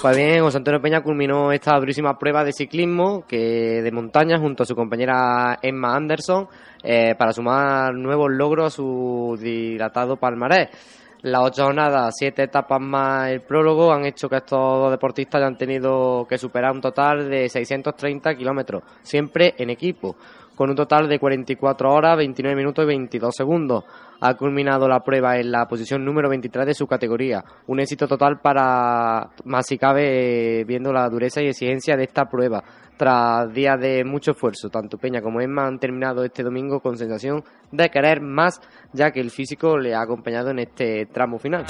Pues 0.00 0.16
bien, 0.16 0.40
José 0.40 0.58
Antonio 0.58 0.80
Peña 0.80 1.02
culminó 1.02 1.52
esta 1.52 1.76
durísima 1.78 2.18
prueba 2.18 2.44
de 2.44 2.52
ciclismo 2.52 3.24
que 3.26 3.82
de 3.82 3.92
montaña 3.92 4.38
junto 4.38 4.62
a 4.62 4.66
su 4.66 4.74
compañera 4.74 5.58
Emma 5.60 5.96
Anderson 5.96 6.48
eh, 6.82 7.14
para 7.16 7.32
sumar 7.32 7.94
nuevos 7.94 8.30
logros 8.30 8.66
a 8.66 8.76
su 8.76 9.36
dilatado 9.40 10.16
palmarés. 10.16 10.68
Las 11.22 11.42
ocho 11.42 11.64
jornadas, 11.64 12.14
siete 12.16 12.44
etapas 12.44 12.80
más 12.80 13.28
el 13.30 13.40
prólogo 13.40 13.92
han 13.92 14.04
hecho 14.04 14.28
que 14.28 14.36
estos 14.36 14.58
dos 14.58 14.90
deportistas 14.92 15.40
hayan 15.40 15.58
tenido 15.58 16.24
que 16.28 16.38
superar 16.38 16.70
un 16.72 16.80
total 16.80 17.28
de 17.28 17.48
630 17.48 18.36
kilómetros, 18.36 18.84
siempre 19.02 19.52
en 19.58 19.70
equipo, 19.70 20.14
con 20.54 20.70
un 20.70 20.76
total 20.76 21.08
de 21.08 21.18
44 21.18 21.92
horas, 21.92 22.16
29 22.16 22.56
minutos 22.56 22.84
y 22.84 22.86
22 22.86 23.34
segundos. 23.34 23.84
Ha 24.20 24.34
culminado 24.34 24.86
la 24.88 25.00
prueba 25.00 25.36
en 25.38 25.50
la 25.50 25.66
posición 25.66 26.04
número 26.04 26.28
23 26.28 26.66
de 26.66 26.74
su 26.74 26.86
categoría. 26.86 27.44
Un 27.66 27.80
éxito 27.80 28.06
total 28.06 28.38
para, 28.40 29.30
más 29.44 29.66
si 29.66 29.76
cabe, 29.76 30.62
viendo 30.64 30.92
la 30.92 31.08
dureza 31.08 31.42
y 31.42 31.48
exigencia 31.48 31.96
de 31.96 32.04
esta 32.04 32.26
prueba. 32.26 32.62
Tras 32.98 33.54
días 33.54 33.80
de 33.80 34.04
mucho 34.04 34.32
esfuerzo, 34.32 34.70
tanto 34.70 34.98
Peña 34.98 35.22
como 35.22 35.40
Emma 35.40 35.68
han 35.68 35.78
terminado 35.78 36.24
este 36.24 36.42
domingo 36.42 36.80
con 36.80 36.98
sensación 36.98 37.44
de 37.70 37.90
querer 37.90 38.20
más, 38.20 38.60
ya 38.92 39.12
que 39.12 39.20
el 39.20 39.30
físico 39.30 39.78
le 39.78 39.94
ha 39.94 40.00
acompañado 40.00 40.50
en 40.50 40.58
este 40.58 41.06
tramo 41.06 41.38
final. 41.38 41.64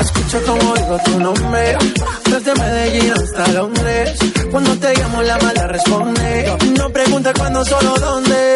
Escucha 0.00 0.40
como 0.46 0.74
digo 0.74 0.98
tu 1.04 1.20
nombre, 1.20 1.76
desde 2.24 2.54
Medellín 2.54 3.12
hasta 3.12 3.48
Londres. 3.48 4.18
Cuando 4.50 4.76
te 4.78 4.94
llamo 4.94 5.22
la 5.22 5.38
mala 5.38 5.66
responde. 5.66 6.56
No 6.78 6.90
pregunta 6.90 7.32
cuándo, 7.36 7.64
solo 7.64 7.94
dónde. 7.98 8.54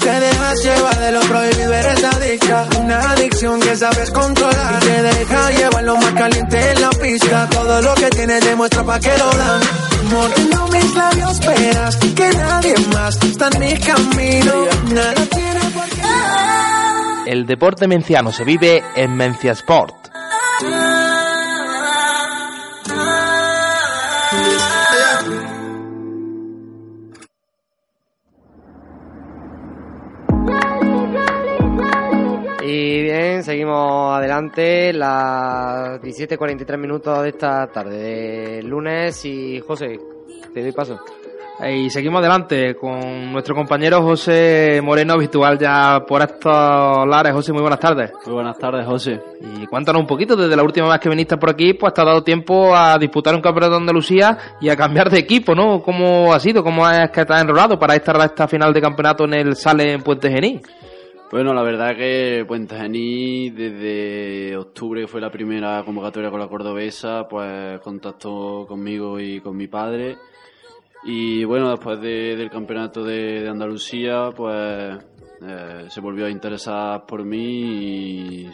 Te 0.00 0.20
dejas 0.20 0.64
llevar 0.64 0.98
de 0.98 1.12
lo 1.12 1.20
prohibido, 1.20 1.72
eres 1.74 2.04
adicta. 2.04 2.66
Una 2.80 3.10
adicción 3.10 3.60
que 3.60 3.76
sabes 3.76 4.10
controlar. 4.10 4.82
Y 4.82 4.86
te 4.86 5.02
deja 5.02 5.50
llevar 5.50 5.84
lo 5.84 5.96
más 5.96 6.12
caliente 6.12 6.70
en 6.72 6.80
la 6.80 6.90
pista. 6.90 7.48
Todo 7.50 7.82
lo 7.82 7.94
que 7.94 8.10
tienes 8.10 8.44
demuestra 8.44 8.82
pa' 8.82 8.98
que 8.98 9.16
lo 9.18 9.30
dan. 9.30 9.60
Mordiendo 10.10 10.68
mis 10.68 10.94
labios, 10.94 11.32
esperas 11.32 11.96
que 11.96 12.30
nadie 12.30 12.74
más 12.92 13.22
está 13.22 13.48
en 13.52 13.60
mi 13.60 13.78
camino. 13.78 14.52
Nada 14.92 15.26
tiene 15.26 15.60
por 15.74 15.88
qué. 15.88 17.30
El 17.30 17.46
deporte 17.46 17.88
menciano 17.88 18.32
se 18.32 18.44
vive 18.44 18.82
en 18.94 19.16
Mencia 19.16 19.52
Sport. 19.52 20.06
Y 20.58 20.62
bien, 33.02 33.44
seguimos 33.44 34.16
adelante, 34.16 34.94
las 34.94 36.00
17.43 36.00 36.78
minutos 36.78 37.22
de 37.22 37.28
esta 37.28 37.66
tarde 37.66 37.98
de 37.98 38.62
lunes 38.62 39.22
y 39.26 39.60
José, 39.60 40.00
te 40.54 40.62
doy 40.62 40.72
paso. 40.72 40.98
Y 41.58 41.88
seguimos 41.88 42.20
adelante 42.20 42.74
con 42.76 43.32
nuestro 43.32 43.54
compañero 43.54 44.02
José 44.02 44.80
Moreno, 44.84 45.14
habitual 45.14 45.58
ya 45.58 46.04
por 46.06 46.20
estos 46.20 47.08
lares. 47.08 47.32
José, 47.32 47.52
muy 47.52 47.62
buenas 47.62 47.80
tardes. 47.80 48.12
Muy 48.26 48.34
buenas 48.34 48.58
tardes, 48.58 48.84
José. 48.84 49.22
Y 49.40 49.66
cuéntanos 49.66 50.02
un 50.02 50.06
poquito, 50.06 50.36
desde 50.36 50.54
la 50.54 50.62
última 50.62 50.88
vez 50.90 51.00
que 51.00 51.08
viniste 51.08 51.38
por 51.38 51.50
aquí, 51.50 51.72
pues 51.72 51.94
te 51.94 52.02
ha 52.02 52.04
dado 52.04 52.22
tiempo 52.22 52.76
a 52.76 52.98
disputar 52.98 53.34
un 53.34 53.40
campeonato 53.40 53.72
de 53.72 53.80
Andalucía 53.80 54.36
y 54.60 54.68
a 54.68 54.76
cambiar 54.76 55.08
de 55.08 55.18
equipo, 55.18 55.54
¿no? 55.54 55.80
¿Cómo 55.82 56.34
ha 56.34 56.40
sido? 56.40 56.62
¿Cómo 56.62 56.88
es 56.90 57.10
que 57.10 57.22
has 57.22 57.40
enrolado 57.42 57.78
para 57.78 57.94
esta, 57.94 58.12
esta 58.22 58.46
final 58.46 58.74
de 58.74 58.82
campeonato 58.82 59.24
en 59.24 59.34
el 59.34 59.56
Sale 59.56 59.94
en 59.94 60.02
Puente 60.02 60.30
Genil? 60.30 60.60
Bueno, 61.32 61.54
la 61.54 61.62
verdad 61.62 61.96
que 61.96 62.44
Puente 62.46 62.76
Genil, 62.76 63.54
desde 63.54 64.56
octubre, 64.58 65.00
que 65.00 65.08
fue 65.08 65.22
la 65.22 65.30
primera 65.30 65.82
convocatoria 65.84 66.30
con 66.30 66.38
la 66.38 66.48
cordobesa, 66.48 67.26
pues 67.26 67.80
contactó 67.80 68.66
conmigo 68.68 69.18
y 69.18 69.40
con 69.40 69.56
mi 69.56 69.68
padre. 69.68 70.16
Y 71.08 71.44
bueno, 71.44 71.70
después 71.70 72.00
de- 72.00 72.34
del 72.34 72.50
campeonato 72.50 73.04
de, 73.04 73.48
Andalucía, 73.48 74.30
pues 74.36 74.98
eh, 75.40 75.84
se 75.88 76.00
volvió 76.00 76.26
a 76.26 76.30
interesar 76.30 77.06
por 77.06 77.24
mí 77.24 78.50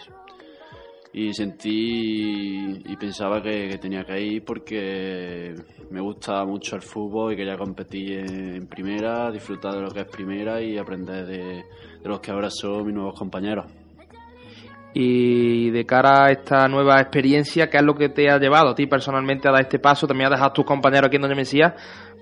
y, 1.15 1.33
sentí 1.33 2.83
y 2.85 2.97
pensaba 2.97 3.41
que, 3.41 3.79
tenía 3.81 4.05
que 4.05 4.21
ir 4.21 4.45
porque 4.45 5.55
me 5.91 6.03
gusta 6.03 6.45
mucho 6.45 6.77
el 6.77 6.83
fútbol 6.83 7.33
y 7.33 7.37
quería 7.37 7.57
competir 7.57 8.19
en, 8.19 8.67
primera, 8.67 9.31
disfrutar 9.31 9.75
de 9.77 9.81
lo 9.81 9.91
que 9.91 10.01
es 10.01 10.09
primera 10.09 10.61
y 10.61 10.77
aprender 10.77 11.25
de, 11.25 11.65
los 12.05 12.21
que 12.21 12.33
ahora 12.33 12.51
son 12.51 12.85
mis 12.85 12.95
nuevos 12.95 13.19
compañeros. 13.19 13.65
Y 14.95 15.71
de 15.71 15.87
cara 15.87 16.27
a 16.27 16.31
esta 16.33 16.69
nueva 16.69 17.01
experiencia, 17.01 17.71
¿qué 17.71 17.79
es 17.79 17.83
lo 17.83 17.95
que 17.95 18.11
te 18.11 18.29
ha 18.29 18.37
llevado 18.37 18.69
a 18.69 18.75
ti 18.75 18.87
personalmente 18.87 19.49
a 19.49 19.53
dar 19.53 19.63
este 19.63 19.79
paso? 19.79 20.07
También 20.07 20.27
a 20.27 20.35
dejar 20.35 20.51
a 20.51 20.53
tus 20.53 20.67
compañeros 20.67 21.07
aquí 21.07 21.17
en 21.17 21.23
Doña 21.23 21.35
Mesía 21.35 21.75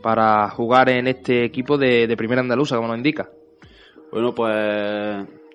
para 0.02 0.48
jugar 0.50 0.88
en 0.90 1.06
este 1.06 1.44
equipo 1.44 1.76
de, 1.78 2.06
de 2.06 2.16
primera 2.16 2.40
andaluza, 2.40 2.76
como 2.76 2.88
nos 2.88 2.96
indica. 2.96 3.28
Bueno, 4.12 4.34
pues 4.34 4.54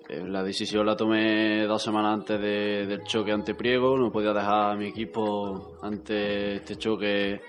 eh, 0.08 0.24
la 0.26 0.42
decisión 0.42 0.86
la 0.86 0.96
tomé 0.96 1.64
dos 1.66 1.82
semanas 1.82 2.14
antes 2.14 2.40
de- 2.40 2.86
del 2.86 3.02
choque 3.04 3.32
ante 3.32 3.54
Priego. 3.54 3.96
No 3.98 4.10
podía 4.10 4.32
dejar 4.32 4.70
a 4.72 4.74
mi 4.76 4.86
equipo 4.88 5.78
ante 5.82 6.56
este 6.56 6.76
choque 6.76 7.40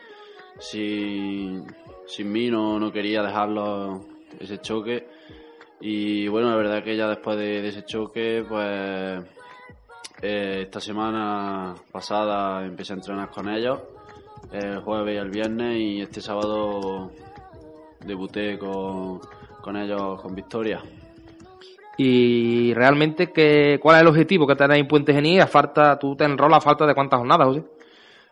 sin, 0.59 1.65
sin 2.05 2.31
mí, 2.31 2.49
no, 2.49 2.79
no 2.79 2.91
quería 2.91 3.21
dejarlo 3.21 4.05
ese 4.39 4.57
choque. 4.59 5.07
Y 5.79 6.27
bueno, 6.27 6.49
la 6.49 6.55
verdad 6.55 6.83
que 6.83 6.97
ya 6.97 7.07
después 7.07 7.37
de, 7.37 7.67
ese 7.67 7.85
choque, 7.85 8.43
pues 8.49 9.23
eh, 10.21 10.61
esta 10.63 10.79
semana 10.81 11.75
pasada 11.91 12.65
empecé 12.65 12.93
a 12.93 12.95
entrenar 12.95 13.29
con 13.29 13.47
ellos, 13.47 13.79
el 14.51 14.79
jueves 14.79 15.15
y 15.15 15.17
el 15.17 15.29
viernes, 15.29 15.77
y 15.79 16.01
este 16.01 16.21
sábado 16.21 17.11
debuté 18.05 18.57
con, 18.57 19.19
con 19.61 19.77
ellos 19.77 20.21
con 20.21 20.35
victoria. 20.35 20.81
Y 21.97 22.73
realmente, 22.75 23.31
¿qué, 23.31 23.79
¿cuál 23.81 23.95
es 23.95 24.01
el 24.03 24.07
objetivo 24.07 24.45
que 24.45 24.55
tenéis 24.55 24.81
en 24.81 24.87
Puente 24.87 25.13
Genil? 25.13 25.41
A 25.41 25.47
falta, 25.47 25.97
tú 25.97 26.15
te 26.15 26.25
enrolas 26.25 26.59
a 26.59 26.61
falta 26.61 26.85
de 26.85 26.93
cuántas 26.93 27.17
jornadas, 27.17 27.47
José. 27.47 27.63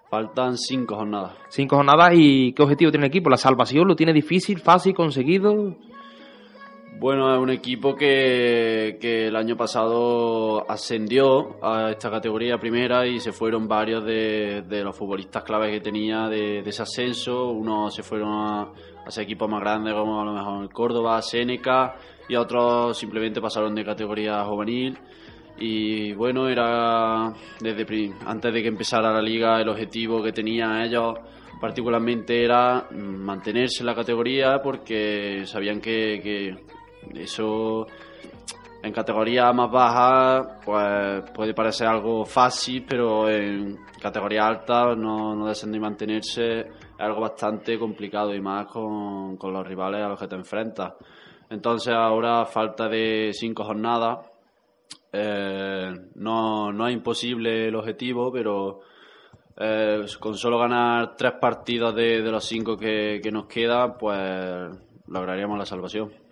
Faltan 0.09 0.55
cinco 0.55 0.95
jornadas. 0.95 1.33
Cinco 1.49 1.77
jornadas 1.77 2.11
y 2.13 2.53
¿qué 2.53 2.61
objetivo 2.61 2.91
tiene 2.91 3.07
el 3.07 3.09
equipo? 3.09 3.29
¿La 3.29 3.37
salvación 3.37 3.87
lo 3.87 3.95
tiene 3.95 4.13
difícil, 4.13 4.59
fácil, 4.59 4.93
conseguido? 4.93 5.75
Bueno, 6.97 7.33
es 7.35 7.41
un 7.41 7.49
equipo 7.49 7.93
que, 7.93 8.97
que, 9.01 9.27
el 9.27 9.35
año 9.35 9.57
pasado 9.57 10.69
ascendió 10.69 11.57
a 11.61 11.91
esta 11.91 12.09
categoría 12.09 12.57
primera 12.57 13.05
y 13.05 13.19
se 13.19 13.33
fueron 13.33 13.67
varios 13.67 14.05
de, 14.05 14.61
de 14.61 14.81
los 14.81 14.97
futbolistas 14.97 15.43
claves 15.43 15.71
que 15.71 15.81
tenía 15.81 16.29
de, 16.29 16.59
ese 16.59 16.83
ascenso. 16.83 17.51
Unos 17.51 17.93
se 17.93 18.01
fueron 18.01 18.29
a, 18.31 18.61
a 18.61 19.09
ese 19.09 19.23
equipo 19.23 19.45
más 19.45 19.59
grande 19.59 19.91
como 19.91 20.21
a 20.21 20.25
lo 20.25 20.33
mejor 20.33 20.63
el 20.63 20.69
Córdoba, 20.69 21.21
Seneca 21.21 21.95
y 22.29 22.35
otros 22.37 22.97
simplemente 22.97 23.41
pasaron 23.41 23.75
de 23.75 23.83
categoría 23.83 24.45
juvenil. 24.45 24.97
Y 25.59 26.13
bueno, 26.13 26.47
era 26.47 27.33
desde 27.59 28.13
antes 28.25 28.53
de 28.53 28.61
que 28.61 28.69
empezara 28.69 29.11
la 29.11 29.21
liga 29.21 29.59
el 29.59 29.67
objetivo 29.67 30.23
que 30.23 30.31
tenían 30.31 30.81
ellos 30.81 31.15
particularmente 31.59 32.43
era 32.43 32.87
mantenerse 32.91 33.81
en 33.81 33.85
la 33.85 33.95
categoría 33.95 34.61
porque 34.61 35.43
sabían 35.45 35.79
que 35.81 36.55
eso 37.13 37.85
en 38.85 38.93
categoría 38.93 39.51
más 39.51 39.71
baja 39.71 40.59
pues 40.63 41.31
puede 41.31 41.55
parecer 41.55 41.87
algo 41.87 42.23
fácil, 42.23 42.85
pero 42.87 43.27
en 43.27 43.77
categoría 43.99 44.45
alta 44.45 44.95
no, 44.95 45.35
no 45.35 45.47
descender 45.47 45.79
y 45.79 45.81
mantenerse 45.81 46.59
es 46.59 46.67
algo 46.99 47.21
bastante 47.21 47.79
complicado 47.79 48.33
y 48.35 48.39
más 48.39 48.67
con, 48.67 49.37
con 49.37 49.53
los 49.53 49.65
rivales 49.65 50.03
a 50.03 50.09
los 50.09 50.19
que 50.19 50.27
te 50.27 50.35
enfrentas. 50.35 50.93
Entonces 51.49 51.95
ahora 51.95 52.45
falta 52.45 52.87
de 52.87 53.31
cinco 53.33 53.63
jornadas. 53.63 54.19
Eh, 55.11 55.91
no, 56.15 56.71
no 56.71 56.87
es 56.87 56.93
imposible 56.93 57.69
el 57.69 57.75
objetivo, 57.75 58.31
pero 58.31 58.81
eh, 59.57 60.05
con 60.19 60.35
solo 60.35 60.59
ganar 60.59 61.15
tres 61.15 61.33
partidos 61.41 61.95
de, 61.95 62.21
de 62.21 62.31
los 62.31 62.45
cinco 62.45 62.77
que, 62.77 63.19
que 63.23 63.31
nos 63.31 63.47
quedan, 63.47 63.97
pues 63.97 64.69
lograríamos 65.07 65.57
la 65.57 65.65
salvación 65.65 66.24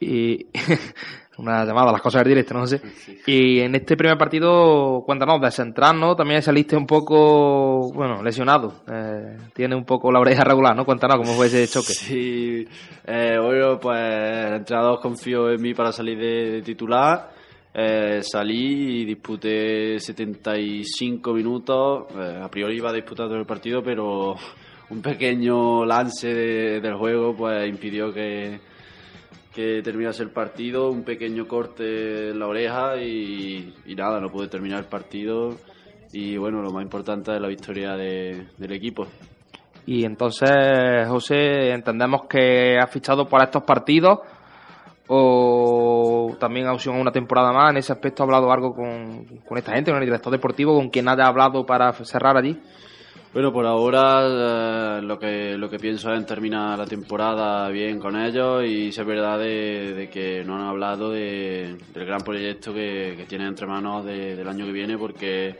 y 0.00 0.46
una 1.38 1.64
llamada, 1.64 1.92
las 1.92 2.00
cosas 2.00 2.22
del 2.22 2.30
directo, 2.30 2.54
no 2.54 2.66
sé. 2.66 2.80
Y 3.26 3.60
en 3.60 3.74
este 3.74 3.96
primer 3.96 4.16
partido, 4.16 5.02
cuéntanos, 5.04 5.40
de 5.40 5.50
central, 5.50 5.98
¿no? 5.98 6.16
También 6.16 6.42
saliste 6.42 6.76
un 6.76 6.86
poco, 6.86 7.92
bueno, 7.92 8.22
lesionado. 8.22 8.82
Eh, 8.90 9.36
tiene 9.54 9.74
un 9.74 9.84
poco 9.84 10.10
la 10.10 10.20
oreja 10.20 10.44
regular, 10.44 10.74
¿no? 10.74 10.84
Cuéntanos 10.84 11.16
cómo 11.18 11.32
fue 11.32 11.46
ese 11.46 11.66
choque. 11.66 11.92
Sí, 12.06 12.66
eh, 13.06 13.38
bueno, 13.40 13.78
pues 13.80 13.98
el 13.98 14.54
entrenador 14.54 15.00
confió 15.00 15.50
en 15.50 15.60
mí 15.60 15.74
para 15.74 15.92
salir 15.92 16.18
de, 16.18 16.50
de 16.52 16.62
titular. 16.62 17.36
Eh, 17.78 18.22
salí 18.22 19.02
y 19.02 19.04
disputé 19.04 20.00
75 20.00 21.34
minutos. 21.34 22.06
Eh, 22.16 22.40
a 22.42 22.48
priori 22.48 22.76
iba 22.76 22.88
a 22.88 22.92
disputar 22.94 23.26
todo 23.26 23.36
el 23.36 23.44
partido, 23.44 23.82
pero 23.82 24.34
un 24.88 25.02
pequeño 25.02 25.84
lance 25.84 26.32
de, 26.32 26.80
del 26.80 26.94
juego 26.94 27.36
pues 27.36 27.68
impidió 27.68 28.14
que 28.14 28.58
que 29.56 29.80
terminase 29.82 30.22
el 30.22 30.32
partido, 30.32 30.90
un 30.90 31.02
pequeño 31.02 31.48
corte 31.48 32.28
en 32.28 32.38
la 32.38 32.46
oreja 32.46 33.00
y, 33.00 33.72
nada, 33.96 34.20
no 34.20 34.28
pude 34.28 34.48
terminar 34.48 34.80
el 34.80 34.84
partido 34.84 35.56
y 36.12 36.36
bueno, 36.36 36.60
lo 36.60 36.70
más 36.72 36.82
importante 36.82 37.34
es 37.34 37.40
la 37.40 37.48
victoria 37.48 37.96
de, 37.96 38.48
del 38.58 38.72
equipo. 38.72 39.06
Y 39.86 40.04
entonces, 40.04 41.08
José, 41.08 41.70
entendemos 41.70 42.26
que 42.28 42.76
has 42.78 42.90
fichado 42.90 43.26
para 43.26 43.44
estos 43.44 43.62
partidos 43.62 44.18
o 45.08 46.36
también 46.38 46.66
ha 46.66 46.74
opción 46.74 46.96
a 46.96 47.00
una 47.00 47.12
temporada 47.12 47.50
más. 47.50 47.70
En 47.70 47.78
ese 47.78 47.94
aspecto, 47.94 48.22
¿ha 48.22 48.26
hablado 48.26 48.52
algo 48.52 48.74
con, 48.74 49.24
con 49.48 49.56
esta 49.56 49.72
gente, 49.72 49.90
con 49.90 50.02
el 50.02 50.06
director 50.06 50.30
deportivo, 50.30 50.74
con 50.74 50.90
quien 50.90 51.08
haya 51.08 51.26
hablado 51.26 51.64
para 51.64 51.94
cerrar 51.94 52.36
allí? 52.36 52.60
Bueno, 53.36 53.52
por 53.52 53.66
ahora 53.66 54.96
eh, 54.96 55.02
lo 55.02 55.18
que 55.18 55.58
lo 55.58 55.68
que 55.68 55.78
pienso 55.78 56.10
es 56.10 56.24
terminar 56.24 56.78
la 56.78 56.86
temporada 56.86 57.68
bien 57.68 58.00
con 58.00 58.16
ellos 58.16 58.64
y 58.64 58.88
es 58.88 59.04
verdad 59.04 59.38
de, 59.38 60.08
que 60.10 60.42
no 60.42 60.54
han 60.54 60.62
hablado 60.62 61.10
de, 61.10 61.76
del 61.92 62.06
gran 62.06 62.22
proyecto 62.22 62.72
que, 62.72 63.12
que 63.14 63.26
tienen 63.26 63.48
entre 63.48 63.66
manos 63.66 64.06
de, 64.06 64.36
del 64.36 64.48
año 64.48 64.64
que 64.64 64.72
viene 64.72 64.96
porque 64.96 65.54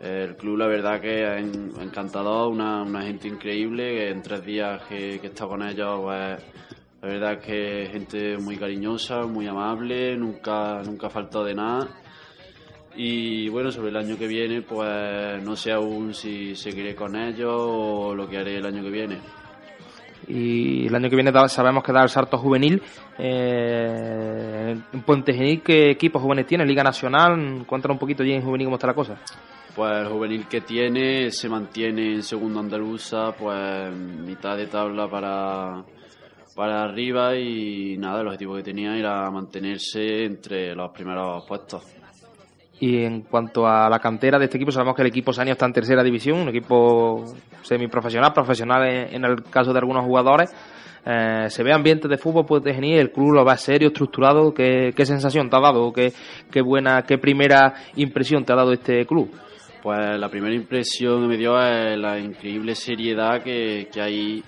el 0.00 0.34
club 0.34 0.58
la 0.58 0.66
verdad 0.66 1.00
que 1.00 1.22
es 1.22 1.56
encantador, 1.80 2.50
una, 2.50 2.84
gente 3.02 3.28
increíble, 3.28 4.10
en 4.10 4.20
tres 4.20 4.44
días 4.44 4.82
que, 4.88 5.20
que 5.20 5.28
he 5.28 5.30
estado 5.30 5.50
con 5.50 5.62
ellos 5.62 6.00
pues 6.02 6.42
la 7.00 7.08
verdad 7.08 7.38
que 7.38 7.90
gente 7.92 8.38
muy 8.38 8.56
cariñosa, 8.56 9.22
muy 9.22 9.46
amable, 9.46 10.16
nunca, 10.16 10.82
nunca 10.82 11.06
ha 11.06 11.10
faltado 11.10 11.44
de 11.44 11.54
nada 11.54 12.01
y 12.94 13.48
bueno, 13.48 13.70
sobre 13.70 13.90
el 13.90 13.96
año 13.96 14.18
que 14.18 14.26
viene, 14.26 14.62
pues 14.62 15.42
no 15.42 15.56
sé 15.56 15.72
aún 15.72 16.14
si 16.14 16.54
seguiré 16.54 16.94
con 16.94 17.16
ellos 17.16 17.54
o 17.54 18.14
lo 18.14 18.28
que 18.28 18.38
haré 18.38 18.56
el 18.58 18.66
año 18.66 18.82
que 18.82 18.90
viene. 18.90 19.18
Y 20.28 20.86
el 20.86 20.94
año 20.94 21.08
que 21.10 21.16
viene 21.16 21.32
sabemos 21.48 21.82
que 21.82 21.92
da 21.92 22.02
el 22.02 22.08
salto 22.08 22.38
juvenil. 22.38 22.82
Eh, 23.18 24.76
en 24.92 25.02
Puente 25.02 25.32
Genil, 25.32 25.62
¿qué 25.62 25.90
equipos 25.90 26.22
juvenes 26.22 26.46
tiene? 26.46 26.64
Liga 26.64 26.84
Nacional, 26.84 27.64
cuéntanos 27.66 27.96
un 27.96 27.98
poquito 27.98 28.22
allí 28.22 28.32
en 28.32 28.42
juvenil 28.42 28.66
cómo 28.66 28.76
está 28.76 28.86
la 28.86 28.94
cosa. 28.94 29.16
Pues 29.74 29.90
el 29.90 30.08
juvenil 30.08 30.46
que 30.48 30.60
tiene 30.60 31.30
se 31.30 31.48
mantiene 31.48 32.14
en 32.14 32.22
segundo 32.22 32.60
andaluza, 32.60 33.32
pues 33.32 33.90
mitad 33.94 34.56
de 34.56 34.66
tabla 34.66 35.08
para, 35.08 35.82
para 36.54 36.82
arriba 36.84 37.34
y 37.36 37.96
nada, 37.96 38.20
el 38.20 38.26
objetivo 38.26 38.56
que 38.56 38.62
tenía 38.62 38.94
era 38.96 39.30
mantenerse 39.30 40.24
entre 40.24 40.74
los 40.74 40.90
primeros 40.92 41.44
puestos. 41.48 42.01
Y 42.82 43.04
en 43.04 43.20
cuanto 43.20 43.64
a 43.64 43.88
la 43.88 44.00
cantera 44.00 44.40
de 44.40 44.46
este 44.46 44.56
equipo, 44.56 44.72
sabemos 44.72 44.96
que 44.96 45.02
el 45.02 45.08
equipo 45.08 45.32
Sanio 45.32 45.52
está 45.52 45.66
en 45.66 45.72
tercera 45.72 46.02
división, 46.02 46.40
un 46.40 46.48
equipo 46.48 47.22
semiprofesional, 47.62 48.32
profesional 48.32 48.84
en, 48.88 49.24
el 49.24 49.44
caso 49.44 49.72
de 49.72 49.78
algunos 49.78 50.04
jugadores. 50.04 50.52
Eh, 51.06 51.46
se 51.48 51.62
ve 51.62 51.72
ambiente 51.72 52.08
de 52.08 52.18
fútbol 52.18 52.44
pues 52.44 52.64
de 52.64 52.74
genial, 52.74 52.98
el 52.98 53.12
club 53.12 53.34
lo 53.34 53.44
va 53.44 53.56
serio, 53.56 53.86
estructurado. 53.86 54.52
¿Qué, 54.52 54.92
qué 54.96 55.06
sensación 55.06 55.48
te 55.48 55.56
ha 55.56 55.60
dado? 55.60 55.92
¿Qué, 55.92 56.12
¿Qué 56.50 56.60
buena, 56.60 57.02
qué 57.02 57.18
primera 57.18 57.72
impresión 57.94 58.44
te 58.44 58.52
ha 58.52 58.56
dado 58.56 58.72
este 58.72 59.06
club? 59.06 59.30
Pues 59.80 60.18
la 60.18 60.28
primera 60.28 60.52
impresión 60.52 61.22
que 61.22 61.28
me 61.28 61.36
dio 61.36 61.56
es 61.62 61.96
la 61.96 62.18
increíble 62.18 62.74
seriedad 62.74 63.44
que, 63.44 63.90
que 63.92 64.00
hay 64.00 64.42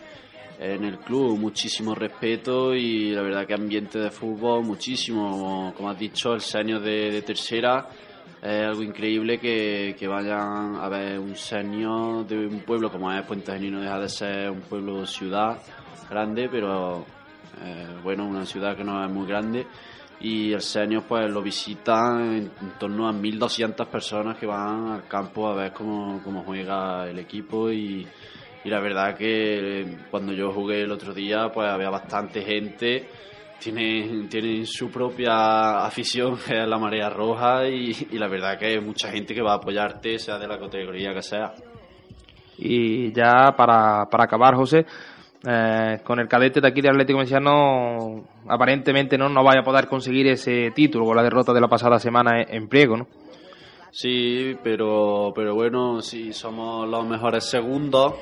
en 0.58 0.82
el 0.82 0.98
club, 0.98 1.38
muchísimo 1.38 1.94
respeto 1.94 2.74
y 2.74 3.10
la 3.10 3.22
verdad 3.22 3.46
que 3.46 3.54
ambiente 3.54 4.00
de 4.00 4.10
fútbol 4.10 4.64
muchísimo, 4.64 5.30
como, 5.30 5.74
como 5.74 5.88
has 5.88 5.98
dicho, 6.00 6.32
el 6.32 6.40
senior 6.40 6.80
de, 6.80 7.12
de 7.12 7.22
tercera 7.22 7.86
es 8.44 8.66
algo 8.66 8.82
increíble 8.82 9.38
que, 9.38 9.96
que, 9.98 10.06
vayan 10.06 10.76
a 10.76 10.86
ver 10.90 11.18
un 11.18 11.34
senior 11.34 12.26
de 12.26 12.46
un 12.46 12.60
pueblo 12.60 12.92
como 12.92 13.10
es 13.10 13.24
Puente 13.24 13.52
Genil, 13.52 13.72
no 13.72 13.80
deja 13.80 13.98
de 13.98 14.08
ser 14.10 14.50
un 14.50 14.60
pueblo 14.60 15.06
ciudad 15.06 15.56
grande, 16.10 16.50
pero 16.50 17.06
eh, 17.62 17.86
bueno, 18.02 18.26
una 18.26 18.44
ciudad 18.44 18.76
que 18.76 18.84
no 18.84 19.02
es 19.02 19.10
muy 19.10 19.26
grande. 19.26 19.66
Y 20.20 20.52
el 20.52 20.60
senior 20.60 21.04
pues 21.08 21.30
lo 21.30 21.40
visitan 21.40 22.20
en, 22.20 22.50
en, 22.60 22.78
torno 22.78 23.08
a 23.08 23.12
1200 23.12 23.88
personas 23.88 24.36
que 24.36 24.44
van 24.44 24.88
al 24.92 25.08
campo 25.08 25.48
a 25.48 25.54
ver 25.54 25.72
cómo, 25.72 26.20
cómo 26.22 26.42
juega 26.42 27.08
el 27.08 27.18
equipo. 27.18 27.70
Y, 27.70 28.06
y 28.62 28.68
la 28.68 28.80
verdad 28.80 29.16
que 29.16 29.86
cuando 30.10 30.34
yo 30.34 30.52
jugué 30.52 30.82
el 30.82 30.92
otro 30.92 31.14
día 31.14 31.50
pues 31.52 31.66
había 31.66 31.88
bastante 31.88 32.42
gente 32.42 33.08
tienen, 33.58 34.28
tienen 34.28 34.66
su 34.66 34.90
propia 34.90 35.84
afición, 35.84 36.36
que 36.46 36.62
es 36.62 36.68
la 36.68 36.78
marea 36.78 37.08
roja, 37.10 37.68
y, 37.68 37.90
y, 38.10 38.18
la 38.18 38.28
verdad 38.28 38.58
que 38.58 38.66
hay 38.66 38.80
mucha 38.80 39.10
gente 39.10 39.34
que 39.34 39.42
va 39.42 39.52
a 39.52 39.56
apoyarte, 39.56 40.18
sea 40.18 40.38
de 40.38 40.46
la 40.46 40.58
categoría 40.58 41.14
que 41.14 41.22
sea. 41.22 41.52
Y 42.58 43.12
ya 43.12 43.52
para, 43.56 44.06
para 44.10 44.24
acabar, 44.24 44.54
José, 44.54 44.86
eh, 45.46 45.98
con 46.04 46.20
el 46.20 46.28
cadete 46.28 46.60
de 46.60 46.68
aquí 46.68 46.80
de 46.80 46.88
Atlético 46.88 47.18
Menciano, 47.18 48.24
aparentemente 48.48 49.18
no, 49.18 49.28
no 49.28 49.42
vaya 49.42 49.60
a 49.60 49.64
poder 49.64 49.88
conseguir 49.88 50.28
ese 50.28 50.70
título 50.74 51.04
con 51.04 51.16
la 51.16 51.22
derrota 51.22 51.52
de 51.52 51.60
la 51.60 51.68
pasada 51.68 51.98
semana 51.98 52.40
en, 52.40 52.54
en 52.54 52.68
Priego, 52.68 52.96
¿no? 52.96 53.06
Sí, 53.90 54.56
pero, 54.64 55.32
pero 55.36 55.54
bueno, 55.54 56.00
si 56.00 56.32
somos 56.32 56.88
los 56.88 57.06
mejores 57.06 57.44
segundos, 57.44 58.14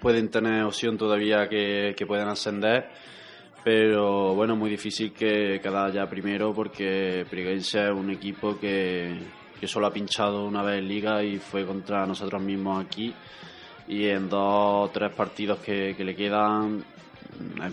pueden 0.00 0.30
tener 0.30 0.62
opción 0.62 0.96
todavía 0.96 1.48
que, 1.48 1.94
que 1.96 2.06
puedan 2.06 2.28
ascender 2.28 2.88
pero 3.66 4.32
bueno, 4.32 4.54
muy 4.54 4.70
difícil 4.70 5.12
que 5.12 5.58
quedar 5.60 5.92
ya 5.92 6.08
primero 6.08 6.54
porque 6.54 7.26
Priguense 7.28 7.86
es 7.86 7.90
un 7.90 8.12
equipo 8.12 8.56
que, 8.60 9.18
que 9.58 9.66
solo 9.66 9.88
ha 9.88 9.92
pinchado 9.92 10.44
una 10.44 10.62
vez 10.62 10.78
en 10.78 10.86
liga 10.86 11.20
y 11.24 11.38
fue 11.38 11.66
contra 11.66 12.06
nosotros 12.06 12.40
mismos 12.40 12.86
aquí 12.86 13.12
y 13.88 14.06
en 14.06 14.28
dos 14.28 14.88
o 14.88 14.90
tres 14.94 15.12
partidos 15.16 15.58
que, 15.58 15.96
le 15.98 16.14
quedan 16.14 16.84
es 17.60 17.72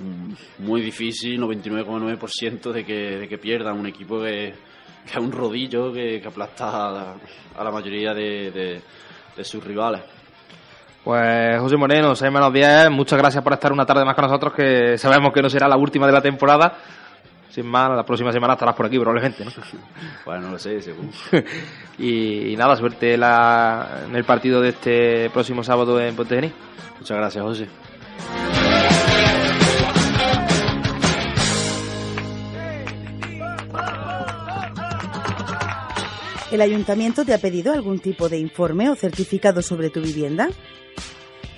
muy 0.57 0.81
difícil, 0.81 1.39
99,9% 1.39 2.71
de 2.71 2.83
que, 2.83 3.17
de 3.19 3.27
que 3.27 3.37
pierdan 3.37 3.77
un 3.79 3.85
equipo 3.85 4.19
que, 4.19 4.47
es 4.47 5.17
un 5.17 5.31
rodillo 5.31 5.93
que, 5.93 6.19
que 6.19 6.27
aplasta 6.27 6.87
a 6.89 7.63
la, 7.63 7.71
mayoría 7.71 8.15
de 8.15 8.81
sus 9.43 9.63
rivales. 9.63 10.01
Pues 11.03 11.59
José 11.59 11.75
Moreno, 11.75 12.15
6 12.15 12.31
menos 12.31 12.53
10, 12.53 12.89
muchas 12.89 13.19
gracias 13.19 13.43
por 13.43 13.51
estar 13.51 13.73
una 13.73 13.85
tarde 13.85 14.05
más 14.05 14.15
con 14.15 14.23
nosotros, 14.23 14.53
que 14.53 14.97
sabemos 14.97 15.33
que 15.33 15.41
no 15.41 15.49
será 15.49 15.67
la 15.67 15.75
última 15.75 16.07
de 16.07 16.13
la 16.13 16.21
temporada. 16.21 16.77
sin 17.49 17.67
más, 17.67 17.89
la 17.91 18.05
próxima 18.05 18.31
semana 18.31 18.53
estarás 18.53 18.73
por 18.73 18.85
aquí 18.85 18.97
probablemente, 18.97 19.43
¿no? 19.43 19.51
Bueno, 20.25 20.41
no 20.43 20.51
lo 20.51 20.59
sé, 20.59 20.81
según. 20.81 21.11
y, 21.97 22.53
y 22.53 22.55
nada, 22.55 22.77
suerte 22.77 23.17
la, 23.17 24.03
en 24.07 24.15
el 24.15 24.23
partido 24.23 24.61
de 24.61 24.69
este 24.69 25.29
próximo 25.29 25.61
sábado 25.61 25.99
en 25.99 26.15
Pontegenil. 26.15 26.53
Muchas 26.99 27.17
gracias, 27.17 27.43
José. 27.43 27.67
¿El 36.49 36.61
ayuntamiento 36.61 37.25
te 37.25 37.33
ha 37.33 37.39
pedido 37.39 37.73
algún 37.73 37.99
tipo 37.99 38.29
de 38.29 38.37
informe 38.37 38.89
o 38.89 38.95
certificado 38.95 39.61
sobre 39.61 39.89
tu 39.89 40.01
vivienda? 40.01 40.49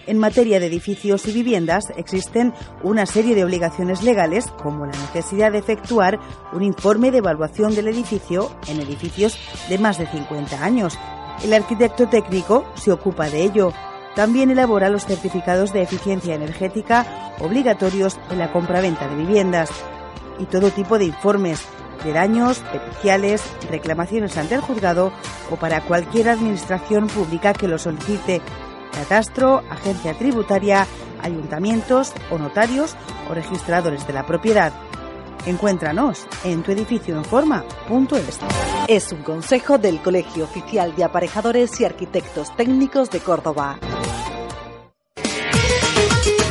En 0.08 0.20
materia 0.20 0.60
de 0.60 0.68
edificios 0.68 1.28
y 1.28 1.32
viviendas 1.32 1.92
existen 1.98 2.54
una 2.84 3.08
serie 3.08 3.34
de 3.34 3.44
obligaciones 3.44 4.04
legales 4.04 4.46
como 4.62 4.86
la 4.86 4.92
necesidad 4.92 5.52
de 5.52 5.58
efectuar 5.58 6.20
un 6.54 6.62
informe 6.62 7.10
de 7.10 7.18
evaluación 7.18 7.74
del 7.74 7.88
edificio 7.88 8.52
en 8.68 8.80
edificios 8.80 9.40
de 9.68 9.80
más 9.80 9.98
de 9.98 10.06
50 10.06 10.64
años. 10.64 10.98
El 11.44 11.54
arquitecto 11.54 12.08
técnico 12.08 12.66
se 12.76 12.92
ocupa 12.92 13.30
de 13.30 13.42
ello. 13.42 13.74
También 14.16 14.52
elabora 14.52 14.90
los 14.90 15.06
certificados 15.06 15.74
de 15.74 15.82
eficiencia 15.82 16.36
energética 16.36 17.34
obligatorios 17.40 18.20
en 18.30 18.38
la 18.38 18.52
compraventa 18.52 19.08
de 19.08 19.16
viviendas 19.16 19.72
y 20.40 20.46
todo 20.46 20.70
tipo 20.70 21.00
de 21.00 21.06
informes 21.06 21.66
de 22.04 22.14
daños, 22.14 22.60
periciales, 22.72 23.42
reclamaciones 23.72 24.38
ante 24.38 24.56
el 24.56 24.62
juzgado 24.62 25.12
o 25.50 25.56
para 25.56 25.82
cualquier 25.82 26.30
administración 26.30 27.08
pública 27.08 27.54
que 27.54 27.68
lo 27.68 27.80
solicite, 27.80 28.42
catastro, 28.96 29.62
agencia 29.70 30.18
tributaria, 30.18 30.88
ayuntamientos 31.22 32.14
o 32.32 32.38
notarios 32.38 32.96
o 33.30 33.34
registradores 33.34 34.08
de 34.08 34.14
la 34.14 34.26
propiedad. 34.26 34.74
Encuéntranos 35.46 36.26
en 36.44 36.64
tu 36.64 36.72
edificio 36.72 37.16
en 37.16 37.24
forma.es. 37.24 38.40
Es 38.88 39.12
un 39.12 39.22
consejo 39.22 39.78
del 39.78 40.02
Colegio 40.02 40.46
Oficial 40.46 40.96
de 40.96 41.04
Aparejadores 41.04 41.80
y 41.80 41.86
Arquitectos 41.86 42.56
Técnicos 42.56 43.12
de 43.12 43.20
Córdoba. 43.20 43.78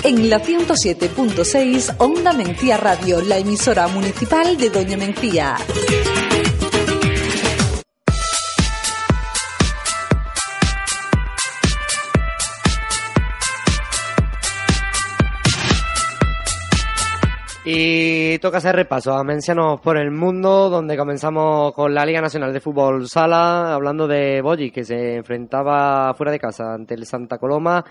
En 0.05 0.29
la 0.29 0.39
107.6 0.39 1.97
Onda 1.99 2.35
Mencía 2.35 2.77
Radio, 2.77 3.23
la 3.23 3.39
emisora 3.39 3.89
municipal 3.89 4.57
de 4.59 4.69
Doña 4.69 4.99
Mencía. 4.99 5.57
Y 17.67 18.39
toca 18.41 18.59
hacer 18.59 18.77
repaso 18.77 19.15
a 19.15 19.25
Mencianos 19.25 19.81
por 19.81 19.97
el 19.97 20.11
Mundo, 20.11 20.69
donde 20.69 20.99
comenzamos 20.99 21.73
con 21.73 21.95
la 21.95 22.05
Liga 22.05 22.21
Nacional 22.21 22.53
de 22.53 22.61
Fútbol 22.61 23.09
Sala, 23.09 23.73
hablando 23.73 24.07
de 24.07 24.43
Boyi, 24.43 24.71
que 24.71 24.85
se 24.85 25.17
enfrentaba 25.17 26.13
fuera 26.13 26.31
de 26.31 26.39
casa 26.39 26.75
ante 26.75 26.93
el 26.93 27.07
Santa 27.07 27.39
Coloma, 27.39 27.83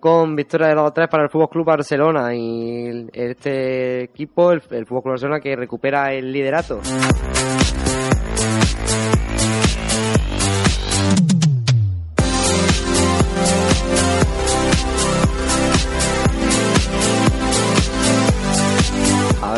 con 0.00 0.34
victoria 0.34 0.68
de 0.68 0.74
2-3 0.74 1.08
para 1.08 1.22
el 1.22 1.30
Fútbol 1.30 1.48
Club 1.48 1.64
Barcelona. 1.64 2.34
Y 2.34 3.06
este 3.12 4.02
equipo, 4.02 4.50
el, 4.50 4.62
el 4.70 4.84
Fútbol 4.84 5.02
Club 5.02 5.12
Barcelona, 5.12 5.38
que 5.38 5.54
recupera 5.54 6.12
el 6.12 6.32
liderato. 6.32 6.80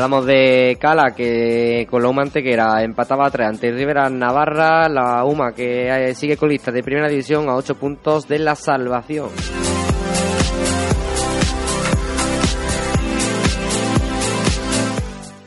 Hablamos 0.02 0.26
de 0.26 0.78
Cala, 0.80 1.14
que 1.14 1.86
con 1.88 2.02
la 2.02 2.08
UMA 2.08 2.22
Antequera 2.22 2.82
empataba 2.82 3.28
a 3.28 3.30
3 3.30 3.46
ante 3.50 3.70
Rivera 3.70 4.10
Navarra, 4.10 4.88
la 4.88 5.24
UMA 5.24 5.52
que 5.52 5.86
eh, 5.86 6.12
sigue 6.16 6.36
colista 6.36 6.72
de 6.72 6.82
primera 6.82 7.08
división 7.08 7.48
a 7.48 7.54
8 7.54 7.76
puntos 7.76 8.26
de 8.26 8.40
la 8.40 8.56
salvación. 8.56 9.28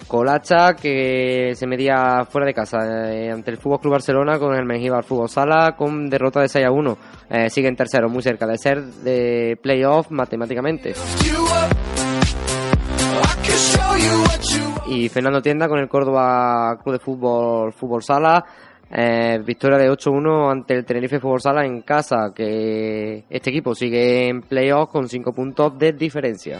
Colacha 0.08 0.74
que 0.74 1.51
se 1.53 1.68
medía 1.68 2.24
fuera 2.24 2.47
de 2.47 2.53
casa 2.53 2.78
eh, 3.12 3.30
ante 3.30 3.51
el 3.51 3.58
Fútbol 3.58 3.82
Club 3.82 3.91
Barcelona 3.91 4.39
con 4.39 4.56
el 4.56 4.64
Mengíbar 4.64 5.03
Fútbol 5.03 5.28
Sala 5.28 5.76
con 5.78 6.08
derrota 6.08 6.39
de 6.39 6.47
6 6.47 6.66
a 6.66 6.72
1. 6.72 6.97
Eh, 7.30 7.49
sigue 7.49 7.68
en 7.68 7.76
tercero, 7.76 8.08
muy 8.08 8.22
cerca 8.22 8.47
de 8.47 8.58
ser 8.58 8.82
de 8.82 9.60
playoff 9.62 10.10
matemáticamente. 10.12 10.93
Y 14.88 15.10
Fernando 15.10 15.41
Tienda 15.41 15.68
con 15.68 15.80
el 15.80 15.89
Córdoba 15.89 16.78
Club 16.82 16.93
de 16.93 16.99
Fútbol 16.99 17.74
Fútbol 17.74 18.03
Sala. 18.03 18.45
Eh, 18.89 19.39
victoria 19.43 19.78
de 19.78 19.89
8-1 19.89 20.51
ante 20.51 20.76
el 20.76 20.86
Tenerife 20.86 21.20
Fútbol 21.20 21.41
Sala 21.41 21.66
en 21.66 21.82
casa, 21.82 22.32
que 22.36 23.26
este 23.30 23.49
equipo 23.49 23.74
sigue 23.74 24.30
en 24.30 24.41
playoff 24.41 24.91
con 24.91 25.10
5 25.10 25.34
puntos 25.34 25.78
de 25.78 25.93
diferencia. 25.93 26.60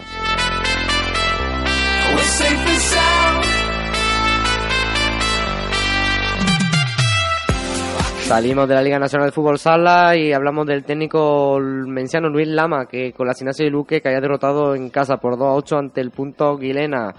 Salimos 8.26 8.68
de 8.68 8.74
la 8.74 8.82
Liga 8.82 8.98
Nacional 8.98 9.28
de 9.28 9.32
Fútbol 9.32 9.60
Sala 9.60 10.16
y 10.18 10.34
hablamos 10.34 10.66
del 10.66 10.84
técnico 10.84 11.60
menciano 11.60 12.28
Luis 12.28 12.48
Lama, 12.48 12.88
que 12.88 13.14
con 13.14 13.28
la 13.28 13.36
Sinasi 13.36 13.66
de 13.66 13.70
Luque 13.70 14.02
que 14.02 14.10
derrotado 14.10 14.74
en 14.74 14.90
casa 14.90 15.18
por 15.18 15.38
2 15.38 15.48
a 15.48 15.54
8 15.54 15.78
ante 15.78 16.02
el 16.02 16.10
punto 16.10 16.58
Guilena. 16.58 17.14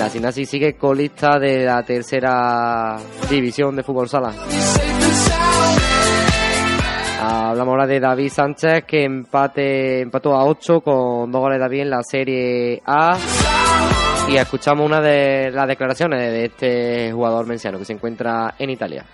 La 0.00 0.10
Sinasi 0.10 0.44
sigue 0.44 0.76
colista 0.76 1.38
de 1.38 1.64
la 1.64 1.80
tercera 1.84 2.96
división 3.30 3.76
de 3.76 3.84
Fútbol 3.84 4.08
Sala. 4.08 4.32
Hablamos 7.22 7.72
ahora 7.72 7.86
de 7.86 8.00
David 8.00 8.28
Sánchez 8.28 8.84
que 8.84 9.04
empató 9.04 10.34
a 10.34 10.44
8 10.44 10.80
con 10.80 11.30
dos 11.30 11.40
goles 11.40 11.58
de 11.58 11.62
David 11.62 11.80
en 11.82 11.90
la 11.90 12.02
Serie 12.02 12.82
A. 12.84 13.16
Y 14.28 14.36
escuchamos 14.36 14.84
una 14.84 15.00
de 15.00 15.52
las 15.52 15.68
declaraciones 15.68 16.32
de 16.32 16.44
este 16.46 17.12
jugador 17.12 17.46
menciano 17.46 17.78
que 17.78 17.84
se 17.84 17.92
encuentra 17.92 18.54
en 18.58 18.70
Italia. 18.70 19.04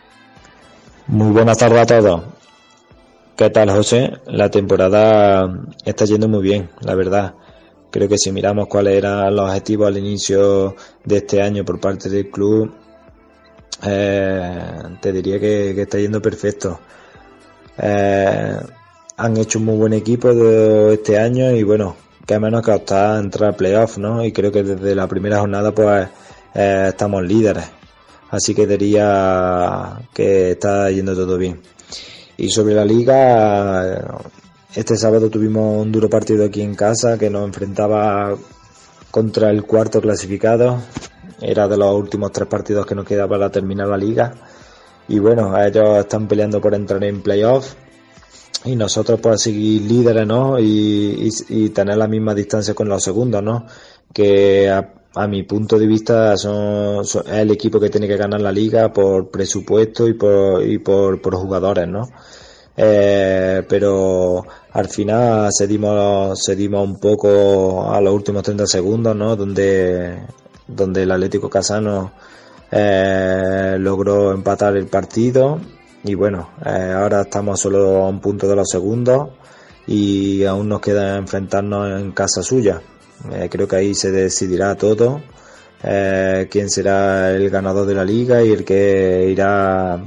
Muy 1.08 1.32
buenas 1.32 1.58
tardes 1.58 1.80
a 1.80 1.86
todos. 1.86 2.22
¿Qué 3.36 3.50
tal, 3.50 3.70
José? 3.70 4.12
La 4.26 4.48
temporada 4.50 5.64
está 5.84 6.04
yendo 6.04 6.28
muy 6.28 6.42
bien, 6.42 6.70
la 6.80 6.94
verdad. 6.94 7.34
Creo 7.90 8.08
que 8.08 8.16
si 8.16 8.30
miramos 8.30 8.68
cuáles 8.68 8.98
eran 8.98 9.34
los 9.34 9.48
objetivos 9.48 9.88
al 9.88 9.98
inicio 9.98 10.76
de 11.04 11.16
este 11.16 11.42
año 11.42 11.64
por 11.64 11.80
parte 11.80 12.08
del 12.08 12.30
club, 12.30 12.72
eh, 13.84 14.60
te 15.00 15.12
diría 15.12 15.40
que, 15.40 15.70
está 15.80 15.98
yendo 15.98 16.22
perfecto. 16.22 16.78
Eh, 17.78 18.56
han 19.16 19.36
hecho 19.36 19.58
un 19.58 19.64
muy 19.64 19.76
buen 19.76 19.92
equipo 19.94 20.30
este 20.92 21.18
año 21.18 21.50
y 21.50 21.64
bueno, 21.64 21.96
que 22.24 22.38
menos 22.38 22.62
que 22.62 22.70
optar 22.70 23.16
a 23.16 23.18
entrar 23.18 23.50
a 23.50 23.56
playoff, 23.56 23.98
¿no? 23.98 24.24
Y 24.24 24.30
creo 24.30 24.52
que 24.52 24.62
desde 24.62 24.94
la 24.94 25.08
primera 25.08 25.40
jornada 25.40 25.72
pues 25.72 26.08
eh, 26.54 26.86
estamos 26.90 27.24
líderes. 27.24 27.81
Así 28.32 28.54
que 28.54 28.66
diría 28.66 30.08
que 30.14 30.52
está 30.52 30.90
yendo 30.90 31.14
todo 31.14 31.36
bien. 31.36 31.60
Y 32.38 32.48
sobre 32.48 32.74
la 32.74 32.82
liga, 32.82 34.22
este 34.74 34.96
sábado 34.96 35.28
tuvimos 35.28 35.82
un 35.82 35.92
duro 35.92 36.08
partido 36.08 36.46
aquí 36.46 36.62
en 36.62 36.74
casa 36.74 37.18
que 37.18 37.28
nos 37.28 37.44
enfrentaba 37.44 38.34
contra 39.10 39.50
el 39.50 39.64
cuarto 39.64 40.00
clasificado. 40.00 40.78
Era 41.42 41.68
de 41.68 41.76
los 41.76 41.94
últimos 41.94 42.32
tres 42.32 42.48
partidos 42.48 42.86
que 42.86 42.94
nos 42.94 43.04
quedaba 43.04 43.28
para 43.28 43.50
terminar 43.50 43.88
la 43.88 43.98
liga. 43.98 44.32
Y 45.08 45.18
bueno, 45.18 45.54
ellos 45.62 45.98
están 45.98 46.26
peleando 46.26 46.58
por 46.58 46.74
entrar 46.74 47.04
en 47.04 47.20
playoff. 47.20 47.74
Y 48.64 48.76
nosotros 48.76 49.20
pues 49.20 49.42
seguir 49.42 49.82
líderes, 49.82 50.26
¿no? 50.26 50.58
Y, 50.58 51.70
tener 51.74 51.98
la 51.98 52.08
misma 52.08 52.34
distancia 52.34 52.72
con 52.72 52.88
los 52.88 53.04
segundos, 53.04 53.42
¿no? 53.42 53.66
Que 54.10 54.72
a 55.14 55.26
mi 55.26 55.42
punto 55.42 55.78
de 55.78 55.86
vista 55.86 56.36
son, 56.36 57.02
es 57.02 57.14
el 57.26 57.50
equipo 57.50 57.78
que 57.78 57.90
tiene 57.90 58.08
que 58.08 58.16
ganar 58.16 58.40
la 58.40 58.52
liga 58.52 58.92
por 58.92 59.30
presupuesto 59.30 60.08
y 60.08 60.14
por, 60.14 60.62
y 60.66 60.78
por, 60.78 61.20
por 61.20 61.34
jugadores, 61.36 61.88
¿no? 61.88 62.08
Eh, 62.76 63.62
pero 63.68 64.44
al 64.72 64.88
final 64.88 65.50
cedimos, 65.56 66.42
cedimos 66.44 66.88
un 66.88 66.98
poco 66.98 67.92
a 67.92 68.00
los 68.00 68.14
últimos 68.14 68.42
30 68.42 68.66
segundos, 68.66 69.14
¿no? 69.14 69.36
Donde, 69.36 70.18
donde 70.66 71.02
el 71.02 71.10
Atlético 71.10 71.50
Casano 71.50 72.12
eh, 72.70 73.76
logró 73.78 74.32
empatar 74.32 74.76
el 74.76 74.86
partido 74.86 75.60
y 76.04 76.14
bueno, 76.14 76.50
eh, 76.64 76.92
ahora 76.96 77.22
estamos 77.22 77.60
solo 77.60 78.04
a 78.04 78.08
un 78.08 78.20
punto 78.20 78.48
de 78.48 78.56
los 78.56 78.68
segundos 78.68 79.28
y 79.86 80.44
aún 80.44 80.68
nos 80.68 80.80
queda 80.80 81.16
enfrentarnos 81.16 82.00
en 82.00 82.12
casa 82.12 82.42
suya. 82.42 82.80
Eh, 83.30 83.48
creo 83.50 83.68
que 83.68 83.76
ahí 83.76 83.94
se 83.94 84.10
decidirá 84.10 84.74
todo. 84.74 85.20
Eh, 85.84 86.48
quién 86.50 86.70
será 86.70 87.30
el 87.32 87.50
ganador 87.50 87.86
de 87.86 87.94
la 87.94 88.04
liga 88.04 88.42
y 88.42 88.52
el 88.52 88.64
que 88.64 89.28
irá 89.30 90.00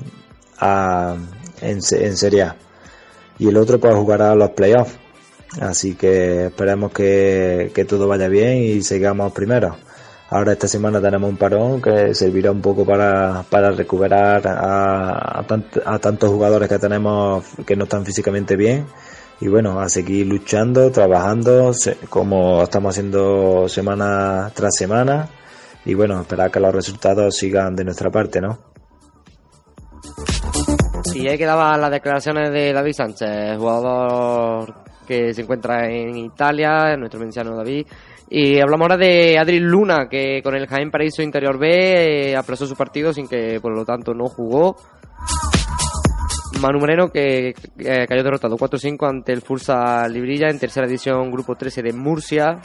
a, 0.59 1.16
en, 1.61 1.80
en 1.91 2.18
Serie 2.18 2.43
A. 2.43 2.55
Y 3.39 3.47
el 3.49 3.57
otro 3.57 3.80
pues 3.80 3.93
jugará 3.95 4.36
los 4.36 4.51
playoffs. 4.51 4.97
Así 5.61 5.95
que 5.95 6.47
esperemos 6.47 6.91
que, 6.91 7.72
que 7.74 7.86
todo 7.86 8.07
vaya 8.07 8.28
bien 8.28 8.57
y 8.57 8.82
sigamos 8.82 9.32
primero. 9.32 9.78
Ahora 10.30 10.53
esta 10.53 10.68
semana 10.68 10.99
tenemos 10.99 11.30
un 11.30 11.38
parón 11.38 11.82
que 11.82 12.13
servirá 12.16 12.51
un 12.51 12.61
poco 12.61 12.84
para, 12.84 13.45
para 13.49 13.72
recuperar 13.72 14.45
a, 14.47 15.39
a, 15.39 15.47
tant- 15.47 15.82
a 15.86 15.99
tantos 15.99 16.30
jugadores 16.32 16.68
que 16.68 16.80
tenemos 16.80 17.45
que 17.66 17.76
no 17.76 17.84
están 17.84 18.03
físicamente 18.05 18.55
bien 18.55 18.86
y 19.42 19.48
bueno, 19.48 19.80
a 19.80 19.90
seguir 19.90 20.28
luchando, 20.28 20.92
trabajando 20.92 21.72
como 22.10 22.64
estamos 22.64 22.96
haciendo 22.96 23.68
semana 23.68 24.52
tras 24.54 24.76
semana 24.76 25.30
y 25.86 25.94
bueno, 25.94 26.22
esperar 26.22 26.50
que 26.50 26.60
los 26.60 26.74
resultados 26.74 27.36
sigan 27.36 27.76
de 27.76 27.84
nuestra 27.84 28.10
parte, 28.10 28.42
¿no? 28.42 28.58
Y 31.14 31.28
ahí 31.28 31.38
quedaban 31.38 31.80
las 31.80 31.92
declaraciones 31.92 32.52
de 32.52 32.74
David 32.74 32.94
Sánchez, 32.94 33.58
jugador 33.58 34.74
que 35.06 35.34
se 35.34 35.42
encuentra 35.42 35.88
en 35.88 36.16
Italia, 36.18 36.98
nuestro 36.98 37.20
menciano 37.20 37.56
David. 37.56 37.86
Y 38.30 38.60
hablamos 38.60 38.86
ahora 38.86 38.98
de 38.98 39.38
Adri 39.38 39.60
Luna, 39.60 40.08
que 40.10 40.42
con 40.44 40.56
el 40.56 40.68
Jaén 40.68 40.90
Paraíso 40.90 41.22
Interior 41.22 41.60
B 41.60 42.32
eh, 42.32 42.36
aplazó 42.36 42.66
su 42.66 42.76
partido 42.76 43.14
sin 43.14 43.28
que 43.28 43.60
por 43.62 43.74
lo 43.74 43.86
tanto 43.86 44.14
no 44.14 44.26
jugó. 44.26 44.76
Manu 46.62 46.80
Moreno 46.80 47.10
que 47.10 47.49
eh, 47.49 48.06
cayó 48.08 48.24
derrotado 48.24 48.58
4-5 48.58 49.08
ante 49.08 49.34
el 49.34 49.41
Fursa 49.41 50.08
Librilla 50.08 50.49
en 50.49 50.60
tercera 50.60 50.88
edición 50.88 51.32
Grupo 51.32 51.56
13 51.56 51.82
de 51.82 51.93
Murcia. 51.93 52.62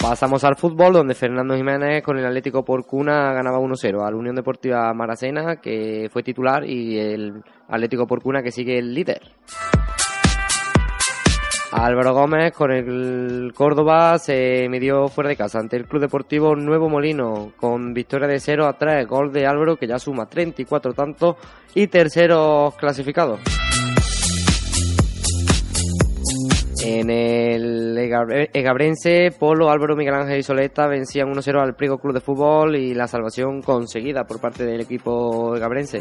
Pasamos 0.00 0.44
al 0.44 0.56
fútbol, 0.56 0.92
donde 0.92 1.14
Fernando 1.14 1.56
Jiménez 1.56 2.02
con 2.02 2.18
el 2.18 2.26
Atlético 2.26 2.64
por 2.64 2.86
cuna 2.86 3.32
ganaba 3.32 3.58
1-0 3.58 4.06
al 4.06 4.14
Unión 4.14 4.36
Deportiva 4.36 4.92
Maracena, 4.94 5.56
que 5.56 6.08
fue 6.12 6.22
titular, 6.22 6.64
y 6.64 6.98
el 6.98 7.42
Atlético 7.68 8.06
por 8.06 8.22
cuna 8.22 8.42
que 8.42 8.52
sigue 8.52 8.78
el 8.78 8.94
líder. 8.94 9.22
Álvaro 11.78 12.14
Gómez 12.14 12.52
con 12.52 12.72
el 12.72 13.52
Córdoba 13.54 14.18
se 14.18 14.66
midió 14.68 15.08
fuera 15.08 15.28
de 15.30 15.36
casa 15.36 15.58
ante 15.58 15.76
el 15.76 15.84
Club 15.86 16.00
Deportivo 16.02 16.56
Nuevo 16.56 16.88
Molino 16.88 17.52
con 17.56 17.92
victoria 17.92 18.26
de 18.26 18.40
0 18.40 18.66
a 18.66 18.72
3, 18.78 19.06
gol 19.06 19.30
de 19.32 19.46
Álvaro 19.46 19.76
que 19.76 19.86
ya 19.86 19.98
suma 19.98 20.26
34 20.26 20.94
tantos 20.94 21.36
y 21.74 21.86
terceros 21.88 22.74
clasificados. 22.76 23.40
En 26.82 27.10
el 27.10 27.96
Egabre- 27.98 28.50
Egabrense, 28.52 29.30
Polo, 29.38 29.70
Álvaro, 29.70 29.96
Miguel 29.96 30.14
Ángel 30.14 30.38
y 30.38 30.42
Soleta 30.42 30.86
vencían 30.86 31.28
1-0 31.32 31.60
al 31.60 31.74
Priego 31.74 31.98
Club 31.98 32.14
de 32.14 32.20
Fútbol 32.20 32.76
y 32.76 32.94
la 32.94 33.06
salvación 33.08 33.60
conseguida 33.60 34.24
por 34.24 34.40
parte 34.40 34.64
del 34.64 34.80
equipo 34.80 35.54
egabrense. 35.56 36.00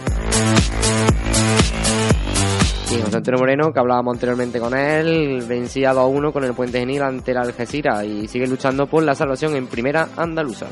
Y 2.98 3.02
José 3.02 3.18
Antonio 3.18 3.40
Moreno, 3.40 3.74
que 3.74 3.80
hablábamos 3.80 4.14
anteriormente 4.14 4.60
con 4.60 4.74
él, 4.74 5.44
vencía 5.48 5.94
2-1 5.94 6.32
con 6.32 6.44
el 6.46 6.54
Puente 6.54 6.80
Genil 6.80 7.02
ante 7.02 7.32
el 7.32 7.38
Algeciras 7.38 8.06
y 8.06 8.28
sigue 8.28 8.48
luchando 8.48 8.88
por 8.88 9.04
la 9.04 9.16
salvación 9.16 9.56
en 9.56 9.68
primera 9.68 10.10
andaluza. 10.16 10.68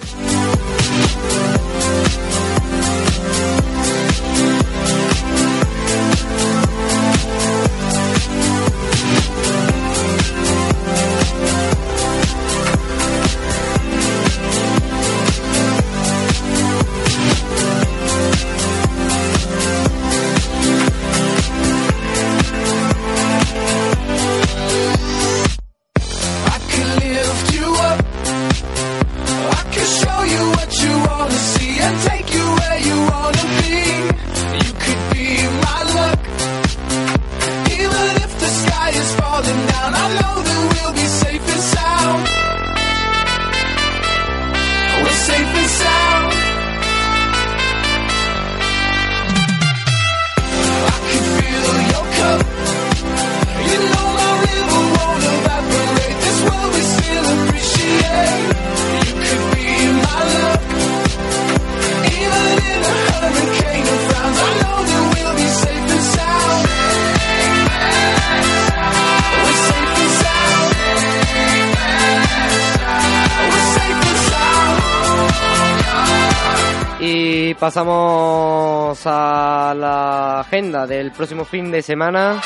Pasamos 77.73 79.01
a 79.07 79.73
la 79.75 80.41
agenda 80.41 80.85
del 80.85 81.11
próximo 81.11 81.43
fin 81.43 81.71
de 81.71 81.81
semana 81.81 82.39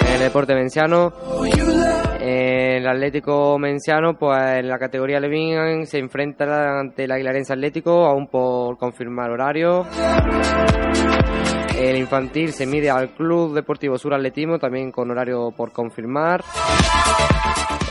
en 0.00 0.14
el 0.14 0.18
deporte 0.18 0.56
menciano. 0.56 1.12
El 2.20 2.88
Atlético 2.88 3.60
Menciano, 3.60 4.14
pues 4.18 4.58
en 4.58 4.68
la 4.68 4.80
categoría 4.80 5.20
Levin 5.20 5.86
se 5.86 5.98
enfrenta 5.98 6.80
ante 6.80 7.04
el 7.04 7.12
Aguilarense 7.12 7.52
Atlético, 7.52 8.06
aún 8.06 8.26
por 8.26 8.76
confirmar 8.76 9.30
horario. 9.30 9.86
El 11.82 11.96
infantil 11.96 12.52
se 12.52 12.64
mide 12.64 12.90
al 12.90 13.10
Club 13.10 13.54
Deportivo 13.54 13.98
Sur 13.98 14.14
Atletismo, 14.14 14.56
también 14.56 14.92
con 14.92 15.10
horario 15.10 15.50
por 15.50 15.72
confirmar. 15.72 16.44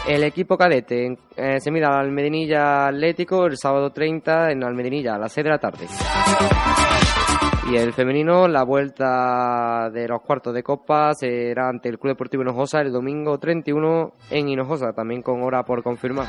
El 0.08 0.24
equipo 0.24 0.58
cadete 0.58 1.18
eh, 1.36 1.60
se 1.60 1.72
mide 1.72 1.88
al 1.88 2.06
Almedinilla 2.06 2.88
Atlético 2.88 3.46
el 3.46 3.58
sábado 3.58 3.90
30 3.90 4.52
en 4.52 4.64
Almedinilla 4.64 5.16
a 5.16 5.20
las 5.20 5.34
6 5.34 5.44
de 5.44 5.50
la 5.50 5.60
tarde. 5.60 5.88
Y 7.70 7.76
el 7.76 7.94
femenino, 7.94 8.48
la 8.48 8.64
vuelta 8.64 9.90
de 9.92 10.08
los 10.08 10.22
cuartos 10.22 10.54
de 10.54 10.64
copa 10.64 11.14
será 11.14 11.70
ante 11.70 11.90
el 11.90 12.00
Club 12.00 12.14
Deportivo 12.14 12.44
Hinojosa 12.44 12.82
el 12.82 12.92
domingo 12.92 13.38
31 13.38 14.14
en 14.32 14.50
Hinojosa, 14.50 14.94
también 14.94 15.22
con 15.22 15.44
hora 15.44 15.64
por 15.64 15.84
confirmar. 15.84 16.28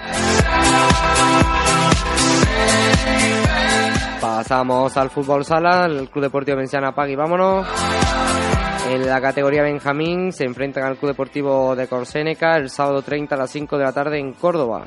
Pasamos 4.20 4.96
al 4.96 5.10
fútbol 5.10 5.44
sala, 5.44 5.86
el 5.86 6.08
Club 6.10 6.24
Deportivo 6.24 6.58
Menciana 6.58 6.92
Pag 6.92 7.10
y 7.10 7.16
vámonos. 7.16 7.66
En 8.90 9.06
la 9.06 9.20
categoría 9.20 9.62
Benjamín 9.62 10.32
se 10.32 10.44
enfrentan 10.44 10.84
al 10.84 10.96
Club 10.96 11.12
Deportivo 11.12 11.74
de 11.74 11.88
Corséneca 11.88 12.56
el 12.56 12.68
sábado 12.68 13.00
30 13.00 13.34
a 13.34 13.38
las 13.38 13.50
5 13.50 13.78
de 13.78 13.84
la 13.84 13.92
tarde 13.92 14.18
en 14.18 14.34
Córdoba. 14.34 14.84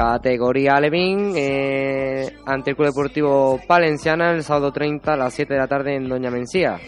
Categoría 0.00 0.76
Alevín 0.76 1.34
eh, 1.36 2.34
ante 2.46 2.70
el 2.70 2.76
Club 2.76 2.88
Deportivo 2.88 3.60
Palenciana 3.68 4.30
el 4.30 4.42
sábado 4.42 4.72
30 4.72 5.12
a 5.12 5.16
las 5.16 5.34
7 5.34 5.52
de 5.52 5.60
la 5.60 5.66
tarde 5.66 5.94
en 5.94 6.08
Doña 6.08 6.30
Mencía. 6.30 6.78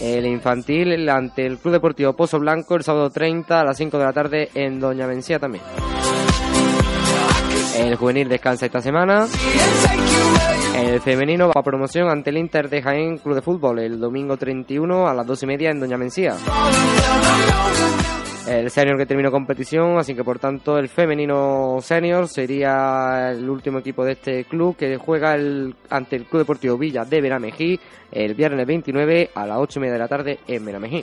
El 0.00 0.26
infantil 0.26 1.08
ante 1.08 1.44
el 1.44 1.58
Club 1.58 1.72
Deportivo 1.72 2.12
Pozo 2.12 2.38
Blanco 2.38 2.76
el 2.76 2.84
sábado 2.84 3.10
30 3.10 3.60
a 3.60 3.64
las 3.64 3.76
5 3.76 3.98
de 3.98 4.04
la 4.04 4.12
tarde 4.12 4.48
en 4.54 4.78
Doña 4.78 5.08
Mencía 5.08 5.40
también. 5.40 5.64
El 7.76 7.96
juvenil 7.96 8.28
descansa 8.28 8.66
esta 8.66 8.80
semana. 8.80 9.26
El 10.76 11.00
femenino 11.00 11.48
va 11.48 11.60
a 11.60 11.64
promoción 11.64 12.08
ante 12.08 12.30
el 12.30 12.38
Inter 12.38 12.70
de 12.70 12.80
Jaén 12.80 13.18
Club 13.18 13.34
de 13.34 13.42
Fútbol 13.42 13.80
el 13.80 13.98
domingo 13.98 14.36
31 14.36 15.08
a 15.08 15.14
las 15.14 15.26
2 15.26 15.42
y 15.42 15.46
media 15.46 15.70
en 15.70 15.80
Doña 15.80 15.96
Mencía. 15.96 16.36
El 18.46 18.70
senior 18.70 18.96
que 18.96 19.06
terminó 19.06 19.30
competición, 19.32 19.98
así 19.98 20.14
que 20.14 20.22
por 20.22 20.38
tanto 20.38 20.78
el 20.78 20.88
femenino 20.88 21.78
senior 21.80 22.28
sería 22.28 23.32
el 23.32 23.48
último 23.50 23.80
equipo 23.80 24.04
de 24.04 24.12
este 24.12 24.44
club 24.44 24.76
que 24.76 24.96
juega 24.98 25.34
el, 25.34 25.74
ante 25.90 26.16
el 26.16 26.26
Club 26.26 26.42
Deportivo 26.42 26.78
Villa 26.78 27.04
de 27.04 27.20
Benamejí 27.20 27.80
el 28.12 28.34
viernes 28.34 28.66
29 28.66 29.30
a 29.34 29.46
las 29.46 29.58
8 29.58 29.78
y 29.78 29.80
media 29.80 29.92
de 29.94 29.98
la 29.98 30.08
tarde 30.08 30.38
en 30.46 30.64
Benamejí. 30.64 31.02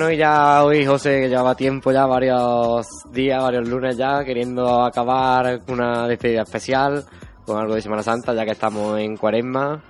Bueno, 0.00 0.14
y 0.14 0.16
ya 0.16 0.64
hoy 0.64 0.86
José 0.86 1.20
que 1.20 1.28
llevaba 1.28 1.54
tiempo, 1.54 1.92
ya 1.92 2.06
varios 2.06 2.86
días, 3.12 3.42
varios 3.42 3.68
lunes 3.68 3.98
ya, 3.98 4.24
queriendo 4.24 4.82
acabar 4.82 5.60
una 5.68 6.08
despedida 6.08 6.40
especial, 6.40 7.04
con 7.44 7.58
algo 7.58 7.74
de 7.74 7.82
Semana 7.82 8.02
Santa, 8.02 8.32
ya 8.32 8.46
que 8.46 8.52
estamos 8.52 8.98
en 8.98 9.18
cuaresma. 9.18 9.82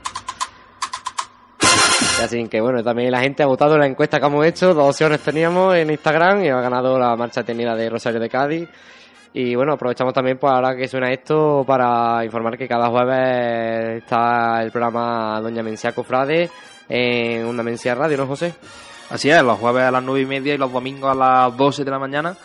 Y 2.19 2.25
así 2.25 2.49
que 2.49 2.61
bueno, 2.61 2.83
también 2.83 3.13
la 3.13 3.21
gente 3.21 3.45
ha 3.45 3.47
votado 3.47 3.79
la 3.79 3.87
encuesta 3.87 4.19
que 4.19 4.27
hemos 4.27 4.45
hecho, 4.45 4.75
dos 4.75 4.89
opciones 4.89 5.21
teníamos 5.21 5.77
en 5.77 5.91
Instagram 5.91 6.43
y 6.43 6.49
ha 6.49 6.61
ganado 6.61 6.99
la 6.99 7.15
marcha 7.15 7.45
tenida 7.45 7.77
de 7.77 7.89
Rosario 7.89 8.19
de 8.19 8.29
Cádiz. 8.29 8.69
Y 9.33 9.55
bueno, 9.55 9.75
aprovechamos 9.75 10.13
también 10.13 10.39
pues 10.39 10.53
ahora 10.53 10.75
que 10.75 10.89
suena 10.89 11.13
esto 11.13 11.63
para 11.65 12.25
informar 12.25 12.59
que 12.59 12.67
cada 12.67 12.89
jueves 12.89 14.03
está 14.03 14.61
el 14.61 14.73
programa 14.73 15.41
Doña 15.41 15.63
Mencía 15.63 15.93
Cofrade 15.93 16.51
en 16.89 17.47
una 17.47 17.63
Mencía 17.63 17.95
Radio, 17.95 18.17
¿no, 18.17 18.27
José? 18.27 18.53
Así 19.11 19.29
es, 19.29 19.43
los 19.43 19.59
jueves 19.59 19.83
a 19.83 19.91
las 19.91 20.03
nueve 20.03 20.21
y 20.21 20.27
media 20.27 20.55
y 20.55 20.59
los 20.59 20.73
domingos 20.73 21.11
a 21.11 21.15
las 21.15 21.57
12 21.57 21.85
de 21.85 21.91
la 21.91 21.99
mañana. 21.99 22.37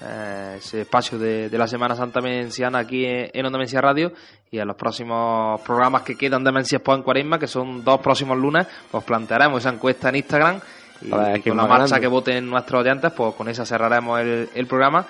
Eh, 0.00 0.54
ese 0.58 0.82
espacio 0.82 1.18
de, 1.18 1.48
de, 1.48 1.58
la 1.58 1.66
Semana 1.66 1.96
Santa 1.96 2.20
Menciana 2.20 2.78
aquí 2.78 3.04
en, 3.04 3.30
en 3.34 3.46
Onda 3.46 3.58
Mencía 3.58 3.80
Radio. 3.80 4.12
Y 4.50 4.58
en 4.58 4.68
los 4.68 4.76
próximos 4.76 5.60
programas 5.62 6.02
que 6.02 6.16
quedan 6.16 6.44
de 6.44 6.52
Mencía 6.52 6.78
Expo 6.78 6.94
en 6.94 7.02
Cuaresma, 7.02 7.40
que 7.40 7.48
son 7.48 7.82
dos 7.82 8.00
próximos 8.00 8.38
lunes, 8.38 8.68
pues 8.90 9.02
plantearemos 9.02 9.60
esa 9.60 9.74
encuesta 9.74 10.10
en 10.10 10.16
Instagram. 10.16 10.60
Y, 11.00 11.10
ver, 11.10 11.38
y 11.38 11.42
con 11.42 11.56
la 11.56 11.66
marcha 11.66 11.98
que 11.98 12.06
voten 12.06 12.48
nuestros 12.48 12.82
oyentes, 12.82 13.10
pues 13.12 13.34
con 13.34 13.48
esa 13.48 13.66
cerraremos 13.66 14.20
el, 14.20 14.48
el 14.54 14.66
programa 14.68 15.04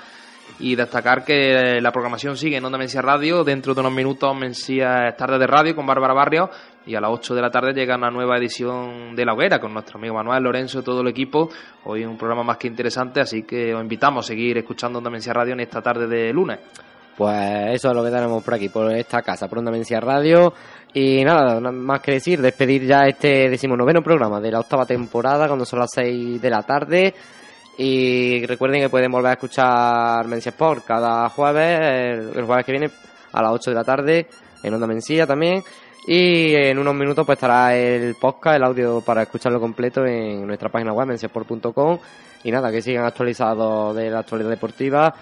y 0.58 0.74
destacar 0.74 1.24
que 1.24 1.80
la 1.80 1.92
programación 1.92 2.36
sigue 2.36 2.56
en 2.56 2.64
Onda 2.64 2.78
Mencía 2.78 3.02
Radio. 3.02 3.44
Dentro 3.44 3.74
de 3.74 3.80
unos 3.80 3.92
minutos 3.92 4.36
Mencía 4.36 5.14
Tarde 5.16 5.38
de 5.38 5.46
Radio 5.46 5.74
con 5.74 5.86
Bárbara 5.86 6.14
Barrio 6.14 6.50
y 6.86 6.94
a 6.94 7.00
las 7.00 7.10
8 7.12 7.34
de 7.34 7.42
la 7.42 7.50
tarde 7.50 7.72
llega 7.72 7.96
una 7.96 8.10
nueva 8.10 8.36
edición 8.38 9.14
de 9.14 9.24
La 9.24 9.34
Hoguera 9.34 9.60
con 9.60 9.72
nuestro 9.72 9.98
amigo 9.98 10.14
Manuel 10.14 10.42
Lorenzo 10.42 10.80
y 10.80 10.82
todo 10.82 11.00
el 11.00 11.08
equipo. 11.08 11.48
Hoy 11.84 12.04
un 12.04 12.16
programa 12.16 12.42
más 12.42 12.56
que 12.56 12.68
interesante, 12.68 13.20
así 13.20 13.44
que 13.44 13.74
os 13.74 13.82
invitamos 13.82 14.24
a 14.24 14.28
seguir 14.28 14.58
escuchando 14.58 14.98
Onda 14.98 15.10
Mencía 15.10 15.32
Radio 15.32 15.52
en 15.52 15.60
esta 15.60 15.80
tarde 15.80 16.06
de 16.06 16.32
lunes. 16.32 16.58
Pues 17.16 17.74
eso 17.74 17.90
es 17.90 17.94
lo 17.94 18.02
que 18.02 18.10
tenemos 18.10 18.42
por 18.42 18.54
aquí, 18.54 18.68
por 18.68 18.90
esta 18.92 19.22
casa, 19.22 19.48
por 19.48 19.58
Onda 19.58 19.70
Mencía 19.70 20.00
Radio. 20.00 20.52
Y 20.94 21.24
nada, 21.24 21.60
nada 21.60 21.72
más 21.72 22.00
que 22.00 22.12
decir, 22.12 22.40
despedir 22.40 22.84
ya 22.86 23.06
este 23.06 23.48
decimonoveno 23.48 24.02
programa 24.02 24.40
de 24.40 24.50
la 24.50 24.60
octava 24.60 24.84
temporada 24.84 25.46
cuando 25.46 25.64
son 25.64 25.78
las 25.80 25.90
6 25.94 26.40
de 26.40 26.50
la 26.50 26.62
tarde. 26.62 27.14
Y 27.78 28.44
recuerden 28.46 28.82
que 28.82 28.90
pueden 28.90 29.10
volver 29.10 29.30
a 29.30 29.34
escuchar 29.34 30.26
Mencía 30.26 30.50
Sport 30.50 30.84
cada 30.84 31.28
jueves, 31.30 31.80
el, 32.36 32.44
jueves 32.44 32.66
que 32.66 32.72
viene 32.72 32.90
a 33.32 33.42
las 33.42 33.52
8 33.52 33.70
de 33.70 33.74
la 33.74 33.84
tarde, 33.84 34.26
en 34.62 34.74
Onda 34.74 34.86
Mencía 34.86 35.26
también. 35.26 35.62
Y 36.06 36.54
en 36.54 36.78
unos 36.78 36.94
minutos 36.94 37.24
pues 37.24 37.36
estará 37.36 37.74
el 37.76 38.16
podcast, 38.16 38.56
el 38.56 38.64
audio 38.64 39.00
para 39.00 39.22
escucharlo 39.22 39.60
completo 39.60 40.04
en 40.04 40.46
nuestra 40.46 40.68
página 40.68 40.92
web, 40.92 41.06
menciasport.com. 41.06 41.98
Y 42.44 42.50
nada, 42.50 42.70
que 42.70 42.82
sigan 42.82 43.04
actualizados 43.04 43.94
de 43.94 44.10
la 44.10 44.18
actualidad 44.18 44.50
deportiva 44.50 45.14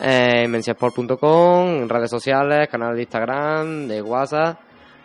eh, 0.00 0.42
en 0.44 0.50
menciasport.com, 0.50 1.68
en 1.68 1.88
redes 1.88 2.10
sociales, 2.10 2.68
canal 2.68 2.94
de 2.94 3.02
Instagram, 3.02 3.86
de 3.86 4.02
WhatsApp. 4.02 4.58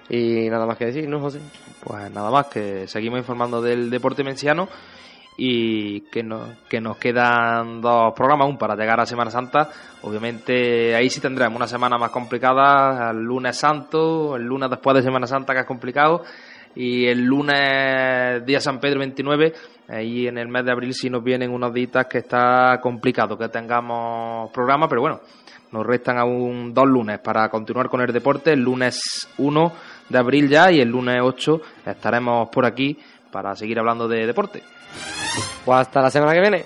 Y 0.10 0.50
nada 0.50 0.66
más 0.66 0.78
que 0.78 0.88
decir, 0.88 1.08
¿no, 1.08 1.22
José? 1.22 1.40
Pues 1.84 2.12
nada 2.12 2.30
más, 2.32 2.48
que 2.48 2.88
seguimos 2.88 3.20
informando 3.20 3.62
del 3.62 3.90
deporte 3.90 4.24
menciano 4.24 4.68
y 5.44 6.02
que, 6.02 6.22
no, 6.22 6.54
que 6.70 6.80
nos 6.80 6.98
quedan 6.98 7.82
dos 7.82 8.14
programas 8.14 8.46
aún 8.46 8.60
para 8.60 8.76
llegar 8.76 9.00
a 9.00 9.08
Semana 9.08 9.32
Santa. 9.32 9.72
Obviamente 10.04 10.94
ahí 10.94 11.10
sí 11.10 11.20
tendremos 11.20 11.56
una 11.56 11.66
semana 11.66 11.98
más 11.98 12.12
complicada, 12.12 13.10
el 13.10 13.24
lunes 13.24 13.58
santo, 13.58 14.36
el 14.36 14.44
lunes 14.44 14.70
después 14.70 14.98
de 14.98 15.02
Semana 15.02 15.26
Santa 15.26 15.56
que 15.56 15.62
es 15.62 15.66
complicado 15.66 16.22
y 16.76 17.08
el 17.08 17.24
lunes 17.24 18.46
día 18.46 18.60
San 18.60 18.80
Pedro 18.80 19.00
29, 19.00 19.52
ahí 19.90 20.28
en 20.28 20.38
el 20.38 20.48
mes 20.48 20.64
de 20.64 20.74
abril 20.74 20.94
sí 20.94 21.10
nos 21.10 21.24
vienen 21.24 21.52
unos 21.52 21.74
días 21.74 22.06
que 22.08 22.20
está 22.20 22.80
complicado 22.80 23.36
que 23.36 23.50
tengamos 23.50 24.52
programa, 24.52 24.88
pero 24.88 25.02
bueno, 25.02 25.22
nos 25.72 25.84
restan 25.84 26.20
aún 26.20 26.72
dos 26.72 26.88
lunes 26.88 27.18
para 27.18 27.50
continuar 27.50 27.90
con 27.90 28.02
el 28.02 28.14
deporte, 28.14 28.54
el 28.54 28.62
lunes 28.62 29.28
1 29.40 29.74
de 30.08 30.18
abril 30.20 30.48
ya 30.50 30.72
y 30.72 30.82
el 30.82 30.90
lunes 30.90 31.18
8 31.20 31.62
estaremos 31.88 32.48
por 32.50 32.68
aquí 32.68 32.96
para 33.32 33.56
seguir 33.56 33.80
hablando 33.80 34.08
de 34.08 34.28
deporte. 34.28 34.62
Pues 35.66 35.80
hasta 35.80 36.02
la 36.02 36.12
semana 36.12 36.34
que 36.34 36.42
viene. 36.42 36.66